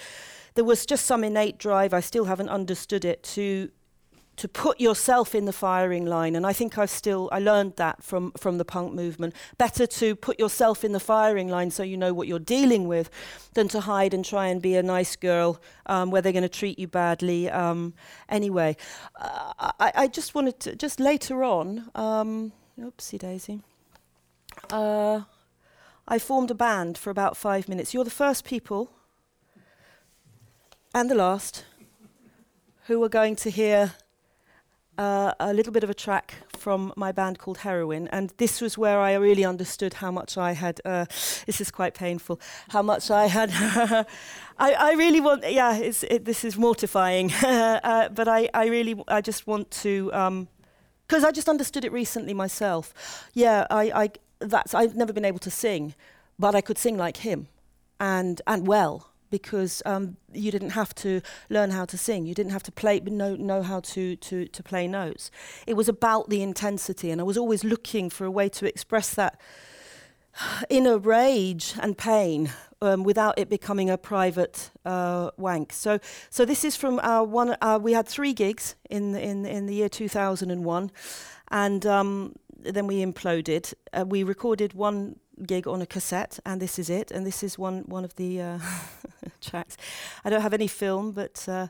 there 0.55 0.65
was 0.65 0.87
just 0.87 1.07
some 1.07 1.25
innate 1.25 1.59
drive, 1.59 1.95
I 1.95 2.01
still 2.01 2.25
haven't 2.27 2.49
understood 2.49 3.05
it, 3.05 3.23
to 3.35 3.71
to 4.39 4.47
put 4.47 4.81
yourself 4.81 5.35
in 5.35 5.47
the 5.47 5.53
firing 5.53 6.07
line. 6.07 6.37
And 6.37 6.47
I 6.47 6.53
think 6.53 6.79
I've 6.79 6.91
still, 6.91 7.29
I 7.33 7.41
learned 7.41 7.75
that 7.75 8.05
from, 8.05 8.31
from 8.37 8.57
the 8.57 8.65
punk 8.65 8.95
movement. 8.95 9.35
Better 9.59 9.85
to 9.87 10.15
put 10.15 10.39
yourself 10.39 10.85
in 10.85 10.93
the 10.93 11.01
firing 11.01 11.49
line 11.49 11.73
so 11.73 11.83
you 11.83 11.97
know 11.97 12.15
what 12.15 12.29
you're 12.29 12.39
dealing 12.39 12.87
with 12.87 13.11
than 13.55 13.67
to 13.69 13.81
hide 13.81 14.15
and 14.15 14.25
try 14.25 14.47
and 14.47 14.63
be 14.63 14.77
a 14.77 14.83
nice 14.83 15.17
girl 15.17 15.61
um, 15.87 16.13
where 16.13 16.23
they're 16.23 16.33
going 16.33 16.43
to 16.43 16.49
treat 16.49 16.79
you 16.79 16.87
badly. 16.87 17.51
Um, 17.51 17.95
anyway, 18.29 18.77
uh, 19.21 19.73
I, 19.81 19.93
I, 19.95 20.07
just 20.07 20.37
wanted 20.37 20.61
to, 20.61 20.77
just 20.77 21.01
later 21.01 21.43
on, 21.43 21.91
um, 21.97 22.53
oopsie 22.81 23.19
daisy, 23.19 23.61
uh, 24.71 25.23
I 26.07 26.19
formed 26.21 26.53
a 26.53 26.55
band 26.55 26.97
for 26.97 27.11
about 27.11 27.37
five 27.37 27.69
minutes. 27.69 27.93
You're 27.93 28.05
the 28.05 28.11
first 28.11 28.45
people 28.45 28.93
and 30.95 31.11
the 31.11 31.15
last 31.15 31.65
who 32.87 33.03
are 33.03 33.09
going 33.09 33.37
to 33.37 33.51
hear 33.51 33.93
uh, 34.97 35.33
a 35.39 35.53
little 35.53 35.73
bit 35.73 35.85
of 35.85 35.91
a 35.91 35.95
track 35.95 36.35
from 36.57 36.93
my 36.97 37.13
band 37.13 37.39
called 37.39 37.59
Heroin, 37.59 38.09
and 38.09 38.33
this 38.39 38.61
was 38.61 38.77
where 38.77 38.99
I 38.99 39.15
really 39.15 39.45
understood 39.45 39.95
how 39.95 40.11
much 40.11 40.37
I 40.37 40.53
had. 40.53 40.81
Uh, 40.85 41.05
this 41.47 41.61
is 41.61 41.71
quite 41.71 41.95
painful. 41.95 42.41
How 42.71 42.83
much 42.83 43.11
I 43.11 43.27
had. 43.27 43.51
I, 44.59 44.73
I 44.73 44.93
really 44.95 45.21
want. 45.21 45.49
Yeah, 45.49 45.77
it, 45.77 46.25
this 46.25 46.45
is 46.45 46.59
mortifying, 46.59 47.33
uh, 47.45 48.09
but 48.09 48.27
I, 48.27 48.49
I 48.55 48.67
really, 48.67 49.01
I 49.07 49.21
just 49.21 49.47
want 49.47 49.71
to, 49.83 50.07
because 50.07 51.25
um, 51.25 51.29
I 51.29 51.31
just 51.31 51.49
understood 51.49 51.85
it 51.85 51.93
recently 51.93 52.35
myself. 52.35 53.29
Yeah, 53.35 53.67
I, 53.71 53.83
I, 53.95 54.11
that's. 54.41 54.75
I've 54.75 54.97
never 54.97 55.13
been 55.13 55.25
able 55.25 55.41
to 55.41 55.51
sing, 55.51 55.95
but 56.39 56.57
I 56.57 56.61
could 56.61 56.79
sing 56.79 56.97
like 56.97 57.19
him, 57.19 57.47
and 58.01 58.43
and 58.47 58.67
well 58.67 59.09
because 59.31 59.83
um, 59.87 60.17
you 60.33 60.51
didn't 60.51 60.71
have 60.71 60.95
to 60.97 61.21
learn 61.51 61.71
how 61.71 61.85
to 61.85 61.99
sing. 61.99 62.27
You 62.27 62.35
didn't 62.35 62.53
have 62.53 62.63
to 62.65 62.73
play, 62.73 63.01
know, 63.01 63.37
know 63.37 63.63
how 63.63 63.81
to, 63.81 64.17
to, 64.17 64.47
to 64.47 64.63
play 64.63 64.87
notes. 64.89 65.31
It 65.67 65.75
was 65.75 65.89
about 65.89 66.29
the 66.29 66.43
intensity, 66.43 67.11
and 67.11 67.21
I 67.21 67.25
was 67.25 67.39
always 67.39 67.65
looking 67.65 68.11
for 68.11 68.25
a 68.25 68.31
way 68.31 68.49
to 68.51 68.67
express 68.67 69.15
that 69.15 69.41
inner 70.69 70.99
rage 70.99 71.75
and 71.81 71.97
pain 71.97 72.51
um, 72.81 73.03
without 73.03 73.39
it 73.39 73.49
becoming 73.49 73.91
a 73.91 73.99
private 73.99 74.71
uh, 74.85 75.31
wank. 75.37 75.73
So, 75.73 75.99
so 76.31 76.45
this 76.45 76.65
is 76.65 76.77
from 76.77 77.01
our 77.03 77.25
one. 77.25 77.57
Uh, 77.61 77.79
we 77.83 77.93
had 77.93 78.07
three 78.07 78.33
gigs 78.33 78.77
in 78.89 79.15
in 79.17 79.47
in 79.47 79.67
the 79.67 79.75
year 79.75 79.89
2001, 79.89 80.91
and 81.51 81.87
um, 81.87 82.35
then 82.59 82.87
we 82.87 83.05
imploded. 83.05 83.75
Uh, 83.93 84.05
we 84.07 84.23
recorded 84.23 84.75
one 84.75 85.17
gig 85.47 85.67
on 85.67 85.83
a 85.83 85.87
cassette, 85.87 86.39
and 86.45 86.61
this 86.61 86.79
is 86.79 86.91
it. 86.91 87.11
And 87.11 87.27
this 87.27 87.43
is 87.43 87.59
one 87.59 87.85
one 87.87 88.05
of 88.05 88.15
the 88.17 88.41
uh, 88.41 88.59
tracks. 89.41 89.77
I 90.25 90.31
don't 90.31 90.43
have 90.43 90.55
any 90.55 90.69
film, 90.69 91.13
but. 91.13 91.49
Uh 91.49 91.69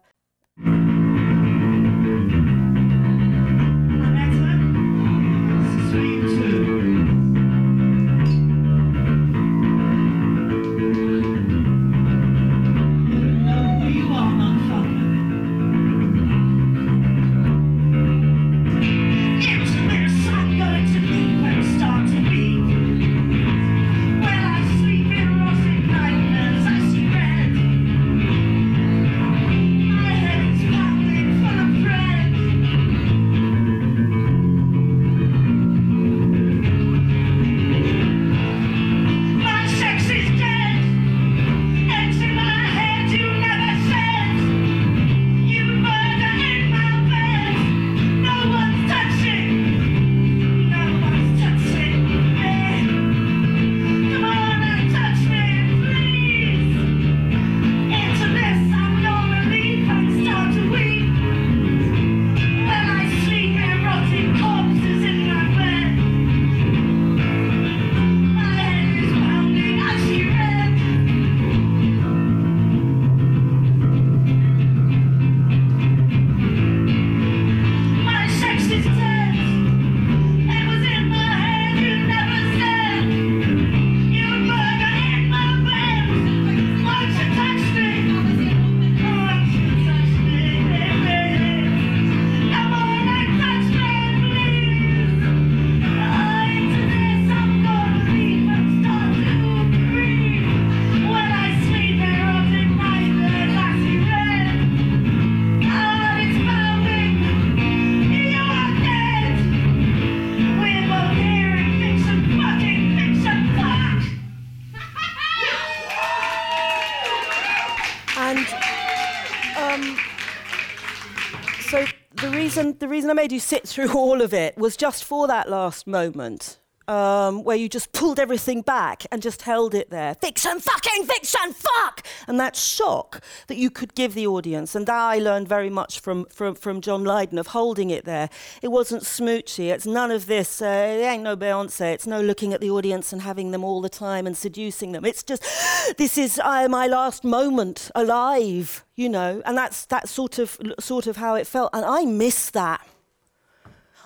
reason 122.58 122.78
the 122.78 122.88
reason 122.88 123.10
I 123.10 123.14
made 123.14 123.32
you 123.32 123.40
sit 123.40 123.66
through 123.66 123.92
all 123.94 124.20
of 124.20 124.34
it 124.34 124.56
was 124.56 124.76
just 124.76 125.04
for 125.04 125.26
that 125.26 125.48
last 125.48 125.86
moment. 125.86 126.58
Um, 126.88 127.44
where 127.44 127.56
you 127.56 127.68
just 127.68 127.92
pulled 127.92 128.18
everything 128.18 128.62
back 128.62 129.04
and 129.12 129.20
just 129.20 129.42
held 129.42 129.74
it 129.74 129.90
there. 129.90 130.14
Fiction, 130.14 130.58
fucking 130.58 131.04
fiction, 131.04 131.52
fuck! 131.52 132.06
And 132.26 132.40
that 132.40 132.56
shock 132.56 133.22
that 133.48 133.58
you 133.58 133.70
could 133.70 133.94
give 133.94 134.14
the 134.14 134.26
audience. 134.26 134.74
And 134.74 134.86
that 134.86 134.94
I 134.96 135.18
learned 135.18 135.48
very 135.48 135.68
much 135.68 136.00
from, 136.00 136.24
from, 136.26 136.54
from 136.54 136.80
John 136.80 137.04
Lydon 137.04 137.38
of 137.38 137.48
holding 137.48 137.90
it 137.90 138.06
there. 138.06 138.30
It 138.62 138.68
wasn't 138.68 139.02
smoochy. 139.02 139.70
It's 139.70 139.84
none 139.84 140.10
of 140.10 140.24
this, 140.24 140.62
uh, 140.62 140.96
it 140.98 141.02
ain't 141.02 141.22
no 141.22 141.36
Beyonce. 141.36 141.92
It's 141.92 142.06
no 142.06 142.22
looking 142.22 142.54
at 142.54 142.62
the 142.62 142.70
audience 142.70 143.12
and 143.12 143.20
having 143.20 143.50
them 143.50 143.64
all 143.64 143.82
the 143.82 143.90
time 143.90 144.26
and 144.26 144.34
seducing 144.34 144.92
them. 144.92 145.04
It's 145.04 145.22
just, 145.22 145.42
this 145.98 146.16
is 146.16 146.40
uh, 146.42 146.68
my 146.68 146.86
last 146.86 147.22
moment 147.22 147.90
alive, 147.94 148.84
you 148.96 149.10
know. 149.10 149.42
And 149.44 149.58
that's, 149.58 149.84
that's 149.84 150.10
sort, 150.10 150.38
of, 150.38 150.58
sort 150.80 151.06
of 151.06 151.16
how 151.16 151.34
it 151.34 151.46
felt. 151.46 151.70
And 151.74 151.84
I 151.84 152.06
miss 152.06 152.50
that. 152.50 152.86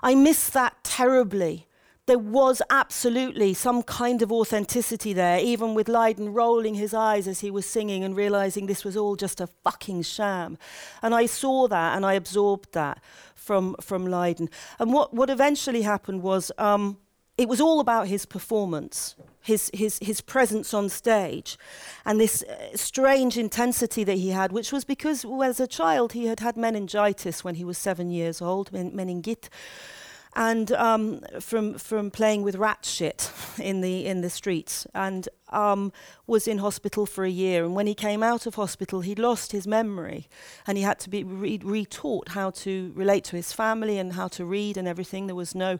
I 0.03 0.17
miss 0.17 0.51
that 0.51 0.83
terribly. 0.83 1.69
There 2.07 2.19
was 2.19 2.61
absolutely 2.69 3.55
some 3.55 3.85
kind 3.85 4.23
of 4.23 4.33
authenticity 4.33 5.13
there, 5.13 5.39
even 5.39 5.75
with 5.75 5.89
Lydon 5.89 6.33
rolling 6.33 6.75
his 6.75 6.93
eyes 6.93 7.29
as 7.29 7.41
he 7.41 7.51
was 7.51 7.65
singing 7.65 8.03
and 8.03 8.17
realizing 8.17 8.67
this 8.67 8.85
was 8.85 8.97
all 8.97 9.15
just 9.15 9.41
a 9.41 9.47
fucking 9.47 10.03
sham. 10.03 10.59
And 11.01 11.15
I 11.15 11.27
saw 11.27 11.69
that 11.69 11.97
and 11.97 12.05
I 12.05 12.15
absorbed 12.15 12.73
that 12.73 13.01
from, 13.37 13.77
from 13.81 14.07
Lydon. 14.07 14.51
And 14.81 14.93
what, 14.93 15.15
what 15.15 15.31
eventually 15.31 15.83
happened 15.83 16.23
was 16.23 16.51
um, 16.59 16.99
it 17.39 17.49
was 17.49 17.61
all 17.61 17.79
about 17.79 18.09
his 18.09 18.27
performance, 18.27 19.15
his, 19.41 19.71
his, 19.73 19.99
his 20.03 20.21
presence 20.21 20.75
on 20.75 20.89
stage, 20.89 21.57
and 22.05 22.21
this 22.21 22.43
uh, 22.43 22.77
strange 22.77 23.39
intensity 23.39 24.05
that 24.05 24.19
he 24.19 24.31
had, 24.31 24.53
which 24.53 24.73
was 24.73 24.85
because 24.85 25.25
well, 25.25 25.43
as 25.43 25.59
a 25.59 25.67
child 25.67 26.13
he 26.13 26.27
had 26.27 26.41
had 26.41 26.57
meningitis 26.57 27.43
when 27.43 27.55
he 27.55 27.65
was 27.65 27.79
seven 27.79 28.11
years 28.11 28.43
old, 28.43 28.73
men- 28.73 28.95
meningit 28.95 29.49
and 30.35 30.73
um, 30.73 31.21
from 31.41 31.75
from 31.75 32.11
playing 32.11 32.43
with 32.43 32.57
rat 32.57 32.85
shit 32.85 33.31
in 33.59 33.81
the 33.81 34.07
in 34.07 34.21
the 34.23 34.31
streets, 34.31 34.87
and 34.95 35.29
um, 35.51 35.93
was 36.27 36.49
in 36.49 36.59
hospital 36.59 37.07
for 37.07 37.25
a 37.25 37.31
year. 37.31 37.65
And 37.65 37.75
when 37.75 37.87
he 37.87 37.95
came 37.95 38.23
out 38.23 38.47
of 38.47 38.55
hospital, 38.55 39.01
he 39.01 39.15
lost 39.15 39.53
his 39.53 39.67
memory, 39.67 40.29
and 40.67 40.79
he 40.79 40.85
had 40.85 40.99
to 41.01 41.11
be 41.11 41.23
re- 41.23 41.59
retaught 41.59 42.29
how 42.29 42.51
to 42.51 42.93
relate 42.95 43.25
to 43.25 43.37
his 43.37 43.53
family 43.53 43.99
and 43.99 44.15
how 44.15 44.29
to 44.29 44.45
read 44.45 44.77
and 44.77 44.89
everything. 44.89 45.27
There 45.27 45.37
was 45.37 45.55
no 45.55 45.79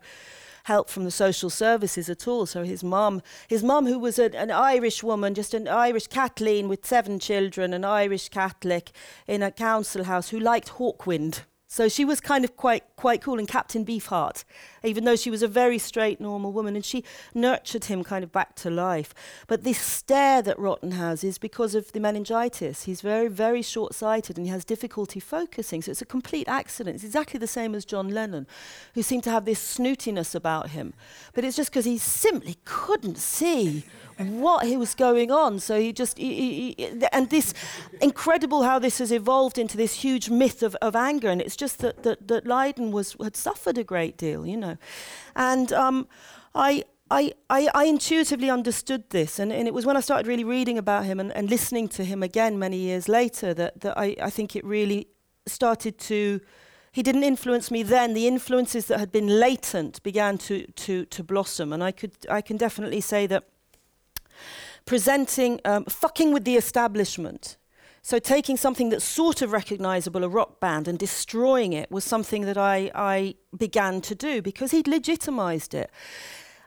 help 0.65 0.89
from 0.89 1.05
the 1.05 1.11
social 1.11 1.51
services 1.51 2.09
at 2.09 2.29
all. 2.29 2.47
So 2.47 2.63
his 2.63 2.85
mum, 2.85 3.23
his 3.49 3.65
mum, 3.65 3.87
who 3.87 3.99
was 3.99 4.19
a, 4.19 4.35
an 4.37 4.51
Irish 4.51 5.03
woman, 5.03 5.35
just 5.35 5.55
an 5.55 5.67
Irish 5.67 6.07
Kathleen 6.07 6.69
with 6.69 6.87
seven 6.87 7.19
children, 7.19 7.73
an 7.73 7.85
Irish 7.85 8.29
Catholic 8.29 8.93
in 9.27 9.43
a 9.43 9.51
council 9.51 10.05
house, 10.05 10.29
who 10.29 10.39
liked 10.39 10.71
Hawkwind 10.75 11.41
So 11.73 11.89
she 11.89 12.05
was 12.05 12.21
kind 12.21 12.45
of 12.45 12.55
quite 12.55 12.85
quite 12.97 13.23
cool 13.23 13.39
and 13.39 13.49
Captain 13.49 13.83
Beefheart, 13.83 14.45
even 14.85 15.05
though 15.05 15.17
she 15.17 15.31
was 15.31 15.43
a 15.43 15.49
very 15.49 15.79
straight, 15.79 16.21
normal 16.21 16.53
woman, 16.53 16.77
and 16.77 16.85
she 16.85 17.05
nurtured 17.35 17.85
him 17.85 18.03
kind 18.05 18.25
of 18.25 18.33
back 18.33 18.55
to 18.57 18.71
life. 18.71 19.15
But 19.47 19.65
this 19.65 19.79
stare 19.79 20.43
that 20.43 20.59
Rotten 20.59 20.93
has 20.93 21.25
is 21.25 21.39
because 21.39 21.75
of 21.75 21.93
the 21.93 22.01
meningitis. 22.01 22.85
He's 22.85 23.01
very, 23.01 23.29
very 23.29 23.63
short-sighted 23.63 24.37
and 24.37 24.47
he 24.47 24.53
has 24.53 24.65
difficulty 24.65 25.21
focusing. 25.21 25.83
So 25.83 25.91
it's 25.91 26.03
a 26.03 26.07
complete 26.07 26.49
accident. 26.49 26.97
It's 26.97 27.05
exactly 27.05 27.39
the 27.39 27.47
same 27.47 27.75
as 27.75 27.85
John 27.85 28.09
Lennon, 28.09 28.47
who 28.95 29.03
seemed 29.03 29.25
to 29.25 29.31
have 29.31 29.45
this 29.45 29.79
snootiness 29.79 30.35
about 30.35 30.71
him. 30.71 30.95
But 31.35 31.45
it's 31.45 31.57
just 31.57 31.71
because 31.71 31.85
he 31.85 31.99
simply 31.99 32.57
couldn't 32.65 33.19
see 33.19 33.85
what 34.19 34.67
he 34.67 34.77
was 34.77 34.95
going 34.95 35.31
on. 35.31 35.59
So 35.59 35.81
he 35.81 35.93
just, 35.93 36.19
he, 36.19 36.75
he, 36.75 37.07
and 37.13 37.31
this 37.31 37.55
incredible 38.01 38.63
how 38.63 38.79
this 38.79 38.99
has 38.99 39.11
evolved 39.11 39.59
into 39.59 39.77
this 39.77 39.95
huge 39.95 40.31
myth 40.31 40.63
of, 40.63 40.77
of 40.77 40.95
anger. 40.95 41.29
And 41.29 41.41
it's 41.41 41.57
just 41.57 41.79
that, 41.79 42.03
that, 42.03 42.29
that 42.29 42.47
Lydon 42.47 42.93
was, 42.93 43.17
had 43.23 43.37
suffered 43.37 43.79
a 43.79 43.85
great 43.85 44.17
deal, 44.17 44.47
you 44.47 44.57
know. 44.57 44.72
And 45.35 45.73
um, 45.73 46.09
I, 46.55 46.85
I, 47.11 47.33
I, 47.51 47.69
I, 47.75 47.85
intuitively 47.85 48.51
understood 48.51 49.11
this, 49.11 49.39
and, 49.39 49.53
and, 49.53 49.69
it 49.69 49.75
was 49.75 49.85
when 49.85 49.97
I 49.97 50.01
started 50.01 50.27
really 50.27 50.45
reading 50.45 50.79
about 50.79 51.05
him 51.05 51.21
and, 51.21 51.31
and 51.33 51.51
listening 51.51 51.89
to 51.89 52.05
him 52.05 52.23
again 52.23 52.59
many 52.59 52.79
years 52.79 53.09
later 53.09 53.53
that, 53.55 53.81
that 53.81 53.99
I, 53.99 54.17
I 54.23 54.31
think 54.31 54.57
it 54.57 54.65
really 54.65 55.09
started 55.47 55.99
to. 55.99 56.41
He 56.91 57.03
didn't 57.03 57.25
influence 57.25 57.71
me 57.71 57.83
then. 57.83 58.13
The 58.13 58.27
influences 58.27 58.87
that 58.87 59.01
had 59.01 59.11
been 59.13 59.41
latent 59.41 60.03
began 60.03 60.37
to, 60.39 60.67
to, 60.67 61.05
to 61.07 61.25
blossom, 61.25 61.73
and 61.73 61.83
I, 61.83 61.91
could, 61.91 62.13
I 62.31 62.41
can 62.43 62.57
definitely 62.57 63.01
say 63.01 63.27
that 63.29 63.45
presenting, 64.85 65.61
um, 65.65 65.85
fucking 65.85 66.33
with 66.33 66.45
the 66.45 66.57
establishment. 66.57 67.57
So 68.05 68.19
taking 68.19 68.57
something 68.57 68.89
that's 68.89 69.05
sort 69.05 69.43
of 69.43 69.53
recognizable, 69.53 70.25
a 70.25 70.29
rock 70.29 70.59
band, 70.59 70.89
and 70.89 70.99
destroying 70.99 71.73
it 71.73 71.89
was 71.89 72.03
something 72.03 72.43
that 72.43 72.59
I, 72.59 72.91
I 72.97 73.37
began 73.57 74.01
to 74.03 74.15
do 74.17 74.43
because 74.43 74.73
he'd 74.73 74.89
legitimized 74.89 75.73
it. 75.73 75.89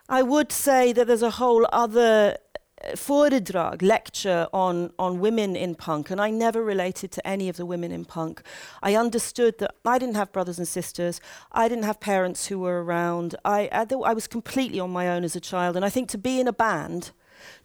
I 0.08 0.22
would 0.22 0.54
say 0.54 0.94
that 0.94 1.08
there's 1.08 1.22
a 1.22 1.32
whole 1.32 1.68
other 1.74 2.38
uh, 2.82 2.96
foredrag, 2.96 3.82
lecture 3.82 4.48
on, 4.54 4.94
on 4.98 5.20
women 5.20 5.58
in 5.58 5.76
punk, 5.76 6.10
and 6.10 6.22
I 6.22 6.30
never 6.30 6.64
related 6.64 7.12
to 7.12 7.28
any 7.28 7.50
of 7.50 7.58
the 7.58 7.66
women 7.66 7.92
in 7.92 8.06
punk. 8.06 8.42
I 8.82 8.96
understood 8.96 9.58
that 9.58 9.76
I 9.84 9.98
didn't 9.98 10.16
have 10.16 10.32
brothers 10.32 10.58
and 10.58 10.68
sisters, 10.68 11.20
I 11.52 11.68
didn't 11.68 11.84
have 11.84 12.00
parents 12.00 12.48
who 12.48 12.60
were 12.60 12.82
around, 12.82 13.36
I, 13.44 13.68
I, 13.74 13.86
I 13.94 14.14
was 14.14 14.28
completely 14.28 14.80
on 14.80 14.92
my 14.92 15.10
own 15.10 15.26
as 15.26 15.36
a 15.36 15.42
child, 15.42 15.76
and 15.76 15.84
I 15.84 15.90
think 15.90 16.08
to 16.12 16.18
be 16.18 16.40
in 16.40 16.48
a 16.48 16.54
band 16.54 17.12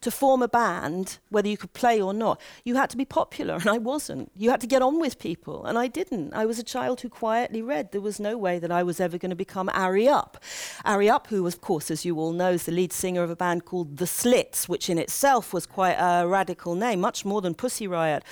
to 0.00 0.10
form 0.10 0.42
a 0.42 0.48
band, 0.48 1.18
whether 1.28 1.48
you 1.48 1.56
could 1.56 1.72
play 1.72 2.00
or 2.00 2.12
not, 2.12 2.40
you 2.64 2.76
had 2.76 2.90
to 2.90 2.96
be 2.96 3.04
popular, 3.04 3.54
and 3.54 3.68
I 3.68 3.78
wasn't. 3.78 4.30
You 4.36 4.50
had 4.50 4.60
to 4.60 4.66
get 4.66 4.82
on 4.82 5.00
with 5.00 5.18
people, 5.18 5.64
and 5.64 5.78
I 5.78 5.86
didn't. 5.86 6.34
I 6.34 6.46
was 6.46 6.58
a 6.58 6.64
child 6.64 7.00
who 7.00 7.08
quietly 7.08 7.62
read. 7.62 7.92
There 7.92 8.00
was 8.00 8.20
no 8.20 8.36
way 8.36 8.58
that 8.58 8.70
I 8.70 8.82
was 8.82 9.00
ever 9.00 9.18
going 9.18 9.30
to 9.30 9.36
become 9.36 9.68
Ari 9.72 10.08
Up. 10.08 10.42
Ari 10.84 11.08
Up, 11.08 11.26
who, 11.28 11.46
of 11.46 11.60
course, 11.60 11.90
as 11.90 12.04
you 12.04 12.18
all 12.18 12.32
know, 12.32 12.52
is 12.52 12.64
the 12.64 12.72
lead 12.72 12.92
singer 12.92 13.22
of 13.22 13.30
a 13.30 13.36
band 13.36 13.64
called 13.64 13.96
The 13.96 14.06
Slits, 14.06 14.68
which 14.68 14.88
in 14.88 14.98
itself 14.98 15.52
was 15.52 15.66
quite 15.66 15.96
a 15.98 16.26
radical 16.26 16.74
name, 16.74 17.00
much 17.00 17.24
more 17.24 17.40
than 17.40 17.54
Pussy 17.54 17.86
Riot 17.86 18.24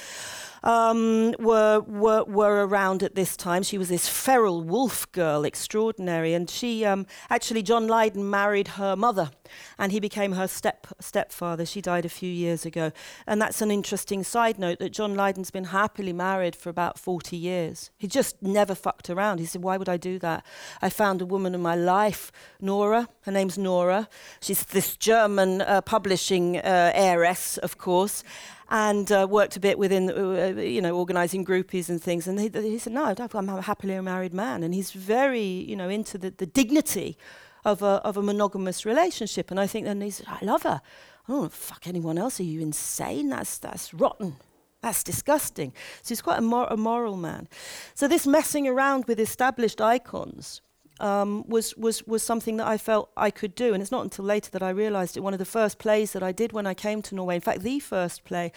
um, 0.63 1.35
were, 1.39 1.81
were, 1.81 2.25
were 2.25 2.67
around 2.67 3.03
at 3.03 3.15
this 3.15 3.37
time. 3.37 3.63
She 3.63 3.79
was 3.79 3.89
this 3.89 4.09
feral 4.09 4.63
wolf 4.63 5.11
girl, 5.13 5.45
extraordinary. 5.45 6.35
And 6.35 6.49
she, 6.49 6.85
um, 6.85 7.07
actually, 7.31 7.63
John 7.63 7.87
Lydon 7.87 8.29
married 8.29 8.69
her 8.69 8.97
mother, 8.97 9.31
and 9.79 9.93
he 9.93 10.01
became 10.01 10.33
her 10.33 10.49
step, 10.49 10.87
stepfather. 11.01 11.65
She 11.65 11.81
died 11.81 12.05
a 12.05 12.09
few 12.09 12.31
years 12.31 12.67
ago. 12.67 12.93
And 13.27 13.41
that's 13.41 13.63
an 13.63 13.71
interesting 13.71 14.23
side 14.23 14.59
note 14.59 14.79
that 14.79 14.93
John 14.93 15.15
Lydon's 15.15 15.51
been 15.51 15.65
happily 15.65 16.13
married 16.13 16.57
for 16.57 16.71
about 16.71 16.99
40 16.99 17.37
years. 17.37 17.91
He 17.99 18.07
just 18.07 18.43
never 18.43 18.75
fucked 18.75 19.11
around. 19.11 19.39
He 19.39 19.47
said, 19.47 19.63
Why 19.63 19.77
would 19.77 19.89
I 19.89 19.97
do 19.97 20.19
that? 20.21 20.45
I 20.83 20.91
found 20.91 21.23
a 21.23 21.27
woman 21.27 21.55
in 21.55 21.63
my 21.63 21.75
life, 21.75 22.33
Nora. 22.61 23.09
Her 23.23 23.33
name's 23.33 23.59
Nora. 23.59 24.09
She's 24.41 24.65
this 24.65 24.97
German 24.97 25.63
uh, 25.63 25.81
publishing 25.83 26.59
uh, 26.59 26.93
heiress, 26.95 27.59
of 27.59 27.79
course 27.79 28.25
and 28.71 29.11
uh, 29.11 29.27
worked 29.29 29.57
a 29.57 29.61
bit 29.61 29.79
within, 29.79 30.11
uh, 30.11 30.61
you 30.61 30.83
know, 30.83 30.97
organising 30.97 31.45
groupies 31.45 31.89
and 31.89 32.03
things. 32.03 32.29
And 32.29 32.39
he, 32.39 32.49
he 32.49 32.79
said, 32.79 32.93
no, 32.93 33.15
I'm 33.35 33.49
a 33.49 33.63
happily 33.63 33.99
married 34.01 34.35
man. 34.35 34.63
And 34.63 34.75
he's 34.75 34.93
very, 34.93 35.41
you 35.41 35.75
know, 35.75 35.89
into 35.89 36.19
the, 36.19 36.31
the 36.31 36.47
dignity 36.47 37.17
of 37.65 37.83
a, 37.83 38.03
of 38.05 38.17
a 38.17 38.23
monogamous 38.23 38.85
relationship. 38.85 39.51
And 39.51 39.59
I 39.59 39.67
think 39.67 39.87
then 39.87 40.01
he 40.01 40.11
said, 40.11 40.27
I 40.29 40.45
love 40.45 40.65
her. 40.65 40.81
I 41.27 41.33
don't 41.33 41.41
want 41.41 41.53
to 41.53 41.59
fuck 41.59 41.87
anyone 41.87 42.19
else. 42.19 42.41
Are 42.41 42.45
you 42.45 42.61
insane? 42.61 43.31
That's, 43.31 43.59
that's 43.59 43.95
rotten. 43.95 44.37
That's 44.83 45.03
disgusting. 45.03 45.73
So 46.03 46.11
he's 46.11 46.23
quite 46.23 46.39
a, 46.39 46.43
mor- 46.43 46.69
a 46.71 46.77
moral 46.77 47.17
man. 47.17 47.49
So 47.95 48.07
this 48.07 48.27
messing 48.27 48.69
around 48.69 49.07
with 49.07 49.19
established 49.19 49.81
icons 49.81 50.61
um, 51.01 51.45
was, 51.47 51.77
was, 51.77 52.07
was 52.07 52.23
something 52.23 52.57
that 52.59 52.67
I 52.67 52.79
felt 52.79 53.11
I 53.17 53.31
could 53.31 53.55
do. 53.55 53.73
And 53.75 53.83
it's 53.83 53.93
not 53.93 54.03
until 54.03 54.25
later 54.25 54.51
that 54.51 54.63
I 54.63 54.71
realized 54.71 55.17
it. 55.17 55.21
One 55.21 55.33
of 55.33 55.39
the 55.39 55.45
first 55.45 55.79
plays 55.79 56.13
that 56.13 56.23
I 56.23 56.33
did 56.33 56.53
when 56.53 56.67
I 56.67 56.75
came 56.75 57.03
to 57.03 57.15
Norway, 57.15 57.37
in 57.37 57.41
fact, 57.41 57.63
the 57.63 57.81
first 57.81 58.25
play, 58.25 58.53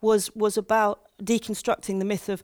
was, 0.00 0.34
was 0.34 0.56
about 0.56 1.00
deconstructing 1.22 1.98
the 1.98 2.04
myth 2.04 2.28
of 2.28 2.42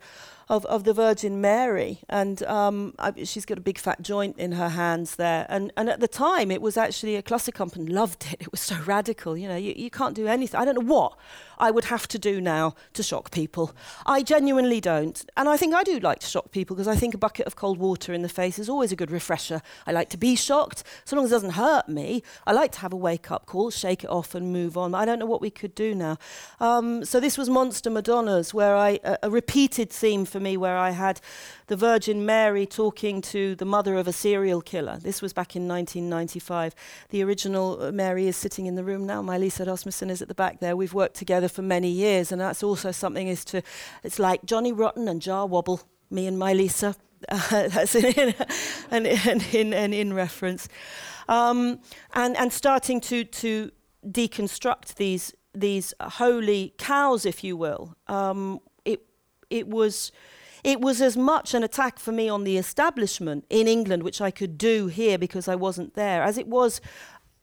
of, 0.49 0.65
of 0.67 0.85
the 0.85 0.93
Virgin 0.93 1.41
Mary, 1.41 2.01
and 2.09 2.43
um, 2.45 2.95
I, 2.99 3.25
she's 3.25 3.45
got 3.45 3.59
a 3.59 3.61
big 3.61 3.79
fat 3.79 4.01
joint 4.03 4.39
in 4.39 4.53
her 4.53 4.71
hands 4.71 5.17
there. 5.17 5.47
And, 5.49 5.73
and 5.77 5.89
at 5.89 6.01
the 6.01 6.09
time, 6.09 6.51
it 6.51 6.63
was 6.63 6.77
actually 6.77 7.17
a 7.17 7.23
classic 7.23 7.55
company 7.55 7.87
loved 7.87 8.27
it. 8.33 8.39
It 8.49 8.53
was 8.53 8.61
so 8.61 8.77
radical. 8.87 9.37
You 9.37 9.47
know, 9.47 9.57
you, 9.57 9.75
you 9.77 9.91
can't 9.91 10.15
do 10.15 10.27
anything. 10.27 10.59
I 10.59 10.65
don't 10.65 10.75
know 10.75 10.95
what 10.95 11.19
I 11.59 11.71
would 11.71 11.87
have 11.87 12.09
to 12.09 12.19
do 12.19 12.41
now 12.41 12.75
to 12.95 13.03
shock 13.03 13.31
people. 13.31 13.75
I 14.07 14.23
genuinely 14.23 14.81
don't. 14.81 15.23
And 15.37 15.49
I 15.49 15.57
think 15.57 15.75
I 15.75 15.83
do 15.83 15.99
like 15.99 16.21
to 16.21 16.27
shock 16.27 16.51
people 16.51 16.77
because 16.77 16.89
I 16.89 16.97
think 16.97 17.15
a 17.15 17.19
bucket 17.19 17.47
of 17.47 17.57
cold 17.57 17.79
water 17.79 18.13
in 18.13 18.23
the 18.23 18.29
face 18.29 18.59
is 18.59 18.69
always 18.69 18.93
a 18.93 18.97
good 18.97 19.11
refresher. 19.11 19.61
I 19.87 19.93
like 19.93 20.09
to 20.11 20.17
be 20.17 20.37
shocked, 20.37 20.85
so 21.05 21.17
long 21.17 21.25
as 21.25 21.33
it 21.33 21.35
doesn't 21.35 21.51
hurt 21.51 21.89
me. 21.89 22.23
I 22.47 22.53
like 22.53 22.73
to 22.73 22.79
have 22.81 22.93
a 22.93 22.97
wake 22.97 23.31
up 23.31 23.47
call, 23.47 23.71
shake 23.71 24.05
it 24.05 24.11
off, 24.11 24.35
and 24.35 24.53
move 24.53 24.79
on. 24.79 24.95
I 24.95 25.05
don't 25.05 25.19
know 25.19 25.27
what 25.27 25.41
we 25.41 25.51
could 25.51 25.75
do 25.75 25.95
now. 25.95 26.17
Um, 26.61 27.05
so 27.05 27.21
this 27.21 27.37
was 27.37 27.51
Monster 27.51 27.91
Madonnas, 27.91 28.55
where 28.55 28.77
I 28.77 29.01
a, 29.05 29.19
a 29.25 29.31
repeated 29.31 29.91
theme 29.91 30.25
for 30.25 30.38
me, 30.41 30.57
where 30.57 30.77
I 30.77 30.91
had 30.91 31.21
the 31.67 31.77
Virgin 31.77 32.25
Mary 32.25 32.67
talking 32.67 33.21
to 33.23 33.55
the 33.55 33.65
mother 33.65 33.97
of 33.97 34.09
a 34.09 34.13
serial 34.13 34.61
killer. 34.61 34.99
This 34.99 35.23
was 35.23 35.33
back 35.33 35.57
in 35.57 35.69
1995. 35.69 36.75
The 37.11 37.23
original 37.23 37.83
uh, 37.83 37.93
Mary 37.93 38.27
is 38.27 38.37
sitting 38.37 38.67
in 38.67 38.75
the 38.75 38.85
room 38.85 39.07
now. 39.07 39.23
My 39.23 39.39
Lisa 39.39 39.65
Rasmussen 39.65 40.11
is 40.11 40.23
at 40.23 40.29
the 40.29 40.35
back 40.35 40.61
there. 40.61 40.77
We've 40.77 40.95
worked 40.95 41.17
together 41.17 41.49
for 41.49 41.63
many 41.63 41.91
years, 41.91 42.33
and 42.33 42.41
that's 42.41 42.63
also 42.63 42.93
something 42.93 43.29
is 43.29 43.45
to, 43.47 43.63
it's 44.03 44.19
like 44.19 44.45
Johnny 44.45 44.73
Rotten 44.73 45.09
and 45.09 45.21
Jah 45.21 45.47
Wobble, 45.47 45.81
me 46.11 46.27
and 46.27 46.39
my 46.39 46.53
Lisa. 46.53 46.97
Uh, 47.29 47.69
that's 47.69 47.95
in, 47.95 48.35
an, 48.91 49.07
an, 49.07 49.43
in, 49.53 49.75
an 49.75 49.93
in 49.93 50.15
reference. 50.15 50.69
Um, 51.29 51.81
and, 52.15 52.37
and 52.37 52.53
starting 52.53 53.01
to, 53.03 53.25
to 53.25 53.71
deconstruct 54.07 54.95
these, 54.95 55.35
these 55.55 55.93
holy 56.01 56.75
cows, 56.79 57.27
if 57.27 57.45
you 57.45 57.57
will. 57.57 57.97
Um, 58.07 58.61
it, 59.51 59.69
was 59.69 60.13
it 60.65 60.81
was 60.81 61.01
as 61.01 61.17
much 61.17 61.55
an 61.55 61.63
attack 61.63 61.99
for 61.99 62.13
me 62.13 62.29
on 62.29 62.45
the 62.45 62.59
establishment 62.59 63.45
in 63.51 63.69
England, 63.69 64.03
which 64.03 64.21
I 64.21 64.31
could 64.31 64.59
do 64.59 64.87
here 64.87 65.19
because 65.19 65.49
I 65.49 65.55
wasn't 65.55 65.95
there, 65.95 66.23
as 66.23 66.39
it 66.39 66.49
was 66.49 66.81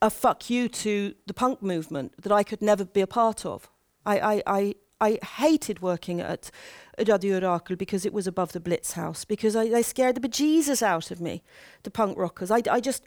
a 0.01 0.10
fuck 0.10 0.49
you 0.49 0.68
to 0.70 1.16
the 1.26 1.34
punk 1.34 1.62
movement 1.62 2.14
that 2.22 2.32
I 2.32 2.43
could 2.43 2.62
never 2.62 2.86
be 2.86 3.01
a 3.01 3.08
part 3.08 3.45
of. 3.45 3.70
I, 4.06 4.20
I, 4.20 4.43
I, 4.45 4.76
I 5.02 5.20
hated 5.38 5.82
working 5.82 6.22
at 6.22 6.52
Radio 6.98 7.39
Orakel 7.39 7.78
because 7.78 8.06
it 8.06 8.14
was 8.14 8.28
above 8.28 8.54
the 8.54 8.62
Blitz 8.62 8.93
house, 8.93 9.26
because 9.26 9.56
I, 9.56 9.70
they 9.70 9.84
scared 9.84 10.16
the 10.16 10.28
bejesus 10.28 10.82
out 10.82 11.12
of 11.12 11.20
me, 11.20 11.43
the 11.84 11.91
punk 11.91 12.18
rockers. 12.18 12.50
I, 12.50 12.62
I 12.72 12.80
just, 12.80 13.04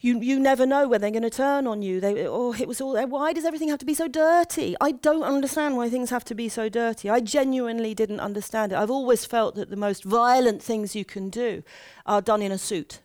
you, 0.00 0.20
you 0.20 0.40
never 0.40 0.66
know 0.66 0.88
when 0.88 1.00
they're 1.00 1.10
going 1.12 1.22
to 1.22 1.30
turn 1.30 1.68
on 1.68 1.82
you. 1.82 2.00
They, 2.00 2.26
oh, 2.26 2.52
it 2.54 2.66
was 2.66 2.80
all, 2.80 2.92
there. 2.92 3.06
why 3.06 3.32
does 3.32 3.44
everything 3.44 3.68
have 3.68 3.78
to 3.78 3.86
be 3.86 3.94
so 3.94 4.08
dirty? 4.08 4.74
I 4.80 4.90
don't 4.90 5.22
understand 5.22 5.76
why 5.76 5.88
things 5.88 6.10
have 6.10 6.24
to 6.24 6.34
be 6.34 6.48
so 6.48 6.68
dirty. 6.68 7.08
I 7.08 7.20
genuinely 7.20 7.94
didn't 7.94 8.20
understand 8.20 8.72
it. 8.72 8.78
I've 8.78 8.90
always 8.90 9.24
felt 9.24 9.54
that 9.54 9.70
the 9.70 9.76
most 9.76 10.02
violent 10.02 10.62
things 10.62 10.96
you 10.96 11.04
can 11.04 11.30
do 11.30 11.62
are 12.06 12.20
done 12.20 12.42
in 12.42 12.52
a 12.52 12.58
suit 12.58 13.02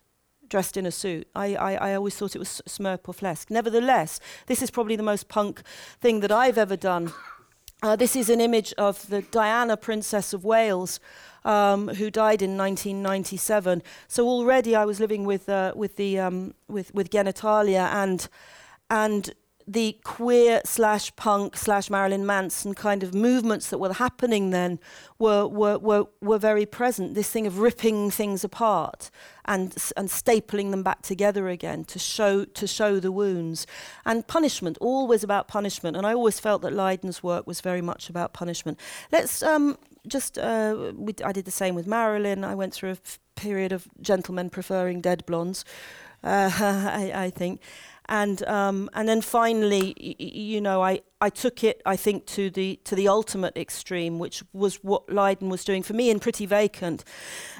dressed 0.47 0.77
in 0.77 0.85
a 0.85 0.91
suit. 0.91 1.27
I, 1.35 1.55
I, 1.55 1.73
I 1.73 1.95
always 1.95 2.15
thought 2.15 2.35
it 2.35 2.39
was 2.39 2.61
Smurp 2.67 2.99
or 3.07 3.15
Flesk. 3.15 3.49
Nevertheless, 3.49 4.19
this 4.45 4.61
is 4.61 4.69
probably 4.69 4.95
the 4.95 5.01
most 5.01 5.27
punk 5.27 5.63
thing 5.99 6.19
that 6.19 6.31
I've 6.31 6.59
ever 6.59 6.77
done. 6.77 7.11
Uh, 7.83 7.95
this 7.95 8.15
is 8.15 8.29
an 8.29 8.41
image 8.41 8.73
of 8.77 9.07
the 9.09 9.21
Diana, 9.21 9.77
Princess 9.77 10.33
of 10.33 10.45
Wales, 10.45 10.99
um, 11.43 11.89
who 11.89 12.09
died 12.09 12.41
in 12.41 12.57
1997. 12.57 13.83
So 14.07 14.27
already 14.27 14.75
I 14.75 14.85
was 14.85 14.99
living 14.99 15.25
with 15.25 15.49
uh, 15.49 15.73
with 15.75 15.95
the 15.97 16.19
um, 16.19 16.53
with 16.67 16.93
with 16.93 17.09
genitalia 17.09 17.93
and 17.93 18.27
and 18.89 19.33
the 19.67 19.97
queer 20.03 20.61
slash 20.63 21.15
punk 21.15 21.57
slash 21.57 21.89
Marilyn 21.89 22.25
Manson 22.25 22.73
kind 22.73 23.03
of 23.03 23.13
movements 23.13 23.69
that 23.69 23.79
were 23.79 23.93
happening 23.93 24.51
then 24.51 24.79
were, 25.17 25.47
were, 25.47 25.77
were, 25.79 26.05
were 26.21 26.37
very 26.37 26.65
present. 26.65 27.15
This 27.15 27.29
thing 27.29 27.47
of 27.47 27.59
ripping 27.59 28.11
things 28.11 28.43
apart 28.43 29.09
and, 29.45 29.75
and 29.97 30.09
stapling 30.09 30.71
them 30.71 30.83
back 30.83 31.01
together 31.01 31.49
again 31.49 31.83
to 31.85 31.99
show, 31.99 32.45
to 32.45 32.67
show 32.67 32.99
the 32.99 33.11
wounds. 33.11 33.65
And 34.05 34.27
punishment, 34.27 34.77
always 34.79 35.23
about 35.23 35.47
punishment. 35.47 35.97
And 35.97 36.05
I 36.05 36.13
always 36.13 36.39
felt 36.39 36.61
that 36.61 36.73
Lydon's 36.73 37.23
work 37.23 37.47
was 37.47 37.61
very 37.61 37.81
much 37.81 38.09
about 38.09 38.33
punishment. 38.33 38.79
Let's, 39.11 39.41
um, 39.41 39.77
just 40.07 40.37
uh, 40.37 40.93
we, 40.95 41.13
I 41.23 41.31
did 41.31 41.45
the 41.45 41.51
same 41.51 41.75
with 41.75 41.87
Marilyn. 41.87 42.43
I 42.43 42.55
went 42.55 42.73
through 42.73 42.91
a 42.91 42.97
period 43.35 43.71
of 43.71 43.87
gentlemen 44.01 44.49
preferring 44.49 45.01
dead 45.01 45.25
blondes, 45.25 45.65
uh, 46.23 46.51
I, 46.59 47.11
I 47.13 47.29
think, 47.29 47.61
and 48.07 48.45
um, 48.47 48.89
and 48.93 49.07
then 49.07 49.21
finally, 49.21 49.93
y- 49.99 50.15
you 50.19 50.61
know, 50.61 50.81
I, 50.81 51.01
I 51.21 51.29
took 51.29 51.63
it, 51.63 51.81
I 51.85 51.95
think, 51.95 52.25
to 52.27 52.49
the 52.49 52.79
to 52.83 52.95
the 52.95 53.07
ultimate 53.07 53.57
extreme, 53.57 54.19
which 54.19 54.43
was 54.53 54.75
what 54.83 55.09
Lydon 55.09 55.49
was 55.49 55.63
doing 55.65 55.83
for 55.83 55.93
me 55.93 56.09
in 56.09 56.19
Pretty 56.19 56.45
Vacant. 56.45 57.03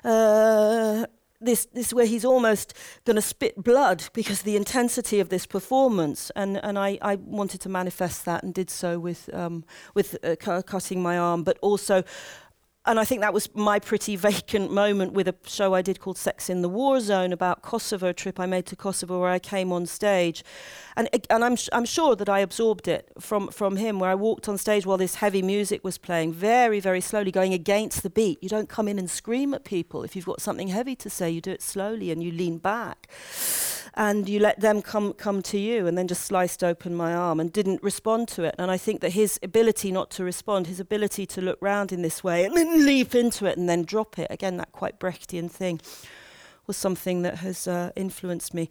Uh, 0.04 1.06
this 1.42 1.66
this 1.74 1.94
where 1.94 2.06
he's 2.06 2.26
almost 2.26 2.74
going 3.06 3.16
to 3.16 3.22
spit 3.22 3.62
blood 3.64 4.04
because 4.14 4.42
the 4.44 4.56
intensity 4.56 5.20
of 5.20 5.30
this 5.30 5.46
performance, 5.46 6.32
and 6.36 6.58
and 6.64 6.78
I, 6.78 6.98
I 7.02 7.16
wanted 7.16 7.62
to 7.62 7.70
manifest 7.70 8.26
that 8.26 8.44
and 8.44 8.54
did 8.54 8.70
so 8.70 9.00
with 9.00 9.30
um, 9.34 9.64
with 9.94 10.18
uh, 10.24 10.36
cu- 10.36 10.64
cutting 10.64 11.02
my 11.02 11.18
arm, 11.18 11.44
but 11.44 11.58
also 11.62 12.04
and 12.86 13.00
I 13.00 13.06
think 13.06 13.22
that 13.22 13.34
was 13.34 13.54
my 13.56 13.80
pretty 13.80 14.16
vacant 14.16 14.72
moment 14.72 15.14
with 15.14 15.28
a 15.28 15.36
show 15.46 15.74
I 15.74 15.82
did 15.82 16.00
called 16.00 16.18
Sex 16.18 16.50
in 16.50 16.62
the 16.62 16.70
War 16.70 17.00
Zone 17.00 17.34
about 17.34 17.62
Kosovo, 17.62 18.12
trip 18.12 18.40
I 18.40 18.46
made 18.46 18.66
to 18.68 18.76
Kosovo 18.76 19.20
where 19.20 19.30
I 19.30 19.40
came 19.40 19.72
on 19.72 19.86
stage. 19.86 20.44
And, 20.96 21.10
and 21.30 21.44
I'm, 21.44 21.58
I'm 21.74 21.86
sure 21.86 22.16
that 22.16 22.30
I 22.30 22.40
absorbed 22.40 22.88
it 22.88 23.12
from, 23.20 23.50
from 23.50 23.78
him, 23.78 24.00
where 24.00 24.10
I 24.10 24.16
walked 24.16 24.48
on 24.48 24.58
stage 24.58 24.86
while 24.86 24.98
this 24.98 25.16
heavy 25.16 25.42
music 25.42 25.84
was 25.84 25.98
playing, 25.98 26.34
very, 26.34 26.80
very 26.80 27.02
slowly, 27.02 27.32
going 27.32 27.54
against 27.54 28.04
the 28.04 28.10
beat. 28.10 28.42
You 28.42 28.50
don't 28.50 28.70
come 28.70 28.88
in 28.88 29.00
and 29.00 29.10
scream 29.10 29.54
at 29.54 29.64
people. 29.64 30.04
If 30.04 30.16
you've 30.16 30.26
got 30.26 30.42
something 30.42 30.68
heavy 30.68 30.96
to 30.98 31.10
say, 31.10 31.30
you 31.30 31.42
do 31.42 31.52
it 31.52 31.62
slowly 31.62 32.12
and 32.12 32.24
you 32.24 32.32
lean 32.32 32.60
back 32.60 33.10
and 33.96 34.28
you 34.28 34.40
let 34.40 34.60
them 34.60 34.82
come 34.82 35.14
come 35.14 35.42
to 35.42 35.58
you 35.58 35.88
and 35.88 35.98
then 35.98 36.08
just 36.08 36.24
sliced 36.24 36.64
open 36.64 36.94
my 36.94 37.14
arm 37.14 37.40
and 37.40 37.52
didn't 37.52 37.82
respond 37.82 38.28
to 38.28 38.44
it. 38.44 38.56
And 38.58 38.70
i 38.70 38.78
think 38.78 39.02
that 39.02 39.14
his 39.14 39.40
ability 39.42 39.92
not 39.92 40.10
to 40.12 40.24
respond 40.24 40.68
his 40.68 40.80
ability 40.80 41.26
to 41.28 41.42
look 41.42 41.58
round 41.62 41.92
in 41.92 42.02
this 42.02 42.24
way 42.24 42.46
and 42.46 42.56
then 42.56 42.86
leap 42.86 43.16
into 43.16 43.46
it 43.46 43.58
and 43.58 43.70
then 43.70 43.84
drop 43.84 44.20
it 44.20 44.28
again 44.30 44.58
that 44.58 44.72
quite 44.72 45.00
brechtian 45.00 45.50
thing 45.50 45.80
was 46.68 46.78
something 46.78 47.22
that 47.22 47.36
has 47.38 47.68
uh, 47.68 47.92
influenced 47.96 48.54
me. 48.54 48.70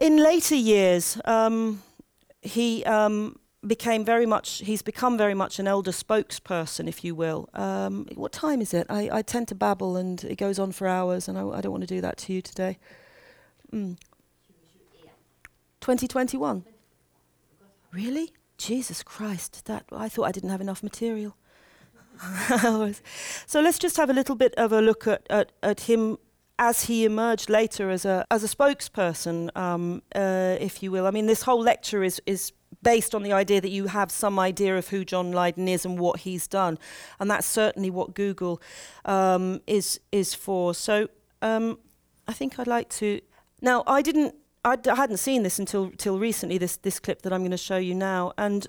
In 0.00 0.16
later 0.16 0.56
years 0.56 1.20
um, 1.24 1.82
he 2.42 2.84
um, 2.84 3.38
became 3.66 4.04
very 4.04 4.26
much 4.26 4.58
he's 4.58 4.82
become 4.82 5.16
very 5.16 5.34
much 5.34 5.58
an 5.58 5.68
elder 5.68 5.92
spokesperson 5.92 6.88
if 6.88 7.04
you 7.04 7.14
will. 7.14 7.48
Um, 7.54 8.06
what 8.16 8.32
time 8.32 8.60
is 8.60 8.74
it? 8.74 8.86
I, 8.90 9.08
I 9.12 9.22
tend 9.22 9.46
to 9.48 9.54
babble 9.54 9.96
and 9.96 10.22
it 10.24 10.36
goes 10.36 10.58
on 10.58 10.72
for 10.72 10.88
hours 10.88 11.28
and 11.28 11.38
I, 11.38 11.46
I 11.46 11.60
don't 11.60 11.72
want 11.72 11.82
to 11.82 11.94
do 11.94 12.00
that 12.00 12.16
to 12.18 12.32
you 12.32 12.42
today. 12.42 12.78
Mm. 13.72 13.96
2021. 15.80 16.64
Really? 17.92 18.32
Jesus 18.58 19.02
Christ! 19.02 19.64
That 19.66 19.84
I 19.92 20.08
thought 20.08 20.24
I 20.24 20.32
didn't 20.32 20.50
have 20.50 20.60
enough 20.60 20.82
material. 20.82 21.36
so 23.46 23.60
let's 23.60 23.78
just 23.78 23.96
have 23.96 24.08
a 24.08 24.12
little 24.12 24.34
bit 24.34 24.54
of 24.54 24.72
a 24.72 24.80
look 24.80 25.06
at, 25.06 25.26
at, 25.28 25.52
at 25.62 25.80
him 25.80 26.16
as 26.58 26.84
he 26.84 27.04
emerged 27.04 27.50
later 27.50 27.90
as 27.90 28.04
a 28.04 28.24
as 28.30 28.42
a 28.42 28.48
spokesperson, 28.48 29.54
um, 29.56 30.02
uh, 30.14 30.56
if 30.58 30.82
you 30.82 30.90
will. 30.90 31.06
I 31.06 31.10
mean, 31.10 31.26
this 31.26 31.42
whole 31.42 31.60
lecture 31.60 32.02
is 32.02 32.20
is 32.26 32.52
based 32.82 33.14
on 33.14 33.22
the 33.22 33.32
idea 33.32 33.60
that 33.60 33.70
you 33.70 33.86
have 33.86 34.10
some 34.10 34.38
idea 34.38 34.76
of 34.76 34.88
who 34.88 35.04
John 35.04 35.32
Lydon 35.32 35.68
is 35.68 35.84
and 35.84 35.98
what 35.98 36.20
he's 36.20 36.46
done, 36.46 36.78
and 37.20 37.30
that's 37.30 37.46
certainly 37.46 37.90
what 37.90 38.14
Google 38.14 38.60
um, 39.04 39.60
is 39.66 40.00
is 40.12 40.34
for. 40.34 40.74
So 40.74 41.08
um, 41.42 41.78
I 42.26 42.32
think 42.32 42.58
I'd 42.58 42.66
like 42.66 42.88
to. 42.90 43.20
Now, 43.60 43.84
I 43.86 44.02
didn't 44.02 44.34
I 44.66 44.76
hadn't 44.96 45.18
seen 45.18 45.44
this 45.44 45.60
until 45.60 45.90
till 45.96 46.18
recently. 46.18 46.58
This 46.58 46.76
this 46.78 46.98
clip 46.98 47.22
that 47.22 47.32
I'm 47.32 47.40
going 47.40 47.52
to 47.52 47.56
show 47.56 47.76
you 47.76 47.94
now, 47.94 48.32
and 48.36 48.66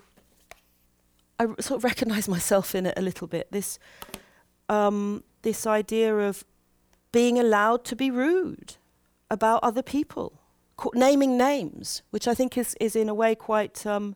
I 1.39 1.45
sort 1.59 1.79
of 1.79 1.83
recognise 1.83 2.27
myself 2.37 2.75
in 2.75 2.85
it 2.85 2.93
a 2.97 3.01
little 3.01 3.27
bit. 3.27 3.51
This 3.51 3.79
um, 4.69 5.23
this 5.41 5.65
idea 5.65 6.15
of 6.15 6.45
being 7.11 7.39
allowed 7.39 7.83
to 7.85 7.95
be 7.95 8.11
rude 8.11 8.75
about 9.31 9.63
other 9.63 9.81
people, 9.81 10.39
ca- 10.77 10.91
naming 10.93 11.35
names, 11.35 12.03
which 12.11 12.27
I 12.27 12.35
think 12.35 12.57
is 12.57 12.75
is 12.79 12.95
in 12.95 13.09
a 13.09 13.15
way 13.15 13.33
quite. 13.35 13.85
Um, 13.85 14.15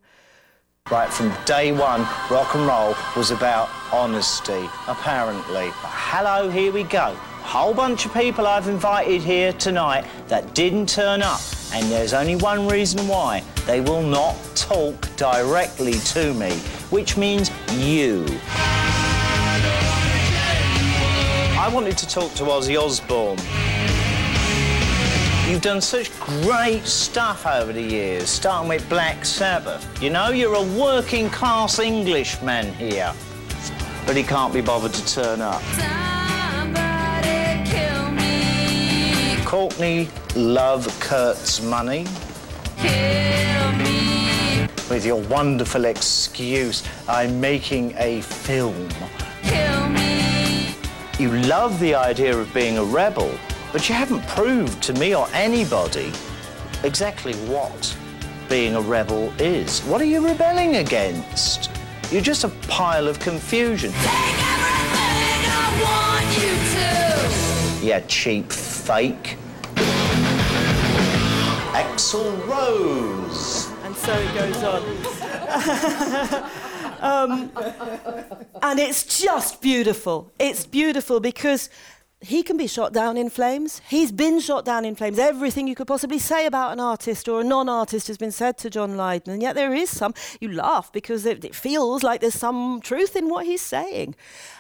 Right 0.90 1.14
from 1.14 1.32
day 1.46 1.72
one, 1.72 2.02
rock 2.32 2.56
and 2.56 2.66
roll 2.66 2.96
was 3.16 3.30
about 3.30 3.70
honesty, 3.94 4.68
apparently. 4.88 5.70
Hello, 5.74 6.50
here 6.50 6.72
we 6.72 6.82
go. 6.84 7.16
Whole 7.44 7.74
bunch 7.74 8.06
of 8.06 8.14
people 8.14 8.48
I've 8.48 8.68
invited 8.68 9.22
here 9.22 9.52
tonight 9.54 10.06
that 10.28 10.54
didn't 10.56 10.88
turn 10.88 11.22
up, 11.22 11.42
and 11.74 11.86
there's 11.92 12.14
only 12.14 12.38
one 12.38 12.68
reason 12.68 13.08
why. 13.08 13.44
They 13.66 13.82
will 13.82 14.02
not 14.02 14.36
talk 14.56 15.14
directly 15.18 15.94
to 15.94 16.34
me, 16.34 16.52
which 16.92 17.18
means 17.18 17.52
you. 17.74 18.26
I 21.60 21.70
wanted 21.74 21.98
to 21.98 22.08
talk 22.08 22.34
to 22.36 22.44
Ozzy 22.44 22.82
Osbourne. 22.82 23.38
You've 25.52 25.62
done 25.62 25.82
such 25.82 26.18
great 26.20 26.86
stuff 26.86 27.46
over 27.46 27.74
the 27.74 27.82
years, 27.82 28.30
starting 28.30 28.70
with 28.70 28.88
Black 28.88 29.26
Sabbath. 29.26 30.02
You 30.02 30.10
know, 30.10 30.30
you're 30.30 30.56
a 30.56 30.64
working 30.80 31.30
class 31.30 31.80
Englishman 31.80 32.74
here. 32.76 33.14
But 34.06 34.16
he 34.16 34.24
can't 34.24 34.54
be 34.54 34.62
bothered 34.62 34.94
to 34.94 35.06
turn 35.14 35.42
up. 35.42 35.62
Courtney 39.52 40.08
Love 40.34 40.88
Kurt's 41.02 41.62
money. 41.62 42.06
With 44.90 45.04
your 45.06 45.22
wonderful 45.24 45.84
excuse, 45.84 46.88
I'm 47.06 47.42
making 47.42 47.94
a 47.98 48.22
film. 48.22 48.88
Kill 49.44 49.90
me. 49.90 50.74
You 51.20 51.34
love 51.50 51.78
the 51.82 51.94
idea 51.96 52.34
of 52.34 52.54
being 52.54 52.78
a 52.78 52.84
rebel, 52.86 53.30
but 53.74 53.90
you 53.90 53.94
haven't 53.94 54.26
proved 54.26 54.82
to 54.84 54.94
me 54.94 55.14
or 55.14 55.28
anybody 55.34 56.14
exactly 56.86 57.34
what 57.52 57.98
being 58.48 58.76
a 58.76 58.82
rebel 58.82 59.34
is. 59.38 59.82
What 59.82 60.00
are 60.00 60.06
you 60.06 60.26
rebelling 60.26 60.78
against? 60.78 61.70
You're 62.10 62.22
just 62.22 62.46
a 62.46 62.50
pile 62.70 63.06
of 63.06 63.20
confusion. 63.20 63.92
Yeah, 67.84 68.02
cheap 68.08 68.50
fake. 68.50 69.40
Axl 71.82 72.48
Rose. 72.48 73.72
and 73.84 73.96
so 73.96 74.14
it 74.14 74.34
goes 74.36 74.64
on. 74.64 74.84
um, 77.02 77.52
and 78.62 78.80
it's 78.80 79.20
just 79.20 79.62
beautiful. 79.62 80.32
It's 80.38 80.64
beautiful 80.66 81.20
because 81.20 81.70
he 82.22 82.44
can 82.44 82.56
be 82.56 82.68
shot 82.68 82.94
down 82.94 83.18
in 83.18 83.32
flames. 83.32 83.82
He's 83.90 84.12
been 84.12 84.40
shot 84.40 84.64
down 84.64 84.86
in 84.86 84.94
flames. 84.94 85.18
Everything 85.18 85.68
you 85.68 85.74
could 85.74 85.88
possibly 85.88 86.20
say 86.20 86.46
about 86.46 86.72
an 86.72 86.80
artist 86.80 87.28
or 87.28 87.42
a 87.42 87.44
non 87.44 87.68
artist 87.68 88.08
has 88.08 88.18
been 88.18 88.32
said 88.32 88.60
to 88.60 88.70
John 88.70 88.96
Lydon. 88.96 89.34
And 89.34 89.42
yet 89.42 89.56
there 89.56 89.74
is 89.74 89.90
some, 89.90 90.14
you 90.40 90.52
laugh 90.52 90.92
because 90.92 91.26
it, 91.26 91.44
it 91.44 91.56
feels 91.56 92.04
like 92.04 92.22
there's 92.22 92.36
some 92.36 92.80
truth 92.84 93.16
in 93.16 93.28
what 93.28 93.48
he's 93.48 93.62
saying. 93.62 94.14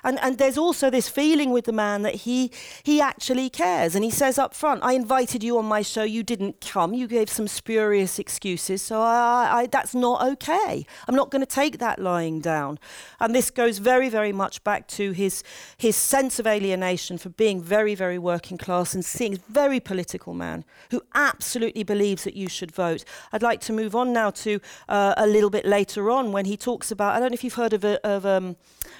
And, 0.03 0.19
and 0.21 0.39
there's 0.39 0.57
also 0.57 0.89
this 0.89 1.07
feeling 1.07 1.51
with 1.51 1.65
the 1.65 1.71
man 1.71 2.01
that 2.01 2.15
he, 2.15 2.51
he 2.81 2.99
actually 2.99 3.51
cares. 3.51 3.93
And 3.93 4.03
he 4.03 4.09
says 4.09 4.39
up 4.39 4.55
front, 4.55 4.83
I 4.83 4.93
invited 4.93 5.43
you 5.43 5.59
on 5.59 5.65
my 5.65 5.83
show, 5.83 6.01
you 6.01 6.23
didn't 6.23 6.61
come, 6.61 6.95
you 6.95 7.07
gave 7.07 7.29
some 7.29 7.47
spurious 7.47 8.17
excuses, 8.17 8.81
so 8.81 9.01
I, 9.01 9.49
I, 9.51 9.67
that's 9.67 9.93
not 9.93 10.25
okay. 10.25 10.85
I'm 11.07 11.15
not 11.15 11.29
going 11.29 11.41
to 11.41 11.45
take 11.45 11.77
that 11.77 11.99
lying 11.99 12.39
down. 12.39 12.79
And 13.19 13.35
this 13.35 13.51
goes 13.51 13.77
very, 13.77 14.09
very 14.09 14.33
much 14.33 14.63
back 14.63 14.87
to 14.89 15.11
his, 15.11 15.43
his 15.77 15.95
sense 15.95 16.39
of 16.39 16.47
alienation 16.47 17.19
for 17.19 17.29
being 17.29 17.50
very, 17.59 17.95
very 17.95 18.19
working 18.19 18.57
class 18.57 18.93
and 18.93 19.03
seeing 19.03 19.39
very 19.49 19.79
political 19.79 20.35
man 20.35 20.63
who 20.91 21.01
absolutely 21.15 21.83
believes 21.83 22.23
that 22.23 22.35
you 22.35 22.47
should 22.47 22.71
vote. 22.71 23.03
I'd 23.31 23.41
like 23.41 23.59
to 23.61 23.73
move 23.73 23.95
on 23.95 24.13
now 24.13 24.29
to 24.29 24.61
uh, 24.87 25.15
a 25.17 25.25
little 25.25 25.49
bit 25.49 25.65
later 25.65 26.11
on 26.11 26.31
when 26.31 26.45
he 26.45 26.55
talks 26.55 26.91
about, 26.91 27.15
I 27.15 27.19
don't 27.19 27.31
know 27.31 27.33
if 27.33 27.43
you've 27.43 27.55
heard 27.55 27.73
of 27.73 27.83
a, 27.83 27.99
of, 28.07 28.25
um, 28.25 28.55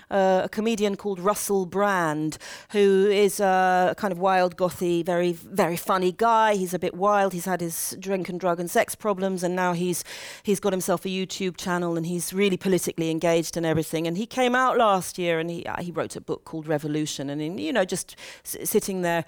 uh, 0.09 0.41
a 0.43 0.49
comedian 0.49 0.95
called 0.95 1.19
Russell 1.19 1.65
Brand, 1.65 2.37
who 2.71 3.07
is 3.09 3.39
a 3.39 3.95
kind 3.97 4.11
of 4.11 4.19
wild, 4.19 4.57
gothy, 4.57 5.03
very, 5.05 5.31
very 5.31 5.77
funny 5.77 6.11
guy. 6.11 6.55
He's 6.55 6.73
a 6.73 6.79
bit 6.79 6.93
wild. 6.93 7.33
He's 7.33 7.45
had 7.45 7.61
his 7.61 7.95
drink 7.99 8.27
and 8.29 8.39
drug 8.39 8.59
and 8.59 8.69
sex 8.69 8.93
problems, 8.93 9.43
and 9.43 9.55
now 9.55 9.73
he's 9.73 10.03
he's 10.43 10.59
got 10.59 10.73
himself 10.73 11.05
a 11.05 11.09
YouTube 11.09 11.57
channel, 11.57 11.97
and 11.97 12.05
he's 12.05 12.33
really 12.33 12.57
politically 12.57 13.09
engaged 13.09 13.55
and 13.55 13.65
everything. 13.65 14.05
And 14.05 14.17
he 14.17 14.25
came 14.25 14.53
out 14.53 14.77
last 14.77 15.17
year, 15.17 15.39
and 15.39 15.49
he 15.49 15.65
uh, 15.65 15.81
he 15.81 15.91
wrote 15.91 16.15
a 16.15 16.21
book 16.21 16.43
called 16.43 16.67
Revolution, 16.67 17.29
and 17.29 17.41
in, 17.41 17.57
you 17.57 17.71
know 17.71 17.85
just 17.85 18.15
s- 18.45 18.69
sitting 18.69 19.01
there 19.01 19.25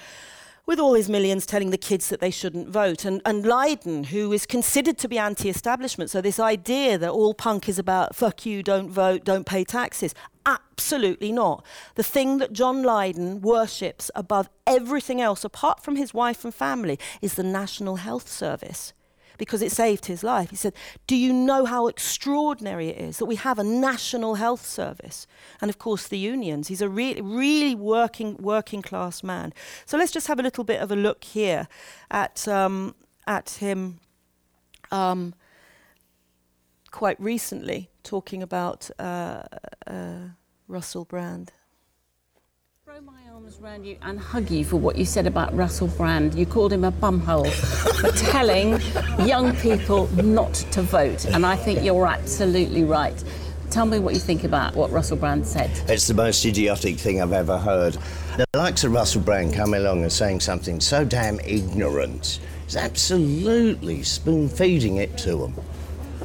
with 0.66 0.80
all 0.80 0.94
his 0.94 1.10
millions 1.10 1.46
telling 1.46 1.72
the 1.72 1.78
kids 1.78 2.10
that 2.10 2.22
they 2.22 2.32
shouldn't 2.32 2.70
vote. 2.70 3.04
And, 3.04 3.22
and 3.26 3.46
Lydon, 3.46 4.06
who 4.06 4.32
is 4.32 4.46
considered 4.46 4.98
to 5.00 5.08
be 5.10 5.18
anti 5.18 5.50
establishment, 5.50 6.10
so 6.10 6.22
this 6.22 6.40
idea 6.40 6.98
that 6.98 7.12
all 7.12 7.34
punk 7.34 7.68
is 7.68 7.78
about 7.78 8.16
fuck 8.16 8.46
you, 8.46 8.64
don't 8.64 8.90
vote, 8.90 9.26
don't 9.26 9.46
pay 9.46 9.64
taxes, 9.64 10.16
absolutely 10.46 11.32
not. 11.32 11.66
The 11.96 12.04
thing 12.04 12.38
that 12.38 12.54
John 12.54 12.84
Lydon 12.84 13.42
worships 13.42 14.10
above 14.16 14.50
everything 14.66 15.20
else, 15.20 15.44
apart 15.44 15.84
from 15.84 15.98
his 15.98 16.14
wife 16.14 16.46
and 16.46 16.54
family, 16.54 16.98
is 17.22 17.36
the 17.36 17.44
National 17.44 17.98
Health 17.98 18.30
Service. 18.30 18.94
Because 19.44 19.62
it 19.62 19.72
saved 19.72 20.06
his 20.06 20.24
life. 20.24 20.50
He 20.50 20.56
said, 20.56 20.74
Do 21.08 21.16
you 21.16 21.34
know 21.34 21.66
how 21.66 21.88
extraordinary 21.88 22.90
it 22.90 22.98
is 22.98 23.18
that 23.18 23.26
we 23.26 23.36
have 23.36 23.60
a 23.60 23.64
national 23.64 24.36
health 24.36 24.66
service? 24.66 25.28
And 25.62 25.70
of 25.70 25.78
course, 25.78 26.08
the 26.08 26.18
unions. 26.18 26.68
He's 26.68 26.82
a 26.82 26.90
really, 26.90 27.22
really 27.22 27.76
working, 27.76 28.38
working 28.38 28.82
class 28.82 29.24
man. 29.24 29.54
So 29.86 29.98
let's 29.98 30.12
just 30.12 30.28
have 30.28 30.40
a 30.40 30.44
little 30.44 30.64
bit 30.64 30.82
of 30.82 30.92
a 30.92 30.96
look 30.96 31.24
here 31.24 31.68
at, 32.10 32.48
um, 32.48 32.96
at 33.28 33.52
him 33.52 34.00
um, 34.92 35.34
quite 36.92 37.20
recently 37.20 37.90
talking 38.04 38.44
about 38.44 38.90
uh, 39.00 39.44
uh, 39.88 40.20
Russell 40.68 41.06
Brand. 41.06 41.52
Throw 42.86 43.00
my 43.00 43.22
arms 43.34 43.62
around 43.62 43.86
you 43.86 43.96
and 44.02 44.20
hug 44.20 44.52
you 44.52 44.66
for 44.66 44.76
what 44.76 44.98
you 44.98 45.06
said 45.06 45.26
about 45.26 45.56
Russell 45.56 45.88
Brand. 45.88 46.36
You 46.36 46.46
called 46.46 46.74
him 46.74 46.84
a 46.84 46.92
bumhole 46.92 47.50
for 48.02 48.12
telling 48.12 48.72
young 49.26 49.56
people 49.56 50.08
not 50.22 50.54
to 50.54 50.82
vote, 50.82 51.24
and 51.24 51.46
I 51.46 51.56
think 51.56 51.82
you're 51.82 52.06
absolutely 52.06 52.84
right. 52.84 53.24
Tell 53.70 53.86
me 53.86 54.00
what 54.00 54.16
you 54.16 54.20
think 54.20 54.44
about 54.44 54.76
what 54.76 54.92
Russell 54.92 55.16
Brand 55.16 55.48
said. 55.48 55.72
It's 55.88 56.08
the 56.08 56.14
most 56.14 56.44
idiotic 56.44 56.98
thing 56.98 57.22
I've 57.22 57.32
ever 57.32 57.58
heard. 57.58 57.98
The 58.36 58.46
likes 58.54 58.84
of 58.84 58.92
Russell 58.92 59.22
Brand 59.22 59.54
coming 59.54 59.80
along 59.80 60.02
and 60.02 60.12
saying 60.12 60.42
something 60.42 60.82
so 60.82 61.06
damn 61.06 61.40
ignorant 61.40 62.42
is 62.68 62.76
absolutely 62.76 64.04
spoon 64.04 64.50
feeding 64.50 64.98
it 64.98 65.18
to 65.20 65.38
them. 65.38 65.54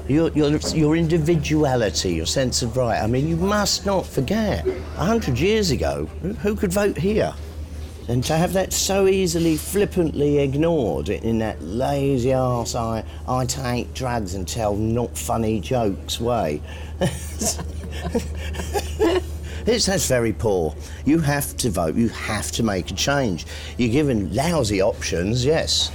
Your, 0.08 0.30
your, 0.30 0.56
your 0.74 0.96
individuality, 0.96 2.14
your 2.14 2.26
sense 2.26 2.62
of 2.62 2.76
right. 2.76 3.00
I 3.00 3.06
mean, 3.06 3.28
you 3.28 3.36
must 3.36 3.84
not 3.84 4.06
forget, 4.06 4.66
a 4.66 5.04
hundred 5.04 5.38
years 5.38 5.70
ago, 5.70 6.06
who, 6.22 6.32
who 6.34 6.56
could 6.56 6.72
vote 6.72 6.96
here? 6.96 7.34
And 8.08 8.24
to 8.24 8.34
have 8.34 8.54
that 8.54 8.72
so 8.72 9.06
easily, 9.06 9.58
flippantly 9.58 10.38
ignored 10.38 11.10
in 11.10 11.38
that 11.40 11.62
lazy 11.62 12.32
ass, 12.32 12.74
I, 12.74 13.04
I 13.28 13.44
take 13.44 13.92
drugs 13.92 14.34
and 14.34 14.48
tell 14.48 14.74
not 14.74 15.16
funny 15.16 15.60
jokes 15.60 16.18
way. 16.18 16.62
It's, 19.68 19.84
that's 19.84 20.08
very 20.08 20.32
poor. 20.32 20.74
You 21.04 21.18
have 21.18 21.54
to 21.58 21.68
vote, 21.68 21.94
you 21.94 22.08
have 22.08 22.50
to 22.52 22.62
make 22.62 22.90
a 22.90 22.94
change. 22.94 23.44
You're 23.76 23.92
given 23.92 24.34
lousy 24.34 24.80
options, 24.80 25.44
yes, 25.44 25.92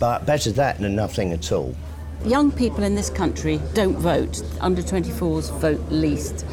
but 0.00 0.26
better 0.26 0.50
that 0.52 0.80
than 0.80 0.96
nothing 0.96 1.32
at 1.32 1.52
all. 1.52 1.76
Young 2.24 2.50
people 2.50 2.84
in 2.84 2.94
this 2.94 3.10
country 3.10 3.60
don't 3.74 3.96
vote. 3.96 4.42
Under 4.60 4.80
24s 4.80 5.56
vote 5.60 5.80
least. 5.90 6.46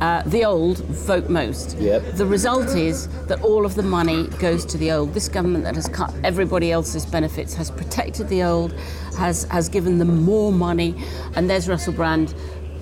Uh, 0.00 0.22
the 0.22 0.44
old 0.44 0.78
vote 0.78 1.28
most. 1.28 1.76
Yep. 1.76 2.14
The 2.14 2.24
result 2.24 2.76
is 2.76 3.08
that 3.26 3.42
all 3.42 3.66
of 3.66 3.74
the 3.74 3.82
money 3.82 4.28
goes 4.38 4.64
to 4.66 4.78
the 4.78 4.92
old. 4.92 5.12
This 5.12 5.28
government 5.28 5.64
that 5.64 5.74
has 5.74 5.88
cut 5.88 6.14
everybody 6.22 6.70
else's 6.70 7.04
benefits 7.04 7.52
has 7.54 7.70
protected 7.70 8.28
the 8.28 8.44
old, 8.44 8.72
has 9.18 9.42
has 9.44 9.68
given 9.68 9.98
them 9.98 10.22
more 10.22 10.52
money, 10.52 10.94
and 11.34 11.50
there's 11.50 11.68
Russell 11.68 11.94
Brand 11.94 12.32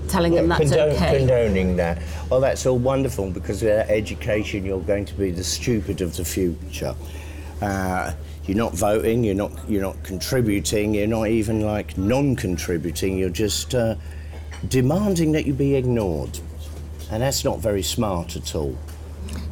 telling 0.08 0.34
them 0.34 0.48
that's 0.48 0.70
Condone- 0.70 0.94
okay. 0.94 1.18
Condoning 1.18 1.76
that. 1.76 2.02
Well, 2.30 2.40
that's 2.40 2.66
all 2.66 2.78
wonderful 2.78 3.30
because 3.30 3.62
without 3.62 3.88
education, 3.88 4.64
you're 4.64 4.80
going 4.80 5.06
to 5.06 5.14
be 5.14 5.30
the 5.30 5.44
stupid 5.44 6.02
of 6.02 6.16
the 6.16 6.24
future. 6.24 6.94
Uh, 7.62 8.12
you're 8.46 8.56
not 8.56 8.74
voting. 8.74 9.24
You're 9.24 9.34
not. 9.34 9.52
You're 9.68 9.82
not 9.82 10.02
contributing. 10.02 10.94
You're 10.94 11.06
not 11.06 11.28
even 11.28 11.60
like 11.62 11.98
non-contributing. 11.98 13.18
You're 13.18 13.28
just 13.30 13.74
uh, 13.74 13.96
demanding 14.68 15.32
that 15.32 15.46
you 15.46 15.52
be 15.52 15.74
ignored, 15.74 16.38
and 17.10 17.22
that's 17.22 17.44
not 17.44 17.58
very 17.58 17.82
smart 17.82 18.36
at 18.36 18.54
all. 18.54 18.76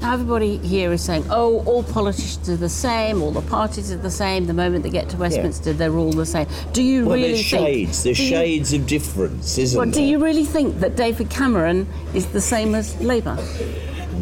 Now 0.00 0.12
everybody 0.12 0.58
here 0.58 0.92
is 0.92 1.02
saying, 1.02 1.24
oh, 1.30 1.62
all 1.64 1.82
politicians 1.82 2.48
are 2.50 2.56
the 2.56 2.68
same, 2.68 3.22
all 3.22 3.30
the 3.30 3.40
parties 3.42 3.90
are 3.90 3.96
the 3.96 4.10
same. 4.10 4.46
The 4.46 4.52
moment 4.54 4.82
they 4.84 4.90
get 4.90 5.08
to 5.10 5.16
Westminster, 5.16 5.72
they're 5.72 5.96
all 5.96 6.12
the 6.12 6.26
same. 6.26 6.46
Do 6.72 6.82
you 6.82 7.06
well, 7.06 7.16
really 7.16 7.32
there's 7.32 7.50
think? 7.50 7.66
shades. 7.66 8.02
There's 8.02 8.20
you- 8.20 8.28
shades 8.28 8.72
of 8.72 8.86
difference, 8.86 9.56
isn't 9.58 9.76
Well, 9.78 9.86
there? 9.86 9.94
do 9.94 10.02
you 10.02 10.18
really 10.22 10.44
think 10.44 10.80
that 10.80 10.96
David 10.96 11.30
Cameron 11.30 11.86
is 12.12 12.26
the 12.26 12.40
same 12.40 12.74
as 12.74 13.00
Labour? 13.00 13.36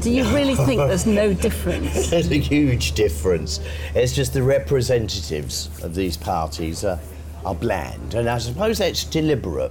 Do 0.01 0.11
you 0.11 0.24
really 0.34 0.55
think 0.55 0.78
there's 0.78 1.07
no 1.07 1.32
difference? 1.32 2.11
There's 2.11 2.30
a 2.30 2.36
huge 2.38 2.93
difference. 2.93 3.61
It's 3.95 4.12
just 4.12 4.32
the 4.32 4.43
representatives 4.43 5.70
of 5.82 5.95
these 5.95 6.16
parties 6.16 6.84
are, 6.84 6.99
are 7.45 7.55
bland, 7.55 8.14
and 8.14 8.28
I 8.28 8.38
suppose 8.38 8.78
that's 8.78 9.05
deliberate. 9.05 9.70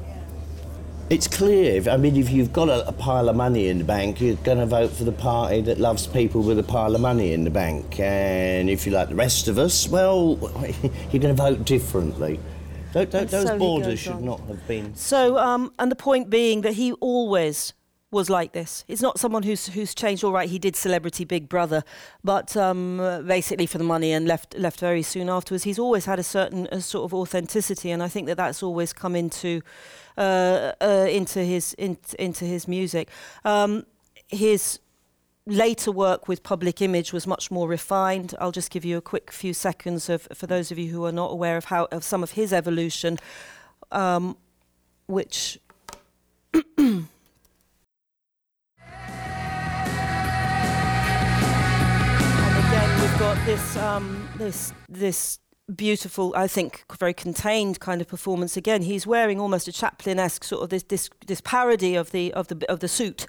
It's 1.09 1.27
clear. 1.27 1.75
If, 1.75 1.87
I 1.89 1.97
mean, 1.97 2.15
if 2.15 2.29
you've 2.29 2.53
got 2.53 2.69
a, 2.69 2.87
a 2.87 2.93
pile 2.93 3.27
of 3.27 3.35
money 3.35 3.67
in 3.67 3.77
the 3.79 3.83
bank, 3.83 4.21
you're 4.21 4.35
going 4.37 4.59
to 4.59 4.65
vote 4.65 4.91
for 4.91 5.03
the 5.03 5.11
party 5.11 5.59
that 5.61 5.77
loves 5.77 6.07
people 6.07 6.41
with 6.41 6.57
a 6.59 6.63
pile 6.63 6.95
of 6.95 7.01
money 7.01 7.33
in 7.33 7.43
the 7.43 7.49
bank. 7.49 7.99
And 7.99 8.69
if 8.69 8.85
you're 8.85 8.95
like 8.95 9.09
the 9.09 9.15
rest 9.15 9.49
of 9.49 9.57
us, 9.59 9.89
well, 9.89 10.37
you're 11.11 11.21
going 11.21 11.35
to 11.35 11.41
vote 11.43 11.65
differently. 11.65 12.39
Tho- 12.93 13.01
And 13.01 13.11
those 13.29 13.47
so 13.47 13.57
borders 13.57 13.99
should 13.99 14.21
not 14.21 14.39
have 14.41 14.65
been. 14.67 14.95
So, 14.95 15.37
um, 15.37 15.73
and 15.79 15.91
the 15.91 15.95
point 15.97 16.29
being 16.29 16.61
that 16.61 16.73
he 16.75 16.93
always 16.93 17.73
was 18.11 18.29
like 18.29 18.51
this. 18.51 18.83
He's 18.87 19.01
not 19.01 19.19
someone 19.19 19.43
who's 19.43 19.67
who's 19.67 19.95
changed. 19.95 20.23
All 20.23 20.33
right, 20.33 20.49
he 20.49 20.59
did 20.59 20.75
Celebrity 20.75 21.23
Big 21.23 21.47
Brother, 21.47 21.83
but 22.23 22.55
um, 22.57 22.97
basically 23.25 23.65
for 23.65 23.77
the 23.77 23.85
money 23.85 24.11
and 24.11 24.27
left 24.27 24.53
left 24.57 24.79
very 24.81 25.01
soon 25.01 25.29
afterwards. 25.29 25.63
He's 25.63 25.79
always 25.79 26.05
had 26.05 26.19
a 26.19 26.23
certain 26.23 26.67
a 26.71 26.81
sort 26.81 27.05
of 27.05 27.13
authenticity, 27.13 27.89
and 27.89 28.03
I 28.03 28.09
think 28.09 28.27
that 28.27 28.35
that's 28.35 28.61
always 28.61 28.91
come 28.91 29.15
into 29.15 29.61
uh, 30.17 30.73
uh, 30.81 31.07
into 31.09 31.39
his 31.39 31.73
in, 31.73 31.97
into 32.19 32.43
his 32.43 32.67
music. 32.67 33.07
Um, 33.45 33.85
his 34.27 34.79
later 35.47 35.91
work 35.91 36.27
with 36.27 36.43
public 36.43 36.81
image 36.81 37.13
was 37.13 37.25
much 37.25 37.49
more 37.49 37.67
refined. 37.67 38.35
I'll 38.39 38.51
just 38.51 38.71
give 38.71 38.83
you 38.83 38.97
a 38.97 39.01
quick 39.01 39.31
few 39.31 39.53
seconds 39.53 40.09
of 40.09 40.27
for 40.33 40.47
those 40.47 40.69
of 40.69 40.77
you 40.77 40.91
who 40.91 41.05
are 41.05 41.13
not 41.13 41.31
aware 41.31 41.55
of 41.55 41.65
how 41.65 41.85
of 41.93 42.03
some 42.03 42.23
of 42.23 42.31
his 42.31 42.51
evolution, 42.51 43.19
um, 43.89 44.35
which. 45.07 45.59
got 53.35 53.45
this 53.45 53.77
um, 53.77 54.27
this 54.35 54.73
this 54.89 55.39
beautiful, 55.73 56.33
I 56.35 56.47
think, 56.47 56.83
very 56.99 57.13
contained 57.13 57.79
kind 57.79 58.01
of 58.01 58.07
performance. 58.09 58.57
Again, 58.57 58.81
he's 58.81 59.07
wearing 59.07 59.39
almost 59.39 59.69
a 59.69 59.71
Chaplin-esque 59.71 60.43
sort 60.43 60.63
of 60.63 60.69
this 60.69 60.83
this 60.83 61.09
this 61.27 61.39
parody 61.39 61.95
of 61.95 62.11
the 62.11 62.33
of 62.33 62.49
the 62.49 62.69
of 62.69 62.81
the 62.81 62.89
suit 62.89 63.27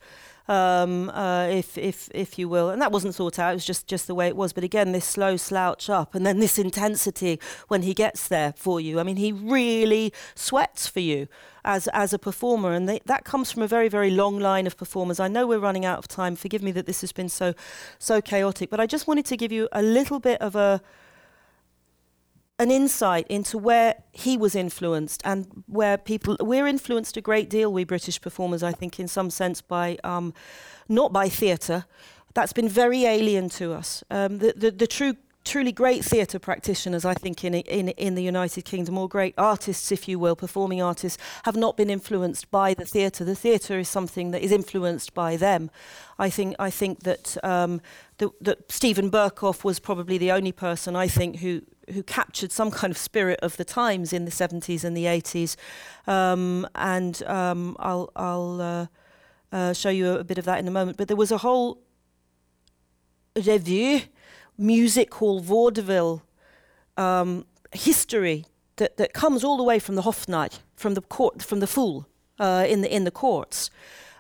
um, 0.48 1.10
uh, 1.10 1.46
if 1.46 1.78
if 1.78 2.08
if 2.14 2.38
you 2.38 2.48
will. 2.48 2.70
And 2.70 2.80
that 2.82 2.92
wasn't 2.92 3.14
thought 3.14 3.38
out; 3.38 3.50
it 3.50 3.54
was 3.54 3.64
just 3.64 3.86
just 3.86 4.06
the 4.06 4.14
way 4.14 4.28
it 4.28 4.36
was. 4.36 4.52
But 4.52 4.64
again, 4.64 4.92
this 4.92 5.04
slow 5.04 5.36
slouch 5.36 5.88
up, 5.88 6.14
and 6.14 6.26
then 6.26 6.40
this 6.40 6.58
intensity 6.58 7.40
when 7.68 7.82
he 7.82 7.94
gets 7.94 8.28
there 8.28 8.54
for 8.56 8.80
you. 8.80 9.00
I 9.00 9.02
mean, 9.02 9.16
he 9.16 9.32
really 9.32 10.12
sweats 10.34 10.86
for 10.86 11.00
you 11.00 11.28
as 11.64 11.88
as 11.88 12.12
a 12.12 12.18
performer, 12.18 12.72
and 12.72 12.88
they, 12.88 13.00
that 13.06 13.24
comes 13.24 13.52
from 13.52 13.62
a 13.62 13.68
very 13.68 13.88
very 13.88 14.10
long 14.10 14.38
line 14.38 14.66
of 14.66 14.76
performers. 14.76 15.20
I 15.20 15.28
know 15.28 15.46
we're 15.46 15.58
running 15.58 15.84
out 15.84 15.98
of 15.98 16.08
time. 16.08 16.36
Forgive 16.36 16.62
me 16.62 16.72
that 16.72 16.86
this 16.86 17.00
has 17.00 17.12
been 17.12 17.28
so 17.28 17.54
so 17.98 18.20
chaotic, 18.20 18.70
but 18.70 18.80
I 18.80 18.86
just 18.86 19.06
wanted 19.06 19.26
to 19.26 19.36
give 19.36 19.52
you 19.52 19.68
a 19.72 19.82
little 19.82 20.18
bit 20.18 20.40
of 20.40 20.56
a 20.56 20.80
an 22.62 22.70
insight 22.70 23.26
into 23.28 23.58
where 23.58 23.94
he 24.12 24.36
was 24.36 24.54
influenced 24.54 25.20
and 25.24 25.46
where 25.66 25.96
people 25.98 26.36
we're 26.40 26.66
influenced 26.66 27.16
a 27.16 27.20
great 27.20 27.50
deal 27.50 27.72
we 27.72 27.84
british 27.84 28.20
performers 28.20 28.62
i 28.62 28.72
think 28.72 29.00
in 29.00 29.08
some 29.08 29.30
sense 29.30 29.60
by 29.60 29.98
um, 30.04 30.32
not 30.88 31.12
by 31.12 31.28
theatre. 31.28 31.86
That's 32.34 32.52
been 32.52 32.68
very 32.68 33.04
alien 33.04 33.48
to 33.50 33.72
us. 33.74 34.02
Um, 34.10 34.38
the, 34.38 34.54
the, 34.56 34.70
the 34.70 34.86
true 34.86 35.14
truly 35.44 35.72
great 35.72 36.04
theatre 36.04 36.38
practitioners 36.38 37.04
i 37.04 37.14
think 37.14 37.44
in, 37.44 37.54
in, 37.54 37.88
in 37.90 38.14
the 38.14 38.22
united 38.22 38.64
kingdom 38.64 38.96
or 38.96 39.08
great 39.08 39.34
artists 39.36 39.90
if 39.90 40.06
you 40.08 40.18
will 40.18 40.36
performing 40.36 40.80
artists 40.80 41.22
have 41.44 41.56
not 41.56 41.76
been 41.76 41.90
influenced 41.90 42.50
by 42.50 42.74
the 42.74 42.84
theatre 42.84 43.24
the 43.24 43.34
theatre 43.34 43.78
is 43.78 43.88
something 43.88 44.30
that 44.30 44.42
is 44.42 44.52
influenced 44.52 45.14
by 45.14 45.36
them 45.36 45.70
i 46.18 46.30
think 46.30 46.54
i 46.58 46.70
think 46.70 47.00
that 47.00 47.36
um, 47.44 47.80
that, 48.18 48.30
that 48.40 48.70
Steven 48.70 49.10
Berkoff 49.10 49.64
was 49.64 49.80
probably 49.80 50.16
the 50.16 50.30
only 50.30 50.52
person 50.52 50.94
I 50.94 51.08
think 51.08 51.40
who 51.40 51.62
who 51.92 52.02
captured 52.02 52.52
some 52.52 52.70
kind 52.70 52.90
of 52.90 52.96
spirit 52.98 53.40
of 53.42 53.56
the 53.56 53.64
times 53.64 54.12
in 54.12 54.24
the 54.24 54.30
70s 54.30 54.84
and 54.84 54.96
the 54.96 55.04
80s. 55.04 55.56
Um, 56.06 56.66
and 56.74 57.22
um, 57.24 57.76
I'll, 57.80 58.10
I'll 58.14 58.60
uh, 58.60 58.86
uh, 59.50 59.72
show 59.72 59.90
you 59.90 60.12
a 60.12 60.24
bit 60.24 60.38
of 60.38 60.44
that 60.44 60.60
in 60.60 60.68
a 60.68 60.70
moment. 60.70 60.96
But 60.96 61.08
there 61.08 61.16
was 61.16 61.32
a 61.32 61.38
whole 61.38 61.82
revue, 63.36 64.00
music 64.58 65.14
hall 65.14 65.40
vaudeville 65.40 66.22
um, 66.96 67.46
history 67.72 68.44
that, 68.76 68.96
that 68.96 69.12
comes 69.12 69.44
all 69.44 69.56
the 69.56 69.62
way 69.62 69.78
from 69.78 69.94
the 69.94 70.02
Hofnacht, 70.02 70.60
from 70.74 70.94
the 70.94 71.00
court, 71.00 71.42
from 71.42 71.60
the 71.60 71.66
fool 71.66 72.06
uh, 72.38 72.64
in 72.68 72.82
the 72.82 72.94
in 72.94 73.04
the 73.04 73.10
courts. 73.10 73.70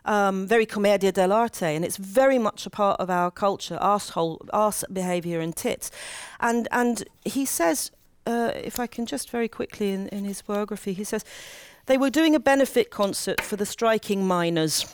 Um, 0.04 0.48
very 0.48 0.66
commedia 0.66 1.12
dell'arte, 1.12 1.76
and 1.76 1.84
it's 1.84 1.96
very 1.96 2.38
much 2.38 2.66
a 2.66 2.70
part 2.70 2.98
of 3.00 3.08
our 3.08 3.30
culture, 3.30 3.78
arsehole, 3.80 4.38
arse 4.52 4.84
behaviour 4.92 5.40
and 5.40 5.54
tits. 5.54 5.90
And 6.40 6.66
and 6.72 7.04
he 7.24 7.46
says, 7.46 7.92
uh, 8.26 8.50
if 8.54 8.80
I 8.80 8.86
can 8.86 9.06
just 9.06 9.30
very 9.30 9.48
quickly 9.48 9.92
in, 9.92 10.08
in 10.08 10.24
his 10.24 10.42
biography, 10.42 10.92
he 10.92 11.04
says, 11.04 11.24
they 11.86 11.98
were 11.98 12.10
doing 12.10 12.34
a 12.34 12.40
benefit 12.40 12.90
concert 12.90 13.40
for 13.40 13.56
the 13.56 13.66
striking 13.66 14.26
miners. 14.26 14.86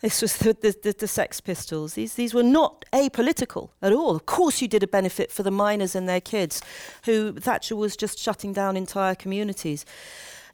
This 0.00 0.22
was 0.22 0.36
the, 0.38 0.52
the, 0.54 0.94
the, 0.98 1.08
Sex 1.08 1.40
Pistols. 1.40 1.94
These, 1.94 2.14
these 2.14 2.34
were 2.34 2.42
not 2.42 2.84
apolitical 2.92 3.70
at 3.82 3.92
all. 3.92 4.16
Of 4.16 4.26
course, 4.26 4.62
you 4.62 4.68
did 4.68 4.82
a 4.82 4.86
benefit 4.86 5.30
for 5.30 5.42
the 5.42 5.50
miners 5.50 5.94
and 5.94 6.08
their 6.08 6.20
kids, 6.20 6.62
who 7.04 7.32
Thatcher 7.34 7.76
was 7.76 7.96
just 7.96 8.18
shutting 8.18 8.52
down 8.52 8.76
entire 8.76 9.14
communities. 9.14 9.84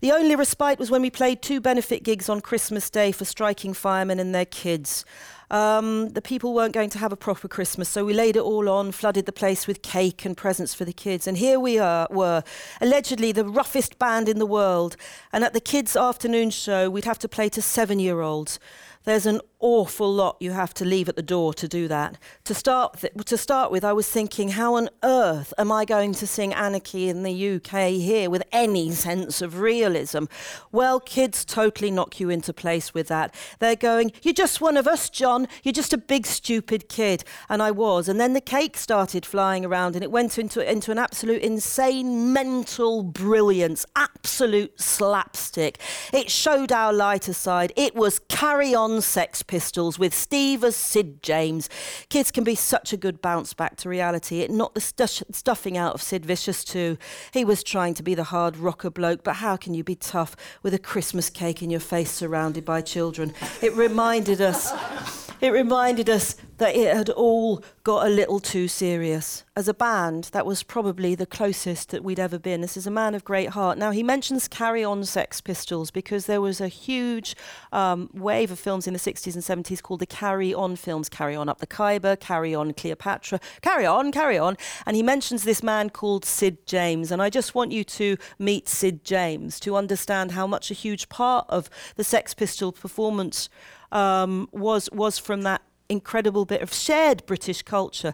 The 0.00 0.12
only 0.12 0.36
respite 0.36 0.78
was 0.78 0.90
when 0.90 1.00
we 1.00 1.10
played 1.10 1.40
two 1.40 1.60
benefit 1.60 2.02
gigs 2.02 2.28
on 2.28 2.40
Christmas 2.40 2.90
Day 2.90 3.12
for 3.12 3.24
striking 3.24 3.72
firemen 3.72 4.20
and 4.20 4.34
their 4.34 4.44
kids. 4.44 5.06
Um, 5.50 6.10
the 6.10 6.20
people 6.20 6.54
weren't 6.54 6.74
going 6.74 6.90
to 6.90 6.98
have 6.98 7.12
a 7.12 7.16
proper 7.16 7.48
Christmas, 7.48 7.88
so 7.88 8.04
we 8.04 8.12
laid 8.12 8.36
it 8.36 8.42
all 8.42 8.68
on, 8.68 8.92
flooded 8.92 9.26
the 9.26 9.32
place 9.32 9.66
with 9.66 9.80
cake 9.80 10.24
and 10.24 10.36
presents 10.36 10.74
for 10.74 10.84
the 10.84 10.92
kids. 10.92 11.26
And 11.26 11.38
here 11.38 11.58
we 11.60 11.78
are, 11.78 12.08
were, 12.10 12.42
allegedly 12.80 13.32
the 13.32 13.44
roughest 13.44 13.98
band 13.98 14.28
in 14.28 14.38
the 14.38 14.46
world. 14.46 14.96
And 15.32 15.44
at 15.44 15.54
the 15.54 15.60
kids' 15.60 15.96
afternoon 15.96 16.50
show, 16.50 16.90
we'd 16.90 17.04
have 17.04 17.20
to 17.20 17.28
play 17.28 17.48
to 17.50 17.62
seven 17.62 17.98
year 17.98 18.20
olds. 18.20 18.58
There's 19.06 19.24
an 19.24 19.40
awful 19.60 20.12
lot 20.12 20.36
you 20.40 20.50
have 20.50 20.74
to 20.74 20.84
leave 20.84 21.08
at 21.08 21.16
the 21.16 21.22
door 21.22 21.54
to 21.54 21.66
do 21.68 21.86
that. 21.88 22.18
To 22.44 22.54
start, 22.54 23.00
th- 23.00 23.12
to 23.24 23.36
start 23.36 23.70
with, 23.70 23.84
I 23.84 23.92
was 23.92 24.08
thinking, 24.08 24.50
how 24.50 24.74
on 24.74 24.90
earth 25.02 25.54
am 25.56 25.70
I 25.72 25.84
going 25.84 26.12
to 26.14 26.26
sing 26.26 26.52
Anarchy 26.52 27.08
in 27.08 27.22
the 27.22 27.54
UK 27.54 27.90
here 27.92 28.28
with 28.28 28.42
any 28.52 28.90
sense 28.90 29.40
of 29.40 29.60
realism? 29.60 30.24
Well, 30.72 30.98
kids 30.98 31.44
totally 31.44 31.90
knock 31.90 32.18
you 32.18 32.30
into 32.30 32.52
place 32.52 32.94
with 32.94 33.06
that. 33.08 33.32
They're 33.60 33.76
going, 33.76 34.10
You're 34.22 34.34
just 34.34 34.60
one 34.60 34.76
of 34.76 34.88
us, 34.88 35.08
John. 35.08 35.46
You're 35.62 35.72
just 35.72 35.92
a 35.92 35.98
big, 35.98 36.26
stupid 36.26 36.88
kid. 36.88 37.22
And 37.48 37.62
I 37.62 37.70
was. 37.70 38.08
And 38.08 38.20
then 38.20 38.32
the 38.32 38.40
cake 38.40 38.76
started 38.76 39.24
flying 39.24 39.64
around 39.64 39.94
and 39.94 40.02
it 40.02 40.10
went 40.10 40.36
into, 40.36 40.68
into 40.68 40.90
an 40.90 40.98
absolute 40.98 41.42
insane 41.42 42.32
mental 42.32 43.04
brilliance, 43.04 43.86
absolute 43.94 44.80
slapstick. 44.80 45.78
It 46.12 46.28
showed 46.28 46.72
our 46.72 46.92
lighter 46.92 47.32
side. 47.32 47.72
It 47.76 47.94
was 47.94 48.18
carry 48.18 48.74
on 48.74 48.95
Sex 49.00 49.42
Pistols 49.42 49.98
with 49.98 50.14
Steve 50.14 50.64
as 50.64 50.76
Sid 50.76 51.22
James. 51.22 51.68
Kids 52.08 52.30
can 52.30 52.44
be 52.44 52.54
such 52.54 52.92
a 52.92 52.96
good 52.96 53.20
bounce 53.20 53.54
back 53.54 53.76
to 53.76 53.88
reality. 53.88 54.40
It 54.40 54.50
the 54.74 54.80
stu- 54.80 55.24
stuffing 55.32 55.76
out 55.76 55.94
of 55.94 56.02
Sid 56.02 56.24
Vicious 56.24 56.64
too. 56.64 56.98
He 57.32 57.44
was 57.44 57.62
trying 57.62 57.94
to 57.94 58.02
be 58.02 58.14
the 58.14 58.24
hard 58.24 58.56
rocker 58.56 58.90
bloke, 58.90 59.22
but 59.24 59.36
how 59.36 59.56
can 59.56 59.74
you 59.74 59.84
be 59.84 59.94
tough 59.94 60.36
with 60.62 60.74
a 60.74 60.78
Christmas 60.78 61.30
cake 61.30 61.62
in 61.62 61.70
your 61.70 61.80
face 61.80 62.10
surrounded 62.10 62.64
by 62.64 62.80
children? 62.80 63.34
It 63.62 63.74
reminded 63.74 64.40
us. 64.40 65.25
It 65.40 65.50
reminded 65.50 66.08
us 66.08 66.36
that 66.58 66.74
it 66.74 66.96
had 66.96 67.10
all 67.10 67.62
got 67.84 68.06
a 68.06 68.10
little 68.10 68.40
too 68.40 68.68
serious. 68.68 69.44
As 69.54 69.68
a 69.68 69.74
band, 69.74 70.30
that 70.32 70.46
was 70.46 70.62
probably 70.62 71.14
the 71.14 71.26
closest 71.26 71.90
that 71.90 72.02
we'd 72.02 72.18
ever 72.18 72.38
been. 72.38 72.62
This 72.62 72.76
is 72.76 72.86
a 72.86 72.90
man 72.90 73.14
of 73.14 73.24
great 73.24 73.50
heart. 73.50 73.76
Now, 73.76 73.90
he 73.90 74.02
mentions 74.02 74.48
Carry 74.48 74.82
On 74.82 75.04
Sex 75.04 75.42
Pistols 75.42 75.90
because 75.90 76.24
there 76.24 76.40
was 76.40 76.60
a 76.60 76.68
huge 76.68 77.36
um, 77.72 78.08
wave 78.14 78.50
of 78.50 78.58
films 78.58 78.86
in 78.86 78.94
the 78.94 78.98
60s 78.98 79.34
and 79.34 79.64
70s 79.64 79.82
called 79.82 80.00
the 80.00 80.06
Carry 80.06 80.54
On 80.54 80.74
films 80.76 81.10
Carry 81.10 81.36
On 81.36 81.48
Up 81.48 81.58
the 81.58 81.66
Khyber, 81.66 82.16
Carry 82.16 82.54
On 82.54 82.72
Cleopatra, 82.72 83.38
Carry 83.60 83.84
On, 83.84 84.10
Carry 84.10 84.38
On. 84.38 84.56
And 84.86 84.96
he 84.96 85.02
mentions 85.02 85.44
this 85.44 85.62
man 85.62 85.90
called 85.90 86.24
Sid 86.24 86.66
James. 86.66 87.12
And 87.12 87.20
I 87.20 87.28
just 87.28 87.54
want 87.54 87.72
you 87.72 87.84
to 87.84 88.16
meet 88.38 88.68
Sid 88.68 89.04
James 89.04 89.60
to 89.60 89.76
understand 89.76 90.32
how 90.32 90.46
much 90.46 90.70
a 90.70 90.74
huge 90.74 91.10
part 91.10 91.44
of 91.50 91.68
the 91.96 92.04
Sex 92.04 92.32
Pistol 92.32 92.72
performance 92.72 93.50
um, 93.92 94.48
was 94.52 94.88
was 94.92 95.18
from 95.18 95.42
that 95.42 95.62
incredible 95.88 96.44
bit 96.44 96.62
of 96.62 96.72
shared 96.72 97.24
British 97.26 97.62
culture. 97.62 98.12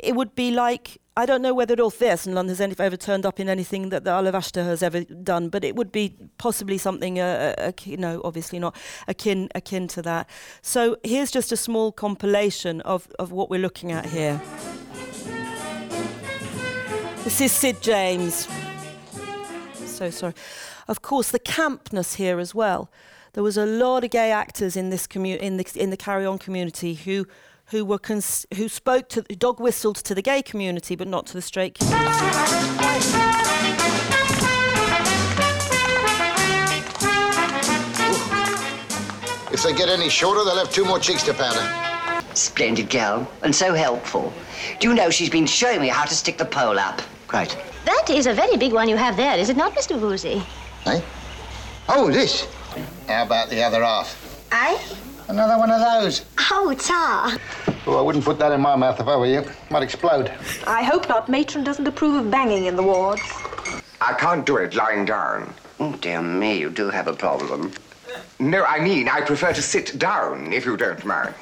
It 0.00 0.14
would 0.14 0.34
be 0.34 0.50
like 0.50 0.98
I 1.14 1.26
don't 1.26 1.42
know 1.42 1.52
whether 1.52 1.76
Rolv 1.76 1.98
Wesenlund 1.98 2.48
has 2.48 2.58
ever 2.58 2.96
turned 2.96 3.26
up 3.26 3.38
in 3.38 3.46
anything 3.46 3.90
that 3.90 4.04
the 4.04 4.12
Olive 4.12 4.32
has 4.32 4.82
ever 4.82 5.04
done, 5.04 5.50
but 5.50 5.62
it 5.62 5.76
would 5.76 5.92
be 5.92 6.16
possibly 6.38 6.78
something, 6.78 7.20
uh, 7.20 7.54
uh, 7.58 7.72
you 7.84 7.98
know, 7.98 8.22
obviously 8.24 8.58
not 8.58 8.74
akin 9.06 9.50
akin 9.54 9.88
to 9.88 10.00
that. 10.02 10.26
So 10.62 10.96
here's 11.04 11.30
just 11.30 11.52
a 11.52 11.56
small 11.56 11.92
compilation 11.92 12.80
of, 12.80 13.08
of 13.18 13.30
what 13.30 13.50
we're 13.50 13.60
looking 13.60 13.92
at 13.92 14.06
here. 14.06 14.40
This 17.24 17.42
is 17.42 17.52
Sid 17.52 17.82
James. 17.82 18.48
So 19.84 20.08
sorry. 20.08 20.32
Of 20.88 21.02
course, 21.02 21.30
the 21.30 21.38
campness 21.38 22.14
here 22.14 22.38
as 22.38 22.54
well 22.54 22.90
there 23.34 23.42
was 23.42 23.56
a 23.56 23.66
lot 23.66 24.04
of 24.04 24.10
gay 24.10 24.30
actors 24.30 24.76
in 24.76 24.90
this 24.90 25.06
commu- 25.06 25.38
in 25.38 25.56
the 25.56 25.64
in 25.76 25.90
the 25.90 25.96
Carry 25.96 26.26
On 26.26 26.38
community 26.38 26.94
who 26.94 27.26
who 27.66 27.84
were 27.84 27.98
cons- 27.98 28.46
who 28.56 28.68
spoke 28.68 29.08
to 29.10 29.22
dog 29.22 29.60
whistled 29.60 29.96
to 29.96 30.14
the 30.14 30.22
gay 30.22 30.42
community 30.42 30.96
but 30.96 31.08
not 31.08 31.26
to 31.26 31.34
the 31.34 31.42
straight 31.42 31.74
community. 31.78 33.12
If 39.52 39.62
they 39.62 39.74
get 39.74 39.88
any 39.90 40.08
shorter, 40.08 40.44
they'll 40.44 40.56
have 40.56 40.72
two 40.72 40.84
more 40.84 40.98
cheeks 40.98 41.22
to 41.24 41.34
powder. 41.34 42.24
Splendid 42.34 42.88
girl, 42.88 43.30
and 43.42 43.54
so 43.54 43.74
helpful. 43.74 44.32
Do 44.80 44.88
you 44.88 44.94
know 44.94 45.10
she's 45.10 45.28
been 45.28 45.46
showing 45.46 45.80
me 45.80 45.88
how 45.88 46.04
to 46.04 46.14
stick 46.14 46.38
the 46.38 46.44
pole 46.46 46.78
up? 46.78 47.02
Great. 47.28 47.56
That 47.84 48.08
is 48.08 48.26
a 48.26 48.32
very 48.32 48.56
big 48.56 48.72
one 48.72 48.88
you 48.88 48.96
have 48.96 49.16
there, 49.16 49.36
is 49.38 49.50
it 49.50 49.56
not, 49.56 49.74
Mr. 49.74 50.00
Woozy? 50.00 50.42
Eh? 50.86 51.00
Oh, 51.88 52.10
this. 52.10 52.46
How 53.06 53.24
about 53.24 53.50
the 53.50 53.62
other 53.62 53.82
half? 53.82 54.16
Eh? 54.52 54.78
Another 55.28 55.58
one 55.58 55.70
of 55.70 55.80
those. 55.80 56.24
Oh, 56.50 56.74
tar. 56.74 57.38
Oh, 57.86 57.98
I 57.98 58.02
wouldn't 58.02 58.24
put 58.24 58.38
that 58.38 58.52
in 58.52 58.60
my 58.60 58.76
mouth 58.76 59.00
if 59.00 59.06
I 59.06 59.16
were 59.16 59.26
you. 59.26 59.44
Might 59.70 59.82
explode. 59.82 60.30
I 60.66 60.82
hope 60.82 61.08
not. 61.08 61.28
Matron 61.28 61.64
doesn't 61.64 61.86
approve 61.86 62.14
of 62.14 62.30
banging 62.30 62.66
in 62.66 62.76
the 62.76 62.82
wards. 62.82 63.22
I 64.00 64.14
can't 64.14 64.44
do 64.44 64.56
it 64.56 64.74
lying 64.74 65.04
down. 65.04 65.54
Oh, 65.80 65.92
dear 65.96 66.22
me, 66.22 66.58
you 66.58 66.70
do 66.70 66.90
have 66.90 67.08
a 67.08 67.12
problem. 67.12 67.72
No, 68.38 68.64
I 68.64 68.80
mean, 68.80 69.08
I 69.08 69.20
prefer 69.20 69.52
to 69.52 69.62
sit 69.62 69.98
down, 69.98 70.52
if 70.52 70.64
you 70.64 70.76
don't 70.76 71.04
mind. 71.04 71.34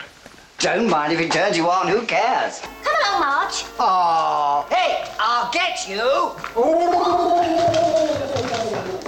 Don't 0.59 0.89
mind 0.89 1.13
if 1.13 1.21
it 1.21 1.33
turns 1.33 1.57
you 1.57 1.71
on, 1.71 1.89
who 1.89 2.07
cares? 2.07 2.61
Come 2.85 2.95
along, 3.03 3.21
March. 3.21 3.65
Oh, 3.79 4.67
hey, 4.71 5.07
I'll 5.19 5.51
get 5.51 5.89
you. 5.89 6.37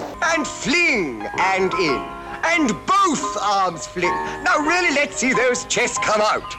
and 0.24 0.46
fling 0.46 1.26
and 1.38 1.72
in. 1.74 2.02
And 2.44 2.68
both 2.86 3.36
arms 3.40 3.86
fling. 3.86 4.10
Now 4.44 4.58
really 4.58 4.94
let's 4.94 5.16
see 5.16 5.32
those 5.32 5.64
chests 5.66 5.98
come 5.98 6.20
out. 6.20 6.54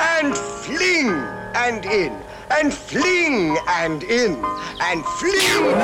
And 0.00 0.36
fling 0.36 1.10
and 1.54 1.84
in. 1.84 2.12
And 2.50 2.72
fling 2.72 3.56
and 3.68 4.02
in. 4.04 4.34
And 4.80 5.04
fling. 5.04 5.74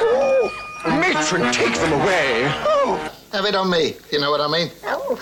oh, 0.00 0.50
matron, 0.86 1.52
take 1.52 1.74
them 1.74 1.92
away. 2.00 2.44
Oh, 2.66 3.12
have 3.32 3.44
it 3.44 3.54
on 3.54 3.70
me. 3.70 3.96
You 4.10 4.20
know 4.20 4.30
what 4.30 4.40
I 4.40 4.48
mean? 4.48 4.70
Oh, 4.84 5.18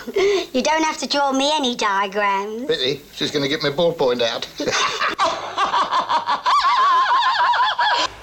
you 0.52 0.62
don't 0.62 0.82
have 0.82 0.98
to 0.98 1.07
draw 1.07 1.32
me 1.32 1.50
any 1.54 1.76
diagrams. 1.76 2.66
Pity. 2.66 3.02
She's 3.12 3.30
going 3.30 3.42
to 3.42 3.48
get 3.48 3.62
my 3.62 3.70
ballpoint 3.70 4.22
out. 4.22 4.48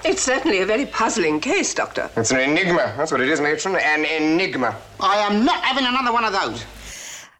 It's 0.04 0.22
certainly 0.22 0.60
a 0.60 0.66
very 0.66 0.86
puzzling 0.86 1.40
case, 1.40 1.72
Doctor. 1.74 2.10
It's 2.16 2.30
an 2.30 2.40
enigma. 2.40 2.92
That's 2.96 3.10
what 3.10 3.20
it 3.20 3.28
is, 3.28 3.40
matron. 3.40 3.76
An 3.76 4.04
enigma. 4.04 4.76
I 5.00 5.16
am 5.16 5.44
not 5.44 5.64
having 5.64 5.86
another 5.86 6.12
one 6.12 6.24
of 6.24 6.32
those. 6.32 6.64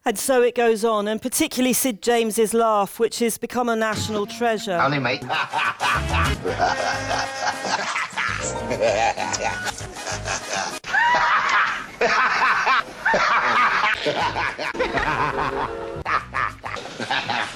And 0.07 0.17
so 0.19 0.41
it 0.43 0.53
goes 0.55 0.85
on, 0.85 1.07
and 1.07 1.21
particularly 1.21 1.73
Sid 1.73 2.01
James's 2.01 2.53
laugh, 2.53 2.99
which 2.99 3.19
has 3.19 3.37
become 3.37 3.69
a 3.69 3.75
national 3.75 4.25
treasure. 4.27 4.73
Only 4.73 4.99
mate. 4.99 5.21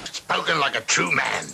Spoken 0.06 0.60
like 0.60 0.76
a 0.76 0.82
true 0.82 1.12
man. 1.12 1.46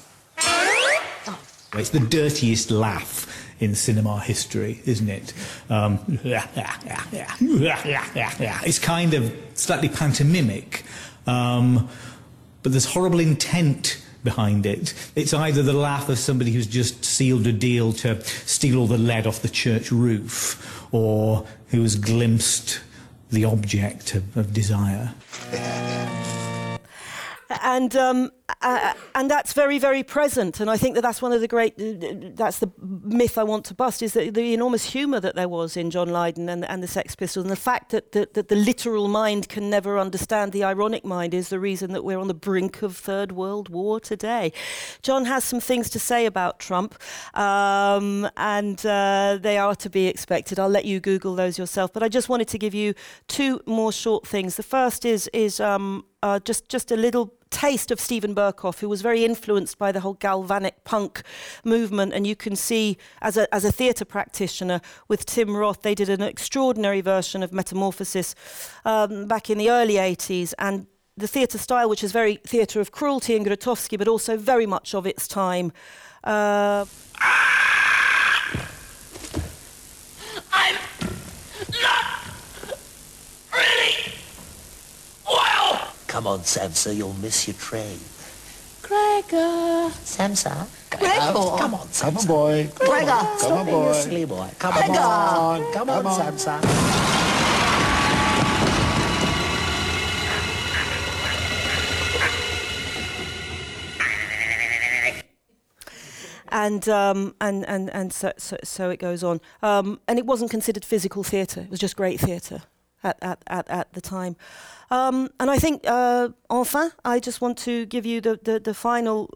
It's 1.77 1.89
the 1.89 1.99
dirtiest 1.99 2.71
laugh 2.71 3.31
in 3.59 3.75
cinema 3.75 4.19
history, 4.19 4.81
isn't 4.85 5.09
it? 5.09 5.33
Um, 5.69 6.19
it's 8.65 8.79
kind 8.79 9.13
of 9.13 9.35
slightly 9.53 9.89
pantomimic, 9.89 10.83
um, 11.27 11.89
but 12.63 12.71
there's 12.71 12.85
horrible 12.85 13.19
intent 13.19 14.01
behind 14.23 14.65
it. 14.65 14.93
It's 15.15 15.33
either 15.33 15.61
the 15.63 15.73
laugh 15.73 16.09
of 16.09 16.17
somebody 16.17 16.51
who's 16.51 16.67
just 16.67 17.05
sealed 17.05 17.47
a 17.47 17.53
deal 17.53 17.93
to 17.93 18.21
steal 18.23 18.79
all 18.79 18.87
the 18.87 18.97
lead 18.97 19.27
off 19.27 19.41
the 19.41 19.49
church 19.49 19.91
roof, 19.91 20.91
or 20.93 21.45
who 21.67 21.81
has 21.83 21.95
glimpsed 21.95 22.81
the 23.31 23.45
object 23.45 24.15
of, 24.15 24.37
of 24.37 24.53
desire. 24.53 25.13
And 27.61 27.95
um, 27.95 28.31
uh, 28.61 28.93
and 29.15 29.29
that's 29.29 29.53
very, 29.53 29.79
very 29.79 30.03
present. 30.03 30.59
And 30.59 30.69
I 30.69 30.77
think 30.77 30.95
that 30.95 31.01
that's 31.01 31.21
one 31.21 31.33
of 31.33 31.41
the 31.41 31.47
great, 31.47 31.73
uh, 31.79 32.31
that's 32.35 32.59
the 32.59 32.71
myth 32.79 33.37
I 33.37 33.43
want 33.43 33.65
to 33.65 33.73
bust, 33.73 34.01
is 34.01 34.13
that 34.13 34.33
the 34.33 34.53
enormous 34.53 34.85
humour 34.91 35.19
that 35.19 35.35
there 35.35 35.49
was 35.49 35.75
in 35.75 35.89
John 35.89 36.09
Lydon 36.09 36.49
and, 36.49 36.63
and 36.65 36.83
the 36.83 36.87
Sex 36.87 37.15
Pistols, 37.15 37.43
and 37.43 37.51
the 37.51 37.55
fact 37.55 37.91
that, 37.91 38.11
that, 38.11 38.33
that 38.35 38.47
the 38.49 38.55
literal 38.55 39.07
mind 39.07 39.49
can 39.49 39.69
never 39.69 39.97
understand 39.97 40.51
the 40.51 40.63
ironic 40.63 41.03
mind 41.03 41.33
is 41.33 41.49
the 41.49 41.59
reason 41.59 41.91
that 41.93 42.03
we're 42.03 42.19
on 42.19 42.27
the 42.27 42.33
brink 42.35 42.81
of 42.81 42.95
Third 42.95 43.31
World 43.31 43.69
War 43.69 43.99
today. 43.99 44.53
John 45.01 45.25
has 45.25 45.43
some 45.43 45.59
things 45.59 45.89
to 45.89 45.99
say 45.99 46.25
about 46.25 46.59
Trump, 46.59 46.95
um, 47.33 48.29
and 48.37 48.85
uh, 48.85 49.39
they 49.41 49.57
are 49.57 49.75
to 49.75 49.89
be 49.89 50.07
expected. 50.07 50.59
I'll 50.59 50.69
let 50.69 50.85
you 50.85 50.99
Google 50.99 51.35
those 51.35 51.57
yourself. 51.57 51.93
But 51.93 52.03
I 52.03 52.09
just 52.09 52.29
wanted 52.29 52.47
to 52.49 52.57
give 52.57 52.75
you 52.75 52.93
two 53.27 53.59
more 53.65 53.91
short 53.91 54.27
things. 54.27 54.55
The 54.55 54.63
first 54.63 55.05
is, 55.05 55.29
is 55.33 55.59
um, 55.59 56.05
uh, 56.21 56.39
just, 56.39 56.69
just 56.69 56.91
a 56.91 56.95
little 56.95 57.33
taste 57.49 57.91
of 57.91 57.99
Steven 57.99 58.35
Berkoff, 58.35 58.79
who 58.79 58.89
was 58.89 59.01
very 59.01 59.23
influenced 59.23 59.77
by 59.77 59.91
the 59.91 60.01
whole 60.01 60.15
galvanic 60.15 60.83
punk 60.83 61.21
movement. 61.63 62.13
And 62.13 62.27
you 62.27 62.35
can 62.35 62.55
see, 62.55 62.97
as 63.21 63.37
a, 63.37 63.53
as 63.53 63.63
a 63.63 63.71
theatre 63.71 64.05
practitioner 64.05 64.81
with 65.07 65.25
Tim 65.25 65.55
Roth, 65.55 65.81
they 65.81 65.95
did 65.95 66.09
an 66.09 66.21
extraordinary 66.21 67.01
version 67.01 67.43
of 67.43 67.53
Metamorphosis 67.53 68.35
um, 68.83 69.25
back 69.25 69.49
in 69.49 69.57
the 69.57 69.69
early 69.69 69.95
80s. 69.95 70.53
And 70.59 70.87
the 71.17 71.27
theatre 71.27 71.57
style, 71.57 71.89
which 71.89 72.03
is 72.03 72.11
very 72.11 72.35
theatre 72.45 72.81
of 72.81 72.91
cruelty 72.91 73.35
and 73.35 73.45
Grotowski, 73.45 73.97
but 73.97 74.07
also 74.07 74.37
very 74.37 74.65
much 74.65 74.93
of 74.93 75.07
its 75.07 75.27
time. 75.27 75.71
Uh, 76.23 76.85
Come 86.15 86.27
on, 86.27 86.39
Samsa, 86.45 86.95
you'll 86.95 87.11
miss 87.15 87.45
your 87.45 87.57
train. 87.57 87.99
Gregor. 88.81 89.91
Samsa? 90.05 90.65
Gregor. 90.89 91.57
Come 91.57 91.73
on, 91.73 91.87
Samsa. 91.89 92.03
Come 92.03 92.17
on, 92.17 92.25
boy. 92.25 92.69
Gregor. 92.73 93.05
Stop 93.05 93.39
Come 93.41 93.51
on, 93.51 93.65
being 93.65 93.77
a 93.77 93.81
boy. 93.81 93.93
silly 93.93 94.23
boy. 94.23 94.49
Come 94.57 94.73
Gregor. 94.75 94.93
on. 94.93 95.73
Come 95.73 95.89
on, 95.89 96.03
Come 96.03 96.07
on. 96.07 96.33
Samsa. 96.33 96.61
and 106.47 106.87
um, 106.87 107.35
and 107.41 107.67
and 107.67 107.89
and 107.89 108.13
so, 108.13 108.31
so 108.37 108.55
so 108.63 108.89
it 108.89 109.01
goes 109.01 109.21
on. 109.21 109.41
Um, 109.61 109.99
and 110.07 110.17
it 110.17 110.25
wasn't 110.25 110.49
considered 110.49 110.85
physical 110.85 111.23
theatre; 111.23 111.63
it 111.63 111.69
was 111.69 111.81
just 111.81 111.97
great 111.97 112.21
theatre 112.21 112.61
at 113.05 113.17
at 113.21 113.39
at, 113.47 113.69
at 113.69 113.93
the 113.93 114.01
time. 114.01 114.35
Um, 114.91 115.29
and 115.39 115.49
I 115.49 115.59
think, 115.59 115.83
uh, 115.87 116.29
enfin, 116.49 116.91
I 117.03 117.19
just 117.19 117.41
want 117.41 117.57
to 117.59 117.85
give 117.85 118.05
you 118.05 118.21
the 118.21 118.39
the, 118.43 118.59
the 118.59 118.73
final. 118.73 119.29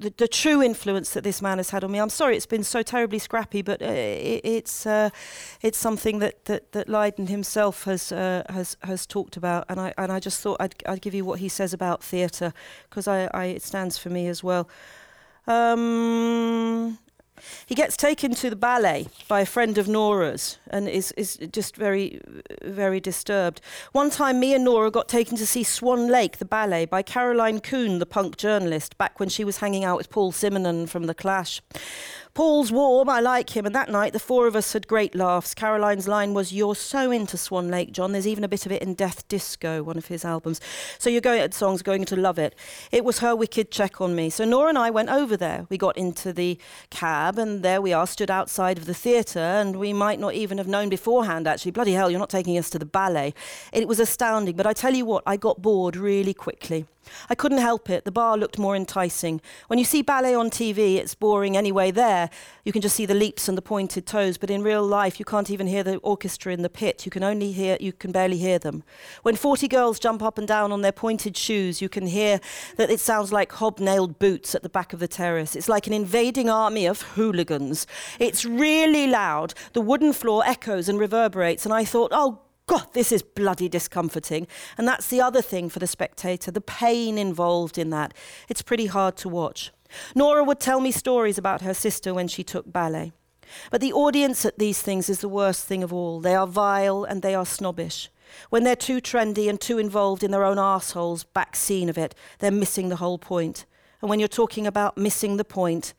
The, 0.00 0.12
the 0.16 0.26
true 0.26 0.62
influence 0.62 1.10
that 1.10 1.24
this 1.24 1.40
man 1.40 1.58
has 1.58 1.70
had 1.70 1.84
on 1.84 1.90
me. 1.90 2.00
I'm 2.00 2.10
sorry 2.10 2.36
it's 2.36 2.46
been 2.48 2.64
so 2.64 2.82
terribly 2.82 3.18
scrappy, 3.18 3.62
but 3.62 3.82
uh, 3.82 3.84
it, 3.84 4.40
it's 4.44 4.86
uh, 4.86 5.10
it's 5.60 5.78
something 5.78 6.20
that 6.20 6.44
that, 6.44 6.72
that 6.72 6.88
Lydon 6.88 7.26
himself 7.26 7.84
has 7.84 8.10
uh, 8.10 8.42
has 8.48 8.76
has 8.80 9.06
talked 9.06 9.36
about, 9.36 9.64
and 9.68 9.78
I 9.78 9.92
and 9.96 10.10
I 10.10 10.20
just 10.20 10.40
thought 10.40 10.56
I'd 10.58 10.74
I'd 10.86 11.00
give 11.00 11.14
you 11.14 11.24
what 11.26 11.38
he 11.38 11.48
says 11.48 11.72
about 11.74 12.02
theatre 12.02 12.52
because 12.88 13.06
I, 13.06 13.28
I 13.34 13.44
it 13.56 13.62
stands 13.62 13.98
for 13.98 14.10
me 14.10 14.26
as 14.28 14.42
well. 14.42 14.68
Um, 15.46 16.98
he 17.66 17.74
gets 17.74 17.96
taken 17.96 18.34
to 18.34 18.50
the 18.50 18.56
ballet 18.56 19.08
by 19.28 19.40
a 19.40 19.46
friend 19.46 19.78
of 19.78 19.88
Nora's 19.88 20.58
and 20.68 20.88
is, 20.88 21.12
is 21.12 21.36
just 21.52 21.76
very, 21.76 22.20
very 22.62 23.00
disturbed. 23.00 23.60
One 23.92 24.10
time, 24.10 24.40
me 24.40 24.54
and 24.54 24.64
Nora 24.64 24.90
got 24.90 25.08
taken 25.08 25.36
to 25.36 25.46
see 25.46 25.62
Swan 25.62 26.08
Lake, 26.08 26.38
the 26.38 26.44
ballet, 26.44 26.84
by 26.84 27.02
Caroline 27.02 27.60
Coon, 27.60 27.98
the 27.98 28.06
punk 28.06 28.36
journalist, 28.36 28.98
back 28.98 29.20
when 29.20 29.28
she 29.28 29.44
was 29.44 29.58
hanging 29.58 29.84
out 29.84 29.96
with 29.96 30.10
Paul 30.10 30.32
Simonon 30.32 30.88
from 30.88 31.04
The 31.04 31.14
Clash. 31.14 31.60
Paul's 32.34 32.72
warm, 32.72 33.08
I 33.08 33.20
like 33.20 33.56
him, 33.56 33.64
and 33.64 33.72
that 33.76 33.88
night 33.88 34.12
the 34.12 34.18
four 34.18 34.48
of 34.48 34.56
us 34.56 34.72
had 34.72 34.88
great 34.88 35.14
laughs. 35.14 35.54
Caroline's 35.54 36.08
line 36.08 36.34
was, 36.34 36.52
You're 36.52 36.74
so 36.74 37.12
into 37.12 37.36
Swan 37.36 37.68
Lake, 37.68 37.92
John. 37.92 38.10
There's 38.10 38.26
even 38.26 38.42
a 38.42 38.48
bit 38.48 38.66
of 38.66 38.72
it 38.72 38.82
in 38.82 38.94
Death 38.94 39.28
Disco, 39.28 39.84
one 39.84 39.96
of 39.96 40.06
his 40.06 40.24
albums. 40.24 40.60
So 40.98 41.08
you're 41.08 41.20
going 41.20 41.40
at 41.40 41.54
songs 41.54 41.80
going 41.80 42.04
to 42.06 42.16
love 42.16 42.36
it. 42.40 42.56
It 42.90 43.04
was 43.04 43.20
her 43.20 43.36
wicked 43.36 43.70
check 43.70 44.00
on 44.00 44.16
me. 44.16 44.30
So 44.30 44.44
Nora 44.44 44.70
and 44.70 44.78
I 44.78 44.90
went 44.90 45.10
over 45.10 45.36
there. 45.36 45.66
We 45.68 45.78
got 45.78 45.96
into 45.96 46.32
the 46.32 46.58
cab, 46.90 47.38
and 47.38 47.62
there 47.62 47.80
we 47.80 47.92
are, 47.92 48.04
stood 48.04 48.32
outside 48.32 48.78
of 48.78 48.86
the 48.86 48.94
theatre, 48.94 49.38
and 49.38 49.76
we 49.76 49.92
might 49.92 50.18
not 50.18 50.34
even 50.34 50.58
have 50.58 50.66
known 50.66 50.88
beforehand, 50.88 51.46
actually. 51.46 51.70
Bloody 51.70 51.92
hell, 51.92 52.10
you're 52.10 52.18
not 52.18 52.30
taking 52.30 52.58
us 52.58 52.68
to 52.70 52.80
the 52.80 52.84
ballet. 52.84 53.32
It 53.72 53.86
was 53.86 54.00
astounding, 54.00 54.56
but 54.56 54.66
I 54.66 54.72
tell 54.72 54.92
you 54.92 55.04
what, 55.04 55.22
I 55.24 55.36
got 55.36 55.62
bored 55.62 55.94
really 55.94 56.34
quickly. 56.34 56.86
I 57.28 57.34
couldn't 57.34 57.58
help 57.58 57.90
it. 57.90 58.04
The 58.04 58.12
bar 58.12 58.36
looked 58.36 58.58
more 58.58 58.76
enticing. 58.76 59.40
When 59.68 59.78
you 59.78 59.84
see 59.84 60.02
ballet 60.02 60.34
on 60.34 60.50
TV, 60.50 60.96
it's 60.96 61.14
boring 61.14 61.56
anyway. 61.56 61.90
There, 61.90 62.30
you 62.64 62.72
can 62.72 62.82
just 62.82 62.96
see 62.96 63.06
the 63.06 63.14
leaps 63.14 63.48
and 63.48 63.56
the 63.56 63.62
pointed 63.62 64.06
toes, 64.06 64.38
but 64.38 64.50
in 64.50 64.62
real 64.62 64.84
life, 64.84 65.18
you 65.18 65.24
can't 65.24 65.50
even 65.50 65.66
hear 65.66 65.82
the 65.82 65.96
orchestra 65.98 66.52
in 66.52 66.62
the 66.62 66.68
pit. 66.68 67.04
You 67.04 67.10
can 67.10 67.22
only 67.24 67.52
hear, 67.52 67.76
you 67.80 67.92
can 67.92 68.12
barely 68.12 68.38
hear 68.38 68.58
them. 68.58 68.84
When 69.22 69.36
40 69.36 69.68
girls 69.68 69.98
jump 69.98 70.22
up 70.22 70.38
and 70.38 70.46
down 70.46 70.72
on 70.72 70.82
their 70.82 70.92
pointed 70.92 71.36
shoes, 71.36 71.82
you 71.82 71.88
can 71.88 72.06
hear 72.06 72.40
that 72.76 72.90
it 72.90 73.00
sounds 73.00 73.32
like 73.32 73.52
hobnailed 73.52 74.18
boots 74.18 74.54
at 74.54 74.62
the 74.62 74.68
back 74.68 74.92
of 74.92 75.00
the 75.00 75.08
terrace. 75.08 75.56
It's 75.56 75.68
like 75.68 75.86
an 75.86 75.92
invading 75.92 76.48
army 76.48 76.86
of 76.86 77.02
hooligans. 77.02 77.86
It's 78.18 78.44
really 78.44 79.06
loud. 79.06 79.54
The 79.72 79.80
wooden 79.80 80.12
floor 80.12 80.42
echoes 80.46 80.88
and 80.88 80.98
reverberates, 80.98 81.64
and 81.64 81.74
I 81.74 81.84
thought, 81.84 82.10
oh, 82.12 82.40
God, 82.66 82.86
this 82.94 83.12
is 83.12 83.22
bloody 83.22 83.68
discomforting. 83.68 84.46
And 84.78 84.88
that's 84.88 85.08
the 85.08 85.20
other 85.20 85.42
thing 85.42 85.68
for 85.68 85.78
the 85.78 85.86
spectator 85.86 86.50
the 86.50 86.60
pain 86.60 87.18
involved 87.18 87.76
in 87.76 87.90
that. 87.90 88.14
It's 88.48 88.62
pretty 88.62 88.86
hard 88.86 89.16
to 89.18 89.28
watch. 89.28 89.72
Nora 90.14 90.42
would 90.42 90.60
tell 90.60 90.80
me 90.80 90.90
stories 90.90 91.38
about 91.38 91.60
her 91.60 91.74
sister 91.74 92.14
when 92.14 92.28
she 92.28 92.42
took 92.42 92.72
ballet. 92.72 93.12
But 93.70 93.80
the 93.80 93.92
audience 93.92 94.44
at 94.44 94.58
these 94.58 94.80
things 94.80 95.08
is 95.08 95.20
the 95.20 95.28
worst 95.28 95.66
thing 95.66 95.82
of 95.82 95.92
all. 95.92 96.20
They 96.20 96.34
are 96.34 96.46
vile 96.46 97.04
and 97.04 97.22
they 97.22 97.34
are 97.34 97.46
snobbish. 97.46 98.08
When 98.50 98.64
they're 98.64 98.74
too 98.74 99.00
trendy 99.00 99.48
and 99.48 99.60
too 99.60 99.78
involved 99.78 100.24
in 100.24 100.30
their 100.30 100.44
own 100.44 100.56
arseholes, 100.56 101.24
back 101.34 101.54
scene 101.54 101.88
of 101.88 101.98
it, 101.98 102.14
they're 102.38 102.50
missing 102.50 102.88
the 102.88 102.96
whole 102.96 103.18
point. 103.18 103.66
And 104.00 104.08
when 104.08 104.18
you're 104.18 104.28
talking 104.28 104.66
about 104.66 104.98
missing 104.98 105.36
the 105.36 105.44
point, 105.44 105.94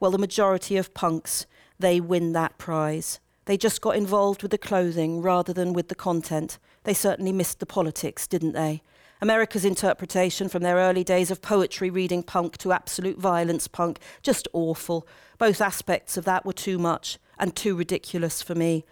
well, 0.00 0.10
the 0.10 0.18
majority 0.18 0.76
of 0.76 0.94
punks, 0.94 1.46
they 1.78 2.00
win 2.00 2.32
that 2.32 2.58
prize. 2.58 3.20
They 3.48 3.56
just 3.56 3.80
got 3.80 3.96
involved 3.96 4.42
with 4.42 4.50
the 4.50 4.58
clothing 4.58 5.22
rather 5.22 5.54
than 5.54 5.72
with 5.72 5.88
the 5.88 5.94
content. 5.94 6.58
They 6.84 6.92
certainly 6.92 7.32
missed 7.32 7.60
the 7.60 7.64
politics, 7.64 8.26
didn't 8.26 8.52
they? 8.52 8.82
America's 9.22 9.64
interpretation 9.64 10.50
from 10.50 10.62
their 10.62 10.76
early 10.76 11.02
days 11.02 11.30
of 11.30 11.40
poetry 11.40 11.88
reading 11.88 12.22
punk 12.22 12.58
to 12.58 12.72
absolute 12.72 13.16
violence 13.16 13.66
punk, 13.66 14.00
just 14.20 14.48
awful. 14.52 15.08
Both 15.38 15.62
aspects 15.62 16.18
of 16.18 16.26
that 16.26 16.44
were 16.44 16.52
too 16.52 16.78
much 16.78 17.18
and 17.38 17.56
too 17.56 17.74
ridiculous 17.74 18.42
for 18.42 18.54
me. 18.54 18.84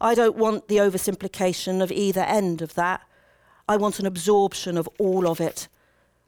I 0.00 0.14
don't 0.14 0.36
want 0.36 0.68
the 0.68 0.78
oversimplification 0.78 1.82
of 1.82 1.92
either 1.92 2.22
end 2.22 2.62
of 2.62 2.72
that. 2.76 3.02
I 3.68 3.76
want 3.76 3.98
an 3.98 4.06
absorption 4.06 4.78
of 4.78 4.88
all 4.98 5.28
of 5.28 5.38
it, 5.38 5.68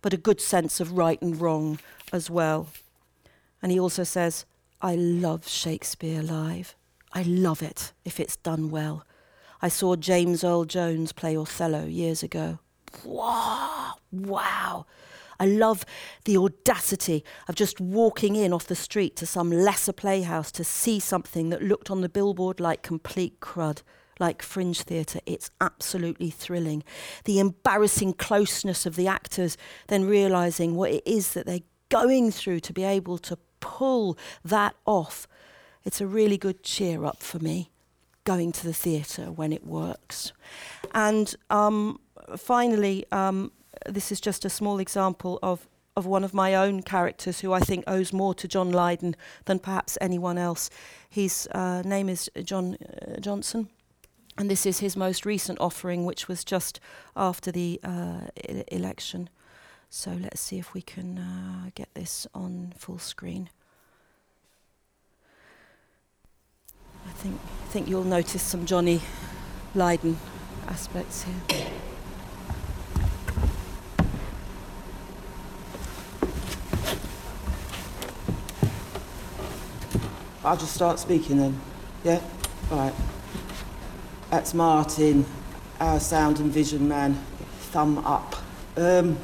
but 0.02 0.12
a 0.12 0.18
good 0.18 0.42
sense 0.42 0.80
of 0.80 0.98
right 0.98 1.20
and 1.22 1.40
wrong 1.40 1.78
as 2.12 2.28
well. 2.28 2.68
And 3.62 3.72
he 3.72 3.80
also 3.80 4.04
says, 4.04 4.44
I 4.82 4.96
love 4.96 5.48
Shakespeare 5.48 6.22
live. 6.22 6.74
I 7.12 7.22
love 7.22 7.62
it 7.62 7.92
if 8.04 8.20
it's 8.20 8.36
done 8.36 8.70
well. 8.70 9.04
I 9.62 9.68
saw 9.68 9.96
James 9.96 10.42
Earl 10.42 10.64
Jones 10.64 11.12
play 11.12 11.36
Othello 11.36 11.84
years 11.84 12.22
ago. 12.22 12.58
Wow, 13.04 13.94
wow. 14.10 14.86
I 15.38 15.46
love 15.46 15.86
the 16.24 16.36
audacity 16.36 17.24
of 17.48 17.54
just 17.54 17.80
walking 17.80 18.36
in 18.36 18.52
off 18.52 18.66
the 18.66 18.74
street 18.74 19.16
to 19.16 19.26
some 19.26 19.50
lesser 19.50 19.92
playhouse 19.92 20.52
to 20.52 20.64
see 20.64 21.00
something 21.00 21.48
that 21.48 21.62
looked 21.62 21.90
on 21.90 22.02
the 22.02 22.10
billboard 22.10 22.60
like 22.60 22.82
complete 22.82 23.40
crud, 23.40 23.82
like 24.18 24.42
fringe 24.42 24.82
theatre. 24.82 25.20
It's 25.24 25.50
absolutely 25.60 26.30
thrilling. 26.30 26.84
The 27.24 27.38
embarrassing 27.38 28.14
closeness 28.14 28.84
of 28.84 28.96
the 28.96 29.08
actors, 29.08 29.56
then 29.88 30.04
realising 30.04 30.74
what 30.74 30.90
it 30.90 31.02
is 31.06 31.32
that 31.32 31.46
they're 31.46 31.60
going 31.88 32.30
through 32.30 32.60
to 32.60 32.72
be 32.74 32.84
able 32.84 33.16
to 33.18 33.38
pull 33.60 34.18
that 34.44 34.74
off. 34.84 35.26
It's 35.84 36.00
a 36.00 36.06
really 36.06 36.36
good 36.36 36.62
cheer 36.62 37.04
up 37.04 37.22
for 37.22 37.38
me 37.38 37.70
going 38.24 38.52
to 38.52 38.66
the 38.66 38.74
theatre 38.74 39.30
when 39.32 39.52
it 39.52 39.66
works. 39.66 40.32
And 40.94 41.34
um, 41.48 42.00
finally, 42.36 43.04
um, 43.12 43.50
this 43.86 44.12
is 44.12 44.20
just 44.20 44.44
a 44.44 44.50
small 44.50 44.78
example 44.78 45.38
of, 45.42 45.68
of 45.96 46.06
one 46.06 46.22
of 46.22 46.34
my 46.34 46.54
own 46.54 46.82
characters 46.82 47.40
who 47.40 47.52
I 47.52 47.60
think 47.60 47.84
owes 47.86 48.12
more 48.12 48.34
to 48.34 48.46
John 48.46 48.70
Lydon 48.70 49.16
than 49.46 49.58
perhaps 49.58 49.96
anyone 50.00 50.38
else. 50.38 50.70
His 51.08 51.48
uh, 51.52 51.82
name 51.84 52.08
is 52.08 52.30
John 52.44 52.76
uh, 52.76 53.20
Johnson. 53.20 53.68
And 54.38 54.50
this 54.50 54.64
is 54.64 54.78
his 54.78 54.96
most 54.96 55.26
recent 55.26 55.58
offering, 55.60 56.04
which 56.06 56.28
was 56.28 56.44
just 56.44 56.80
after 57.16 57.50
the 57.50 57.80
uh, 57.82 58.28
election. 58.68 59.28
So 59.88 60.12
let's 60.12 60.40
see 60.40 60.58
if 60.58 60.72
we 60.72 60.82
can 60.82 61.18
uh, 61.18 61.70
get 61.74 61.92
this 61.94 62.26
on 62.32 62.72
full 62.76 62.98
screen. 62.98 63.50
think, 67.20 67.38
I 67.38 67.66
think 67.68 67.88
you'll 67.88 68.04
notice 68.04 68.40
some 68.40 68.64
Johnny 68.64 69.02
Lydon 69.74 70.16
aspects 70.68 71.24
here. 71.24 71.66
I'll 80.42 80.56
just 80.56 80.72
start 80.72 80.98
speaking 80.98 81.36
then. 81.36 81.60
Yeah? 82.04 82.22
All 82.70 82.78
right. 82.78 82.94
That's 84.30 84.54
Martin, 84.54 85.26
our 85.78 86.00
sound 86.00 86.40
and 86.40 86.50
vision 86.50 86.88
man. 86.88 87.22
Thumb 87.72 87.98
up. 87.98 88.36
Um, 88.78 89.18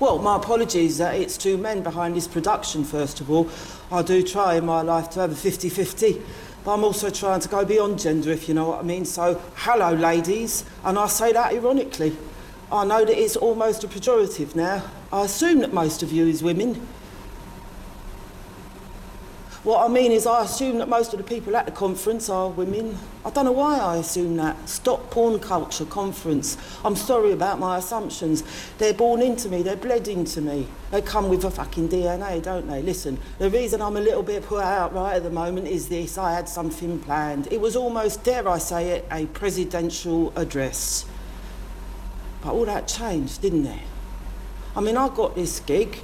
well, 0.00 0.18
my 0.18 0.34
apologies 0.34 0.98
that 0.98 1.14
it's 1.14 1.38
two 1.38 1.56
men 1.56 1.84
behind 1.84 2.16
this 2.16 2.26
production, 2.26 2.82
first 2.82 3.20
of 3.20 3.30
all. 3.30 3.48
I 3.92 4.00
do 4.00 4.22
try 4.22 4.54
in 4.54 4.64
my 4.64 4.80
life 4.80 5.10
to 5.10 5.20
have 5.20 5.32
a 5.32 5.34
50 5.34 5.68
50, 5.68 6.22
but 6.64 6.72
I'm 6.72 6.82
also 6.82 7.10
trying 7.10 7.40
to 7.40 7.48
go 7.50 7.62
beyond 7.62 7.98
gender, 7.98 8.30
if 8.30 8.48
you 8.48 8.54
know 8.54 8.70
what 8.70 8.78
I 8.78 8.82
mean. 8.82 9.04
So, 9.04 9.38
hello, 9.54 9.92
ladies, 9.92 10.64
and 10.82 10.98
I 10.98 11.08
say 11.08 11.34
that 11.34 11.52
ironically. 11.52 12.16
I 12.72 12.86
know 12.86 13.04
that 13.04 13.22
it's 13.22 13.36
almost 13.36 13.84
a 13.84 13.88
pejorative 13.88 14.56
now. 14.56 14.82
I 15.12 15.26
assume 15.26 15.58
that 15.58 15.74
most 15.74 16.02
of 16.02 16.10
you 16.10 16.26
is 16.26 16.42
women. 16.42 16.88
What 19.64 19.88
I 19.88 19.92
mean 19.92 20.10
is, 20.10 20.26
I 20.26 20.42
assume 20.42 20.78
that 20.78 20.88
most 20.88 21.12
of 21.14 21.18
the 21.18 21.24
people 21.24 21.54
at 21.54 21.66
the 21.66 21.72
conference 21.72 22.28
are 22.28 22.48
women. 22.48 22.98
I 23.24 23.30
don't 23.30 23.44
know 23.44 23.52
why 23.52 23.78
I 23.78 23.98
assume 23.98 24.36
that. 24.38 24.68
Stop 24.68 25.08
Porn 25.12 25.38
Culture 25.38 25.84
Conference. 25.84 26.56
I'm 26.84 26.96
sorry 26.96 27.30
about 27.30 27.60
my 27.60 27.78
assumptions. 27.78 28.42
They're 28.78 28.92
born 28.92 29.22
into 29.22 29.48
me, 29.48 29.62
they're 29.62 29.76
bled 29.76 30.08
into 30.08 30.40
me. 30.40 30.66
They 30.90 31.00
come 31.00 31.28
with 31.28 31.44
a 31.44 31.50
fucking 31.52 31.90
DNA, 31.90 32.42
don't 32.42 32.66
they? 32.66 32.82
Listen, 32.82 33.20
the 33.38 33.50
reason 33.50 33.80
I'm 33.80 33.96
a 33.96 34.00
little 34.00 34.24
bit 34.24 34.42
put 34.42 34.64
out 34.64 34.94
right 34.94 35.14
at 35.14 35.22
the 35.22 35.30
moment 35.30 35.68
is 35.68 35.88
this 35.88 36.18
I 36.18 36.32
had 36.32 36.48
something 36.48 36.98
planned. 36.98 37.46
It 37.52 37.60
was 37.60 37.76
almost, 37.76 38.24
dare 38.24 38.48
I 38.48 38.58
say 38.58 38.88
it, 38.88 39.06
a 39.12 39.26
presidential 39.26 40.32
address. 40.34 41.06
But 42.42 42.54
all 42.54 42.64
that 42.64 42.88
changed, 42.88 43.42
didn't 43.42 43.66
it? 43.66 43.82
I 44.74 44.80
mean, 44.80 44.96
I 44.96 45.08
got 45.08 45.36
this 45.36 45.60
gig. 45.60 46.00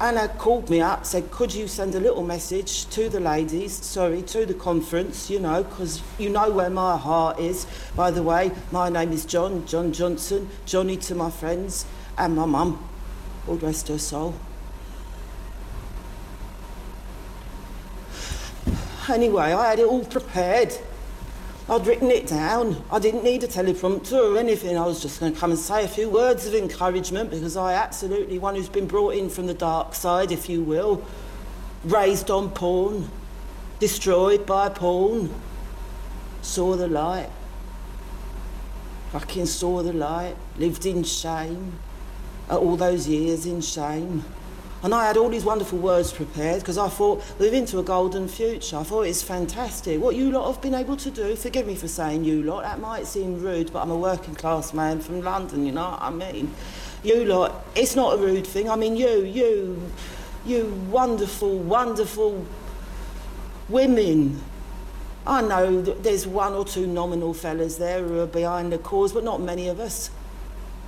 Anna 0.00 0.28
called 0.28 0.70
me 0.70 0.80
up, 0.80 1.04
said, 1.04 1.30
Could 1.30 1.52
you 1.52 1.68
send 1.68 1.94
a 1.94 2.00
little 2.00 2.22
message 2.22 2.86
to 2.86 3.10
the 3.10 3.20
ladies, 3.20 3.74
sorry, 3.74 4.22
to 4.22 4.46
the 4.46 4.54
conference, 4.54 5.28
you 5.28 5.38
know, 5.38 5.62
because 5.62 6.02
you 6.18 6.30
know 6.30 6.50
where 6.50 6.70
my 6.70 6.96
heart 6.96 7.38
is. 7.38 7.66
By 7.94 8.10
the 8.10 8.22
way, 8.22 8.50
my 8.72 8.88
name 8.88 9.12
is 9.12 9.26
John, 9.26 9.66
John 9.66 9.92
Johnson, 9.92 10.48
Johnny 10.64 10.96
to 10.96 11.14
my 11.14 11.30
friends, 11.30 11.84
and 12.16 12.34
my 12.34 12.46
mum. 12.46 12.82
God 13.46 13.62
rest 13.62 13.88
her 13.88 13.98
soul. 13.98 14.34
Anyway, 19.06 19.52
I 19.52 19.70
had 19.70 19.80
it 19.80 19.86
all 19.86 20.04
prepared. 20.04 20.72
I'd 21.70 21.86
written 21.86 22.10
it 22.10 22.26
down. 22.26 22.82
I 22.90 22.98
didn't 22.98 23.22
need 23.22 23.44
a 23.44 23.46
teleprompter 23.46 24.34
or 24.34 24.36
anything. 24.36 24.76
I 24.76 24.84
was 24.84 25.00
just 25.00 25.20
going 25.20 25.32
to 25.32 25.38
come 25.38 25.52
and 25.52 25.58
say 25.58 25.84
a 25.84 25.88
few 25.88 26.10
words 26.10 26.44
of 26.44 26.52
encouragement 26.52 27.30
because 27.30 27.56
I 27.56 27.74
absolutely 27.74 28.40
one 28.40 28.56
who's 28.56 28.68
been 28.68 28.88
brought 28.88 29.14
in 29.14 29.30
from 29.30 29.46
the 29.46 29.54
dark 29.54 29.94
side, 29.94 30.32
if 30.32 30.48
you 30.48 30.64
will, 30.64 31.04
raised 31.84 32.28
on 32.28 32.50
porn, 32.50 33.08
destroyed 33.78 34.46
by 34.46 34.68
porn, 34.68 35.32
saw 36.42 36.74
the 36.74 36.88
light. 36.88 37.30
Fucking 39.12 39.46
saw 39.46 39.84
the 39.84 39.92
light, 39.92 40.34
lived 40.56 40.86
in 40.86 41.04
shame, 41.04 41.78
all 42.48 42.74
those 42.74 43.06
years 43.06 43.46
in 43.46 43.60
shame. 43.60 44.24
And 44.82 44.94
I 44.94 45.06
had 45.06 45.18
all 45.18 45.28
these 45.28 45.44
wonderful 45.44 45.78
words 45.78 46.10
prepared 46.10 46.60
because 46.60 46.78
I 46.78 46.88
thought 46.88 47.22
we're 47.38 47.52
into 47.52 47.78
a 47.78 47.82
golden 47.82 48.28
future. 48.28 48.78
I 48.78 48.82
thought 48.82 49.02
it's 49.02 49.22
fantastic. 49.22 50.00
What 50.00 50.16
you 50.16 50.30
lot 50.30 50.50
have 50.50 50.62
been 50.62 50.74
able 50.74 50.96
to 50.96 51.10
do, 51.10 51.36
forgive 51.36 51.66
me 51.66 51.74
for 51.74 51.88
saying 51.88 52.24
you 52.24 52.42
lot, 52.42 52.62
that 52.62 52.80
might 52.80 53.06
seem 53.06 53.42
rude, 53.42 53.72
but 53.72 53.82
I'm 53.82 53.90
a 53.90 53.96
working 53.96 54.34
class 54.34 54.72
man 54.72 55.00
from 55.00 55.20
London, 55.20 55.66
you 55.66 55.72
know 55.72 55.90
what 55.90 56.00
I 56.00 56.10
mean? 56.10 56.54
You 57.02 57.26
lot, 57.26 57.66
it's 57.74 57.94
not 57.94 58.14
a 58.14 58.16
rude 58.16 58.46
thing. 58.46 58.70
I 58.70 58.76
mean, 58.76 58.96
you, 58.96 59.22
you, 59.22 59.90
you 60.46 60.66
wonderful, 60.90 61.58
wonderful 61.58 62.46
women. 63.68 64.42
I 65.26 65.42
know 65.42 65.82
there's 65.82 66.26
one 66.26 66.54
or 66.54 66.64
two 66.64 66.86
nominal 66.86 67.34
fellas 67.34 67.76
there 67.76 68.02
who 68.02 68.20
are 68.20 68.26
behind 68.26 68.72
the 68.72 68.78
cause, 68.78 69.12
but 69.12 69.24
not 69.24 69.42
many 69.42 69.68
of 69.68 69.78
us. 69.78 70.10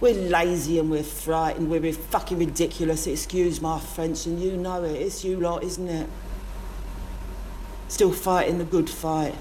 We're 0.03 0.15
lazy 0.15 0.81
and 0.81 0.91
we're 0.91 1.05
frightened, 1.05 1.71
we're 1.71 1.93
fucking 1.93 2.37
ridiculous, 2.37 3.07
excuse 3.07 3.61
my 3.61 3.79
French, 3.79 4.27
and 4.27 4.43
you 4.43 4.57
know 4.57 4.83
it. 4.83 5.01
It's 5.01 5.25
you 5.25 5.39
lot, 5.39 5.63
isn't 5.63 5.87
it? 5.87 6.11
Still 7.87 8.11
fighting 8.11 8.59
the 8.59 8.65
good 8.65 8.91
fight. 8.91 9.37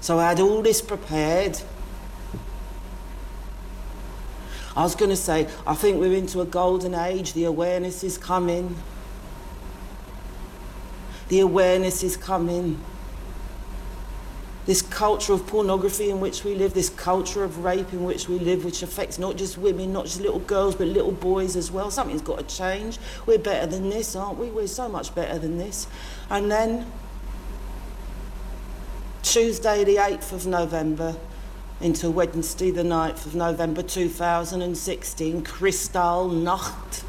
So 0.00 0.18
I 0.18 0.30
had 0.30 0.40
all 0.40 0.62
this 0.62 0.82
prepared. 0.82 1.60
I 4.76 4.82
was 4.82 4.96
going 4.96 5.10
to 5.10 5.16
say, 5.16 5.46
I 5.64 5.76
think 5.76 6.00
we're 6.00 6.16
into 6.16 6.40
a 6.40 6.44
golden 6.44 6.92
age. 6.92 7.32
The 7.32 7.44
awareness 7.44 8.02
is 8.02 8.18
coming. 8.18 8.74
The 11.28 11.38
awareness 11.38 12.02
is 12.02 12.16
coming 12.16 12.80
this 14.66 14.80
culture 14.80 15.34
of 15.34 15.46
pornography 15.46 16.10
in 16.10 16.20
which 16.20 16.42
we 16.44 16.54
live, 16.54 16.72
this 16.72 16.88
culture 16.88 17.44
of 17.44 17.64
rape 17.64 17.92
in 17.92 18.04
which 18.04 18.28
we 18.28 18.38
live, 18.38 18.64
which 18.64 18.82
affects 18.82 19.18
not 19.18 19.36
just 19.36 19.58
women, 19.58 19.92
not 19.92 20.06
just 20.06 20.20
little 20.20 20.38
girls, 20.40 20.74
but 20.74 20.88
little 20.88 21.12
boys 21.12 21.54
as 21.54 21.70
well. 21.70 21.90
Something's 21.90 22.22
got 22.22 22.48
to 22.48 22.56
change. 22.56 22.98
We're 23.26 23.38
better 23.38 23.66
than 23.66 23.90
this, 23.90 24.16
aren't 24.16 24.38
we? 24.38 24.48
We're 24.48 24.66
so 24.66 24.88
much 24.88 25.14
better 25.14 25.38
than 25.38 25.58
this. 25.58 25.86
And 26.30 26.50
then, 26.50 26.90
Tuesday, 29.22 29.84
the 29.84 29.96
8th 29.96 30.32
of 30.32 30.46
November, 30.46 31.16
into 31.80 32.10
Wednesday, 32.10 32.70
the 32.70 32.82
9th 32.82 33.26
of 33.26 33.34
November 33.34 33.82
2016, 33.82 35.44
Kristallnacht. 35.44 37.02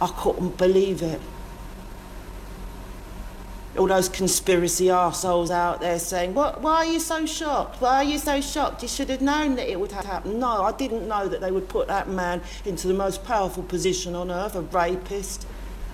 I 0.00 0.06
couldn't 0.08 0.56
believe 0.58 1.02
it 1.02 1.20
all 3.78 3.86
those 3.86 4.08
conspiracy 4.08 4.90
assholes 4.90 5.50
out 5.50 5.80
there 5.80 5.98
saying, 5.98 6.34
what, 6.34 6.60
why 6.62 6.76
are 6.76 6.86
you 6.86 7.00
so 7.00 7.26
shocked? 7.26 7.80
Why 7.80 7.96
are 7.96 8.04
you 8.04 8.18
so 8.18 8.40
shocked? 8.40 8.82
You 8.82 8.88
should 8.88 9.10
have 9.10 9.20
known 9.20 9.56
that 9.56 9.70
it 9.70 9.78
would 9.78 9.92
happen. 9.92 10.38
No, 10.38 10.62
I 10.62 10.72
didn't 10.72 11.06
know 11.08 11.28
that 11.28 11.40
they 11.40 11.50
would 11.50 11.68
put 11.68 11.88
that 11.88 12.08
man 12.08 12.42
into 12.64 12.88
the 12.88 12.94
most 12.94 13.24
powerful 13.24 13.62
position 13.62 14.14
on 14.14 14.30
earth, 14.30 14.54
a 14.54 14.62
rapist, 14.62 15.46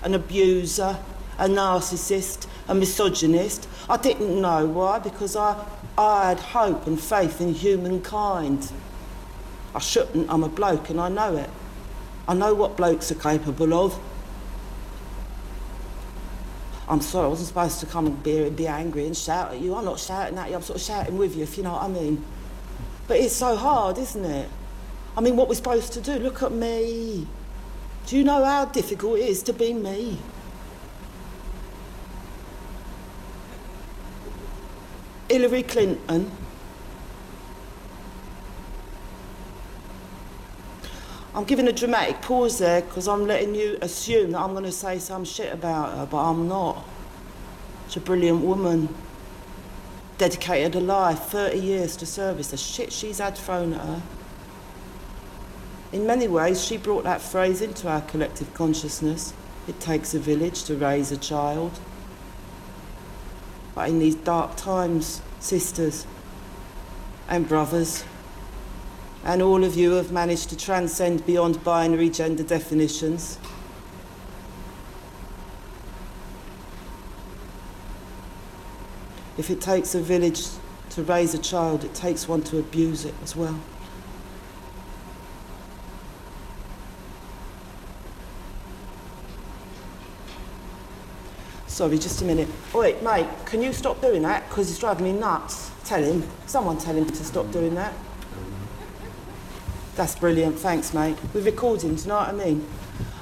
an 0.03 0.13
abuser, 0.13 0.97
a 1.37 1.47
narcissist, 1.47 2.47
a 2.67 2.75
misogynist. 2.75 3.67
I 3.89 3.97
didn't 3.97 4.39
know. 4.39 4.65
Why? 4.65 4.99
Because 4.99 5.35
I, 5.35 5.65
I 5.97 6.29
had 6.29 6.39
hope 6.39 6.87
and 6.87 6.99
faith 6.99 7.41
in 7.41 7.53
humankind. 7.53 8.71
I 9.75 9.79
shouldn't. 9.79 10.29
I'm 10.29 10.43
a 10.43 10.49
bloke 10.49 10.89
and 10.89 10.99
I 10.99 11.09
know 11.09 11.35
it. 11.35 11.49
I 12.27 12.33
know 12.33 12.53
what 12.53 12.77
blokes 12.77 13.11
are 13.11 13.15
capable 13.15 13.73
of. 13.73 13.99
I'm 16.87 17.01
sorry, 17.01 17.25
I 17.25 17.29
wasn't 17.29 17.47
supposed 17.47 17.79
to 17.79 17.85
come 17.85 18.07
and 18.07 18.23
be, 18.23 18.49
be 18.49 18.67
angry 18.67 19.05
and 19.05 19.15
shout 19.15 19.53
at 19.53 19.59
you. 19.59 19.75
I'm 19.75 19.85
not 19.85 19.99
shouting 19.99 20.37
at 20.37 20.49
you, 20.49 20.55
I'm 20.55 20.61
sort 20.61 20.79
of 20.79 20.85
shouting 20.85 21.17
with 21.17 21.35
you, 21.35 21.43
if 21.43 21.57
you 21.57 21.63
know 21.63 21.73
what 21.73 21.83
I 21.83 21.87
mean. 21.87 22.23
But 23.07 23.17
it's 23.17 23.35
so 23.35 23.55
hard, 23.55 23.97
isn't 23.97 24.25
it? 24.25 24.49
I 25.15 25.21
mean, 25.21 25.35
what 25.35 25.47
we're 25.47 25.55
supposed 25.55 25.93
to 25.93 26.01
do, 26.01 26.13
look 26.13 26.43
at 26.43 26.51
me. 26.51 27.27
Do 28.07 28.17
you 28.17 28.23
know 28.23 28.43
how 28.43 28.65
difficult 28.65 29.19
it 29.19 29.29
is 29.29 29.43
to 29.43 29.53
be 29.53 29.73
me? 29.73 30.17
Hillary 35.29 35.63
Clinton. 35.63 36.31
I'm 41.35 41.45
giving 41.45 41.67
a 41.67 41.71
dramatic 41.71 42.21
pause 42.21 42.59
there 42.59 42.81
because 42.81 43.07
I'm 43.07 43.25
letting 43.25 43.55
you 43.55 43.79
assume 43.81 44.31
that 44.31 44.39
I'm 44.39 44.51
going 44.51 44.65
to 44.65 44.71
say 44.71 44.99
some 44.99 45.25
shit 45.25 45.51
about 45.51 45.97
her, 45.97 46.05
but 46.05 46.17
I'm 46.17 46.47
not. 46.47 46.85
She's 47.87 47.97
a 47.97 48.01
brilliant 48.01 48.41
woman. 48.41 48.93
Dedicated 50.19 50.75
a 50.75 50.79
life, 50.79 51.19
30 51.23 51.57
years 51.57 51.95
to 51.97 52.05
service, 52.05 52.51
the 52.51 52.57
shit 52.57 52.93
she's 52.93 53.17
had 53.17 53.35
thrown 53.35 53.73
at 53.73 53.81
her. 53.81 54.01
In 55.91 56.05
many 56.05 56.27
ways, 56.27 56.63
she 56.63 56.77
brought 56.77 57.03
that 57.03 57.21
phrase 57.21 57.61
into 57.61 57.89
our 57.89 58.01
collective 58.01 58.53
consciousness. 58.53 59.33
It 59.67 59.79
takes 59.79 60.13
a 60.13 60.19
village 60.19 60.63
to 60.65 60.75
raise 60.75 61.11
a 61.11 61.17
child. 61.17 61.79
But 63.73 63.89
in 63.89 63.97
these 63.97 64.15
dark 64.15 64.55
times, 64.55 65.21
sisters 65.39 66.05
and 67.27 67.47
brothers, 67.47 68.03
and 69.25 69.41
all 69.41 69.63
of 69.63 69.75
you 69.75 69.91
have 69.91 70.11
managed 70.11 70.49
to 70.49 70.57
transcend 70.57 71.25
beyond 71.25 71.63
binary 71.63 72.09
gender 72.09 72.43
definitions. 72.43 73.37
If 79.37 79.49
it 79.49 79.61
takes 79.61 79.95
a 79.95 80.01
village 80.01 80.43
to 80.91 81.03
raise 81.03 81.33
a 81.33 81.39
child, 81.39 81.83
it 81.83 81.93
takes 81.93 82.27
one 82.27 82.43
to 82.43 82.59
abuse 82.59 83.05
it 83.05 83.15
as 83.23 83.35
well. 83.35 83.59
Sorry, 91.65 91.97
just 91.97 92.21
a 92.21 92.25
minute. 92.25 92.47
Oh, 92.75 92.81
wait, 92.81 93.01
mate, 93.01 93.25
can 93.45 93.59
you 93.61 93.73
stop 93.73 93.99
doing 93.99 94.21
that? 94.21 94.47
Because 94.47 94.69
it's 94.69 94.77
driving 94.77 95.05
me 95.05 95.13
nuts. 95.13 95.71
Tell 95.83 96.03
him. 96.03 96.23
Someone 96.45 96.77
tell 96.77 96.95
him 96.95 97.07
to 97.07 97.15
stop 97.15 97.51
doing 97.51 97.73
that. 97.73 97.93
That's 99.95 100.15
brilliant. 100.15 100.57
Thanks, 100.57 100.91
mate. 100.91 101.17
We're 101.35 101.41
recording, 101.41 101.93
do 101.93 102.01
you 102.01 102.07
know 102.07 102.15
what 102.15 102.29
I 102.29 102.31
mean? 102.31 102.67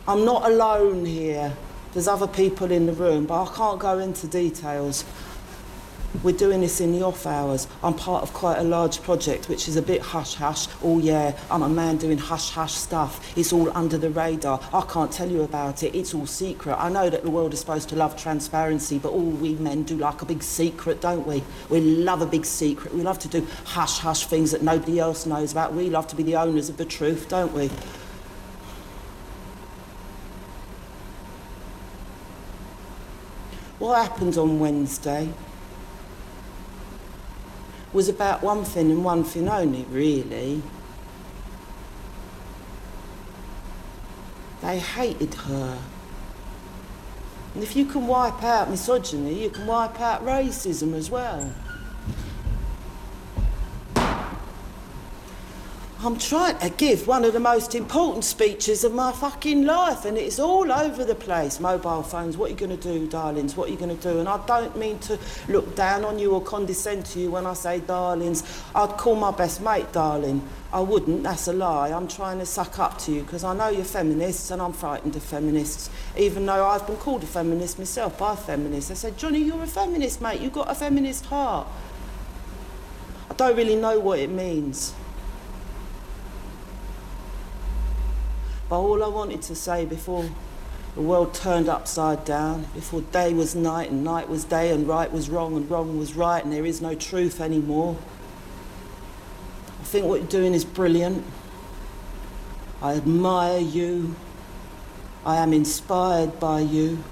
I'm 0.08 0.24
not 0.24 0.50
alone 0.50 1.06
here. 1.06 1.54
There's 1.92 2.08
other 2.08 2.28
people 2.28 2.72
in 2.72 2.86
the 2.86 2.94
room, 2.94 3.26
but 3.26 3.44
I 3.44 3.54
can't 3.54 3.78
go 3.78 4.00
into 4.00 4.26
details. 4.26 5.04
We're 6.24 6.36
doing 6.36 6.60
this 6.60 6.82
in 6.82 6.92
the 6.92 7.04
off 7.04 7.26
hours. 7.26 7.68
I'm 7.82 7.94
part 7.94 8.22
of 8.22 8.34
quite 8.34 8.58
a 8.58 8.64
large 8.64 9.02
project 9.02 9.48
which 9.48 9.70
is 9.70 9.78
a 9.78 9.82
bit 9.82 10.02
hush 10.02 10.36
hush. 10.36 10.68
Oh, 10.84 11.00
yeah, 11.00 11.38
I'm 11.50 11.64
a 11.64 11.70
man 11.70 11.98
doing 11.98 12.18
hush 12.18 12.52
hush 12.52 12.74
stuff. 12.74 13.36
It's 13.38 13.54
all 13.54 13.76
under 13.76 13.98
the 13.98 14.10
radar. 14.10 14.60
I 14.74 14.82
can't 14.82 15.12
tell 15.12 15.32
you 15.32 15.42
about 15.42 15.84
it. 15.84 15.96
It's 15.96 16.14
all 16.14 16.26
secret. 16.26 16.76
I 16.76 16.90
know 16.90 17.10
that 17.10 17.24
the 17.24 17.30
world 17.30 17.54
is 17.54 17.62
supposed 17.62 17.88
to 17.90 17.96
love 17.96 18.18
transparency, 18.18 19.00
but 19.00 19.14
all 19.14 19.22
we 19.22 19.56
men 19.56 19.84
do 19.84 19.96
like 19.96 20.22
a 20.22 20.26
big 20.26 20.44
secret, 20.44 21.00
don't 21.00 21.26
we? 21.26 21.44
We 21.70 21.80
love 21.80 22.22
a 22.22 22.26
big 22.26 22.46
secret. 22.46 22.94
We 22.94 23.04
love 23.04 23.18
to 23.20 23.30
do 23.30 23.48
hush 23.64 24.00
hush 24.00 24.26
things 24.26 24.52
that 24.52 24.62
nobody 24.62 25.00
else 25.00 25.26
knows 25.26 25.54
about. 25.54 25.74
We 25.74 25.90
love 25.90 26.08
to 26.08 26.16
be 26.18 26.24
the 26.24 26.36
owners 26.36 26.68
of 26.68 26.76
the 26.76 26.86
truth, 26.86 27.30
don't 27.30 27.54
we? 27.54 27.70
What 33.80 34.10
happened 34.10 34.38
on 34.38 34.60
Wednesday? 34.60 35.30
Was 37.94 38.08
about 38.08 38.42
one 38.42 38.64
thing 38.64 38.92
and 38.92 39.04
one 39.04 39.24
thing 39.24 39.50
only, 39.50 39.84
really. 39.86 40.62
They 44.62 44.80
hated 44.80 45.34
her. 45.34 45.80
And 47.54 47.64
if 47.64 47.76
you 47.76 47.86
can 47.86 48.08
wipe 48.08 48.44
out 48.44 48.70
misogyny, 48.70 49.44
you 49.44 49.50
can 49.50 49.66
wipe 49.66 50.00
out 50.00 50.24
racism 50.26 50.94
as 50.94 51.10
well. 51.10 51.54
I'm 56.04 56.18
trying 56.18 56.58
to 56.58 56.70
give 56.72 57.06
one 57.06 57.24
of 57.26 57.34
the 57.34 57.40
most 57.40 57.76
important 57.76 58.24
speeches 58.24 58.84
of 58.84 58.92
my 58.92 59.12
fucking 59.12 59.66
life, 59.66 60.04
and 60.04 60.18
it's 60.18 60.40
all 60.40 60.72
over 60.72 61.06
the 61.06 61.14
place. 61.14 61.60
Mobile 61.60 62.02
phones, 62.02 62.36
what 62.36 62.48
are 62.48 62.54
you 62.54 62.58
going 62.58 62.76
to 62.76 62.84
do, 63.00 63.06
darlings? 63.06 63.56
What 63.56 63.70
are 63.70 63.72
you 63.72 63.78
going 63.78 63.96
to 63.96 64.02
do? 64.02 64.18
And 64.20 64.28
I 64.28 64.44
don't 64.48 64.76
mean 64.76 64.98
to 65.00 65.20
look 65.48 65.76
down 65.76 66.04
on 66.04 66.18
you 66.18 66.32
or 66.34 66.42
condescend 66.42 67.06
to 67.08 67.20
you 67.20 67.30
when 67.30 67.46
I 67.46 67.54
say 67.54 67.82
darlings. 67.82 68.42
I'd 68.74 68.98
call 68.98 69.14
my 69.14 69.30
best 69.30 69.62
mate 69.62 69.92
darling. 69.92 70.42
I 70.74 70.80
wouldn't, 70.80 71.22
that's 71.22 71.48
a 71.48 71.54
lie. 71.54 71.90
I'm 71.90 72.08
trying 72.08 72.40
to 72.40 72.48
suck 72.48 72.80
up 72.80 72.98
to 73.02 73.12
you 73.12 73.22
because 73.22 73.44
I 73.44 73.56
know 73.56 73.70
you're 73.70 73.86
feminists 73.86 74.50
and 74.50 74.60
I'm 74.60 74.74
frightened 74.74 75.16
of 75.16 75.22
feminists, 75.22 75.92
even 76.18 76.48
though 76.48 76.66
I've 76.66 76.88
been 76.88 76.98
called 76.98 77.22
a 77.22 77.28
feminist 77.28 77.78
myself 77.78 78.18
by 78.18 78.36
feminists. 78.36 78.90
I 78.90 78.96
said, 78.96 79.20
Johnny, 79.20 79.44
you're 79.44 79.62
a 79.62 79.68
feminist, 79.68 80.20
mate. 80.20 80.42
You've 80.42 80.54
got 80.54 80.72
a 80.72 80.74
feminist 80.74 81.26
heart. 81.26 81.68
I 83.30 83.36
don't 83.36 83.56
really 83.56 83.76
know 83.76 84.00
what 84.00 84.18
it 84.18 84.32
means. 84.32 84.96
But 88.72 88.80
all 88.80 89.04
I 89.04 89.10
wanted 89.10 89.42
to 89.42 89.54
say 89.54 89.84
before 89.84 90.30
the 90.96 91.02
world 91.02 91.34
turned 91.34 91.68
upside 91.68 92.24
down, 92.24 92.68
before 92.74 93.02
day 93.02 93.34
was 93.34 93.54
night 93.54 93.92
and 93.92 94.02
night 94.02 94.30
was 94.30 94.46
day 94.46 94.72
and 94.72 94.88
right 94.88 95.12
was 95.12 95.30
wrong 95.30 95.58
and 95.58 95.70
wrong 95.70 96.00
was 96.00 96.16
right 96.16 96.42
and 96.42 96.54
there 96.54 96.66
is 96.66 96.82
no 96.82 96.96
truth 96.96 97.42
anymore. 97.42 97.98
I 99.82 99.84
think 99.84 100.06
what 100.06 100.22
you're 100.22 100.30
doing 100.30 100.54
is 100.54 100.64
brilliant. 100.64 101.26
I 102.82 102.94
admire 102.94 103.60
you. 103.60 104.16
I 105.26 105.36
am 105.36 105.52
inspired 105.52 106.40
by 106.40 106.62
you. 106.62 107.04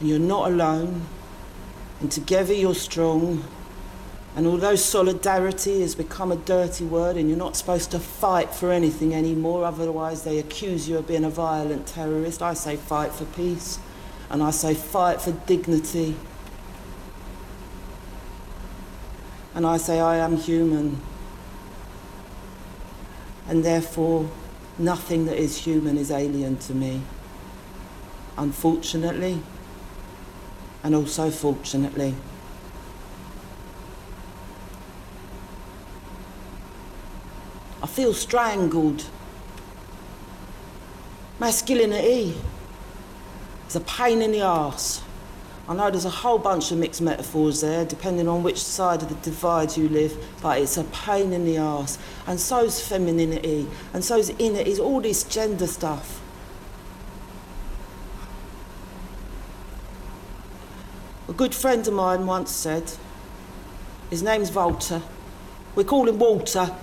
You're 0.00 0.18
not 0.18 0.50
alone. 0.50 1.02
And 2.00 2.10
together 2.10 2.52
you're 2.52 2.74
strong. 2.74 3.44
And 4.36 4.46
although 4.46 4.76
solidarity 4.76 5.80
has 5.80 5.94
become 5.94 6.30
a 6.30 6.36
dirty 6.36 6.84
word 6.84 7.16
and 7.16 7.28
you're 7.28 7.38
not 7.38 7.56
supposed 7.56 7.90
to 7.90 7.98
fight 7.98 8.50
for 8.50 8.70
anything 8.70 9.14
anymore, 9.14 9.64
otherwise 9.64 10.22
they 10.22 10.38
accuse 10.38 10.88
you 10.88 10.98
of 10.98 11.08
being 11.08 11.24
a 11.24 11.30
violent 11.30 11.86
terrorist, 11.86 12.40
I 12.42 12.54
say 12.54 12.76
fight 12.76 13.12
for 13.12 13.24
peace. 13.24 13.78
And 14.30 14.42
I 14.42 14.50
say 14.50 14.74
fight 14.74 15.20
for 15.20 15.32
dignity. 15.32 16.14
And 19.54 19.66
I 19.66 19.76
say 19.78 19.98
I 19.98 20.16
am 20.16 20.36
human. 20.36 21.00
And 23.48 23.64
therefore, 23.64 24.30
nothing 24.78 25.24
that 25.26 25.38
is 25.38 25.64
human 25.64 25.96
is 25.96 26.10
alien 26.10 26.58
to 26.58 26.74
me. 26.74 27.00
Unfortunately, 28.36 29.42
and 30.84 30.94
also 30.94 31.30
fortunately. 31.30 32.14
I 37.82 37.86
feel 37.86 38.12
strangled. 38.12 39.04
Masculinity 41.38 42.36
is 43.68 43.76
a 43.76 43.80
pain 43.80 44.20
in 44.20 44.32
the 44.32 44.42
arse. 44.42 45.02
I 45.68 45.74
know 45.74 45.90
there's 45.90 46.06
a 46.06 46.10
whole 46.10 46.38
bunch 46.38 46.72
of 46.72 46.78
mixed 46.78 47.02
metaphors 47.02 47.60
there, 47.60 47.84
depending 47.84 48.26
on 48.26 48.42
which 48.42 48.58
side 48.58 49.02
of 49.02 49.10
the 49.10 49.14
divide 49.16 49.76
you 49.76 49.88
live, 49.88 50.16
but 50.42 50.58
it's 50.58 50.76
a 50.76 50.84
pain 50.84 51.32
in 51.32 51.44
the 51.44 51.58
arse. 51.58 51.98
And 52.26 52.40
so's 52.40 52.80
femininity, 52.80 53.68
and 53.92 54.02
so's 54.02 54.30
inner, 54.30 54.60
is 54.60 54.80
all 54.80 55.00
this 55.00 55.22
gender 55.22 55.66
stuff. 55.66 56.20
A 61.28 61.32
good 61.34 61.54
friend 61.54 61.86
of 61.86 61.92
mine 61.92 62.26
once 62.26 62.50
said, 62.50 62.90
his 64.08 64.22
name's 64.22 64.50
Walter. 64.50 65.02
We 65.76 65.84
call 65.84 66.08
him 66.08 66.18
Walter 66.18 66.74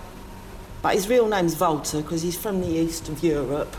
but 0.85 0.93
his 0.93 1.09
real 1.09 1.27
name's 1.27 1.55
Volta 1.55 1.97
because 1.97 2.21
he's 2.21 2.37
from 2.37 2.61
the 2.61 2.67
east 2.67 3.09
of 3.09 3.23
Europe. 3.23 3.75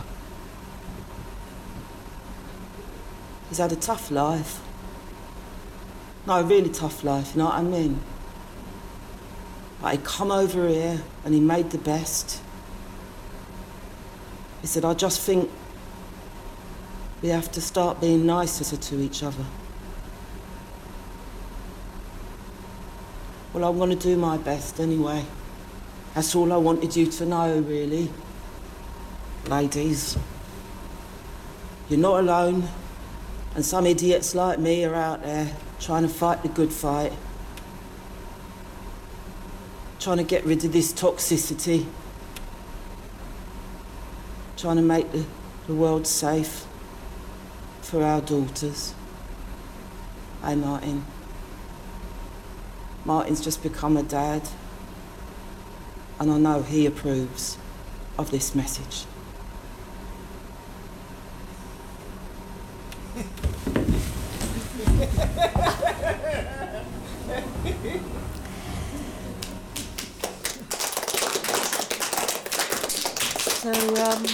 He's 3.49 3.59
had 3.59 3.71
a 3.71 3.77
tough 3.77 4.11
life. 4.11 4.61
No, 6.27 6.41
a 6.41 6.43
really 6.43 6.69
tough 6.69 7.05
life, 7.05 7.37
you 7.37 7.39
know 7.39 7.45
what 7.45 7.55
I 7.55 7.63
mean? 7.63 8.01
But 9.81 9.93
he 9.93 9.99
come 10.03 10.33
over 10.33 10.67
here 10.67 11.01
and 11.25 11.33
he 11.33 11.39
made 11.39 11.71
the 11.71 11.79
best. 11.79 12.43
He 14.61 14.67
said, 14.67 14.85
I 14.85 14.93
just 14.95 15.21
think 15.21 15.49
we 17.23 17.29
have 17.29 17.53
to 17.53 17.61
start 17.61 18.01
being 18.01 18.27
nicer 18.27 18.77
to 18.77 19.01
each 19.01 19.23
other. 19.23 19.45
Well, 23.53 23.63
I'm 23.63 23.79
going 23.79 23.91
to 23.91 23.97
do 23.97 24.17
my 24.17 24.39
best 24.39 24.81
anyway. 24.81 25.25
That's 26.17 26.35
all 26.35 26.51
I 26.51 26.57
wanted 26.57 26.97
you 26.97 27.09
to 27.09 27.27
know, 27.27 27.59
really. 27.59 28.09
Ladies, 29.49 30.17
you're 31.91 32.01
not 32.01 32.21
alone, 32.21 32.67
and 33.55 33.63
some 33.63 33.85
idiots 33.85 34.35
like 34.35 34.59
me 34.59 34.87
are 34.87 34.95
out 34.95 35.23
there 35.23 35.55
trying 35.79 36.05
to 36.05 36.09
fight 36.09 36.43
the 36.43 36.49
good 36.49 36.73
fight, 36.73 37.13
trying 40.01 40.17
to 40.17 40.25
get 40.25 40.43
rid 40.47 40.65
of 40.65 40.73
this 40.73 40.91
toxicity, 40.95 41.85
trying 44.57 44.77
to 44.77 44.83
make 44.83 45.13
the, 45.13 45.27
the 45.67 45.75
world 45.75 46.07
safe 46.07 46.65
for 47.83 48.03
our 48.03 48.23
daughters. 48.23 48.95
Hey, 50.43 50.55
Martin. 50.55 51.05
Martin's 53.05 53.43
just 53.43 53.63
become 53.63 53.99
a 53.99 54.03
dad 54.03 54.49
and 56.19 56.31
I 56.31 56.39
know 56.39 56.63
he 56.63 56.87
approves 56.87 57.59
of 58.19 58.31
this 58.31 58.55
message. 58.55 59.05
so, 73.67 73.73
um, 74.05 74.27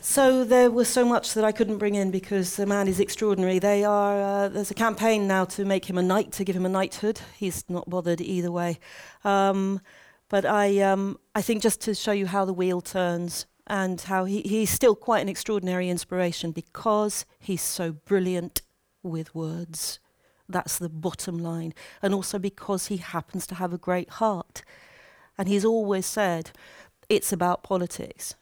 so 0.00 0.44
there 0.44 0.70
was 0.70 0.88
so 0.88 1.04
much 1.04 1.34
that 1.34 1.44
I 1.44 1.52
couldn't 1.52 1.78
bring 1.78 1.94
in 1.94 2.10
because 2.10 2.56
the 2.56 2.66
man 2.66 2.88
is 2.88 2.98
extraordinary. 2.98 3.58
They 3.58 3.84
are 3.84 4.20
uh, 4.20 4.48
there's 4.48 4.70
a 4.70 4.74
campaign 4.74 5.28
now 5.28 5.44
to 5.46 5.64
make 5.64 5.88
him 5.88 5.98
a 5.98 6.02
knight, 6.02 6.32
to 6.32 6.44
give 6.44 6.56
him 6.56 6.66
a 6.66 6.68
knighthood. 6.68 7.20
He's 7.36 7.64
not 7.68 7.88
bothered 7.88 8.20
either 8.20 8.50
way. 8.50 8.78
Um, 9.24 9.80
but 10.30 10.46
I, 10.46 10.78
um, 10.78 11.18
I 11.34 11.42
think 11.42 11.60
just 11.60 11.80
to 11.82 11.94
show 11.94 12.12
you 12.12 12.26
how 12.26 12.46
the 12.46 12.54
wheel 12.54 12.80
turns 12.80 13.46
and 13.66 14.00
how 14.00 14.24
he, 14.24 14.40
he's 14.42 14.70
still 14.70 14.94
quite 14.94 15.20
an 15.20 15.28
extraordinary 15.28 15.90
inspiration 15.90 16.52
because 16.52 17.26
he's 17.38 17.60
so 17.60 17.92
brilliant 17.92 18.62
with 19.02 19.34
words. 19.34 19.98
That's 20.48 20.78
the 20.78 20.88
bottom 20.88 21.38
line. 21.38 21.74
And 22.00 22.14
also 22.14 22.38
because 22.38 22.86
he 22.86 22.98
happens 22.98 23.46
to 23.48 23.56
have 23.56 23.72
a 23.72 23.78
great 23.78 24.08
heart. 24.08 24.62
And 25.36 25.48
he's 25.48 25.64
always 25.64 26.06
said, 26.06 26.52
it's 27.08 27.32
about 27.32 27.64
politics. 27.64 28.36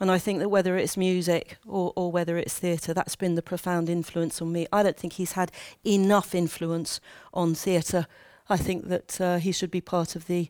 And 0.00 0.10
I 0.10 0.18
think 0.18 0.38
that 0.38 0.48
whether 0.48 0.76
it's 0.76 0.96
music 0.96 1.58
or, 1.66 1.92
or 1.96 2.10
whether 2.10 2.38
it's 2.38 2.58
theatre, 2.58 2.94
that's 2.94 3.16
been 3.16 3.34
the 3.34 3.42
profound 3.42 3.90
influence 3.90 4.40
on 4.40 4.52
me. 4.52 4.66
I 4.72 4.82
don't 4.82 4.96
think 4.96 5.14
he's 5.14 5.32
had 5.32 5.52
enough 5.84 6.34
influence 6.34 6.98
on 7.34 7.54
theatre 7.54 8.06
I 8.48 8.56
think 8.56 8.88
that 8.88 9.20
uh, 9.20 9.38
he 9.38 9.52
should 9.52 9.70
be 9.70 9.80
part 9.80 10.14
of 10.14 10.26
the 10.26 10.48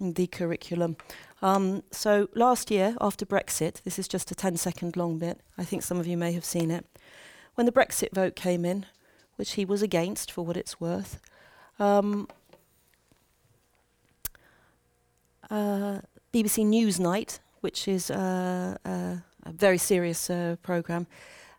the 0.00 0.26
curriculum. 0.26 0.96
Um, 1.42 1.82
so 1.90 2.28
last 2.34 2.70
year, 2.70 2.96
after 3.00 3.26
Brexit, 3.26 3.82
this 3.82 3.98
is 3.98 4.08
just 4.08 4.30
a 4.30 4.34
10 4.34 4.56
second 4.56 4.96
long 4.96 5.18
bit. 5.18 5.40
I 5.58 5.64
think 5.64 5.82
some 5.82 5.98
of 5.98 6.06
you 6.06 6.16
may 6.16 6.32
have 6.32 6.44
seen 6.44 6.70
it. 6.70 6.86
When 7.54 7.66
the 7.66 7.72
Brexit 7.72 8.12
vote 8.12 8.34
came 8.34 8.64
in, 8.64 8.86
which 9.36 9.52
he 9.52 9.64
was 9.64 9.82
against 9.82 10.30
for 10.30 10.44
what 10.44 10.56
it's 10.56 10.80
worth, 10.80 11.20
um, 11.78 12.28
uh, 15.50 16.00
BBC 16.32 16.64
Newsnight, 16.66 17.38
which 17.60 17.86
is 17.86 18.10
uh, 18.10 18.76
uh, 18.84 19.16
a 19.44 19.52
very 19.52 19.78
serious 19.78 20.30
uh, 20.30 20.56
program, 20.62 21.06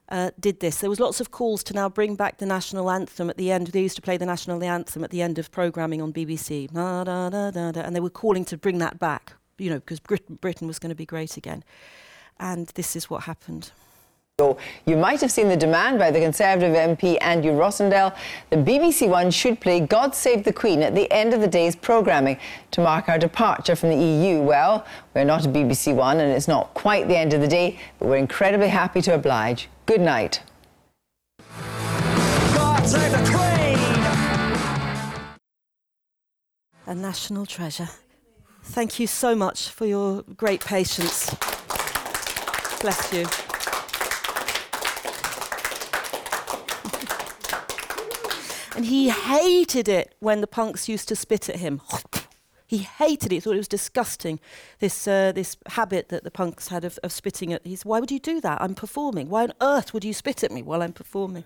uh, 0.10 0.32
did 0.40 0.60
this. 0.60 0.78
There 0.78 0.90
was 0.90 1.00
lots 1.00 1.20
of 1.20 1.32
calls 1.32 1.64
to 1.66 1.74
now 1.74 1.90
bring 1.90 2.16
back 2.16 2.38
the 2.38 2.46
national 2.46 2.90
anthem 2.90 3.30
at 3.30 3.38
the 3.38 3.52
end. 3.52 3.68
They 3.68 3.82
used 3.82 3.96
to 3.96 4.02
play 4.02 4.18
the 4.18 4.26
national 4.26 4.64
anthem 4.64 5.04
at 5.04 5.10
the 5.10 5.22
end 5.22 5.40
of 5.40 5.52
programming 5.52 6.02
on 6.02 6.14
BBC, 6.14 6.72
da, 6.72 7.04
da, 7.04 7.30
da, 7.30 7.52
da, 7.52 7.72
da, 7.72 7.82
and 7.82 7.96
they 7.96 8.00
were 8.00 8.10
calling 8.10 8.46
to 8.46 8.58
bring 8.58 8.78
that 8.80 9.00
back, 9.00 9.34
you 9.58 9.70
know, 9.70 9.80
because 9.80 10.00
Britain, 10.00 10.36
Britain 10.36 10.68
was 10.68 10.80
going 10.80 10.90
to 10.90 10.96
be 10.96 11.06
great 11.06 11.38
again. 11.38 11.64
And 12.40 12.68
this 12.76 12.96
is 12.96 13.10
what 13.10 13.24
happened. 13.24 13.72
So 14.38 14.58
you 14.86 14.98
might 14.98 15.22
have 15.22 15.32
seen 15.32 15.48
the 15.48 15.56
demand 15.56 15.98
by 15.98 16.12
the 16.12 16.20
Conservative 16.20 16.76
MP 16.76 17.18
Andrew 17.22 17.54
Rosindell. 17.54 18.14
The 18.50 18.58
BBC 18.58 19.08
One 19.08 19.32
should 19.32 19.62
play 19.62 19.80
God 19.80 20.14
Save 20.14 20.44
the 20.44 20.52
Queen 20.52 20.82
at 20.82 20.94
the 20.94 21.10
end 21.10 21.34
of 21.34 21.40
the 21.40 21.48
day's 21.48 21.74
programming 21.74 22.38
to 22.72 22.82
mark 22.82 23.08
our 23.08 23.18
departure 23.18 23.78
from 23.78 23.92
the 23.92 23.96
EU. 23.96 24.42
Well, 24.42 24.86
we're 25.14 25.24
not 25.24 25.46
a 25.46 25.50
BBC 25.50 25.96
One 25.96 26.20
and 26.20 26.34
it's 26.34 26.50
not 26.50 26.74
quite 26.74 27.08
the 27.08 27.16
end 27.16 27.34
of 27.34 27.40
the 27.40 27.48
day, 27.48 27.80
but 27.98 28.10
we're 28.10 28.18
incredibly 28.18 28.68
happy 28.68 29.02
to 29.04 29.16
oblige. 29.16 29.70
Good 29.86 30.02
night. 30.02 30.42
A 36.88 36.96
national 36.96 37.46
treasure. 37.46 37.90
Thank 38.64 39.00
you 39.00 39.06
so 39.06 39.36
much 39.36 39.70
for 39.70 39.86
your 39.86 40.24
great 40.24 40.66
patience. 40.66 41.30
Bless 42.82 43.14
you. 43.14 43.28
And 48.76 48.86
he 48.86 49.08
hated 49.10 49.88
it 49.88 50.16
when 50.20 50.42
the 50.42 50.48
punks 50.48 50.90
used 50.90 51.08
to 51.08 51.16
spit 51.16 51.48
at 51.48 51.56
him. 51.58 51.82
He 52.68 52.80
hated 52.80 53.32
it. 53.32 53.36
He 53.36 53.40
thought 53.40 53.56
it 53.56 53.58
was 53.58 53.68
disgusting. 53.68 54.40
This 54.80 55.08
uh, 55.08 55.32
this 55.32 55.58
habit 55.68 56.10
that 56.10 56.24
the 56.24 56.32
punks 56.32 56.68
had 56.70 56.84
of, 56.86 57.00
of 57.04 57.12
spitting 57.12 57.54
at. 57.54 57.66
He's 57.66 57.86
why 57.86 58.00
would 58.00 58.12
you 58.12 58.20
do 58.20 58.42
that? 58.42 58.62
I'm 58.62 58.76
performing. 58.76 59.30
Why 59.30 59.44
on 59.44 59.54
earth 59.62 59.94
would 59.94 60.04
you 60.04 60.14
spit 60.14 60.44
at 60.44 60.52
me 60.52 60.62
while 60.64 60.82
I'm 60.82 60.94
performing? 60.94 61.44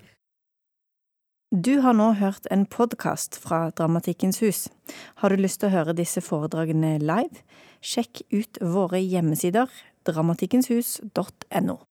Du 1.51 1.79
har 1.81 1.93
nå 1.93 2.11
hørt 2.11 2.45
en 2.51 2.65
podkast 2.65 3.35
fra 3.35 3.71
Dramatikkens 3.71 4.39
hus. 4.41 4.67
Har 5.15 5.29
du 5.29 5.35
lyst 5.35 5.59
til 5.59 5.71
å 5.71 5.73
høre 5.79 5.95
disse 5.97 6.21
foredragene 6.21 6.99
live? 7.01 7.41
Sjekk 7.81 8.21
ut 8.29 8.59
våre 8.61 9.01
hjemmesider 9.01 9.65
dramatikkenshus.no. 10.05 11.88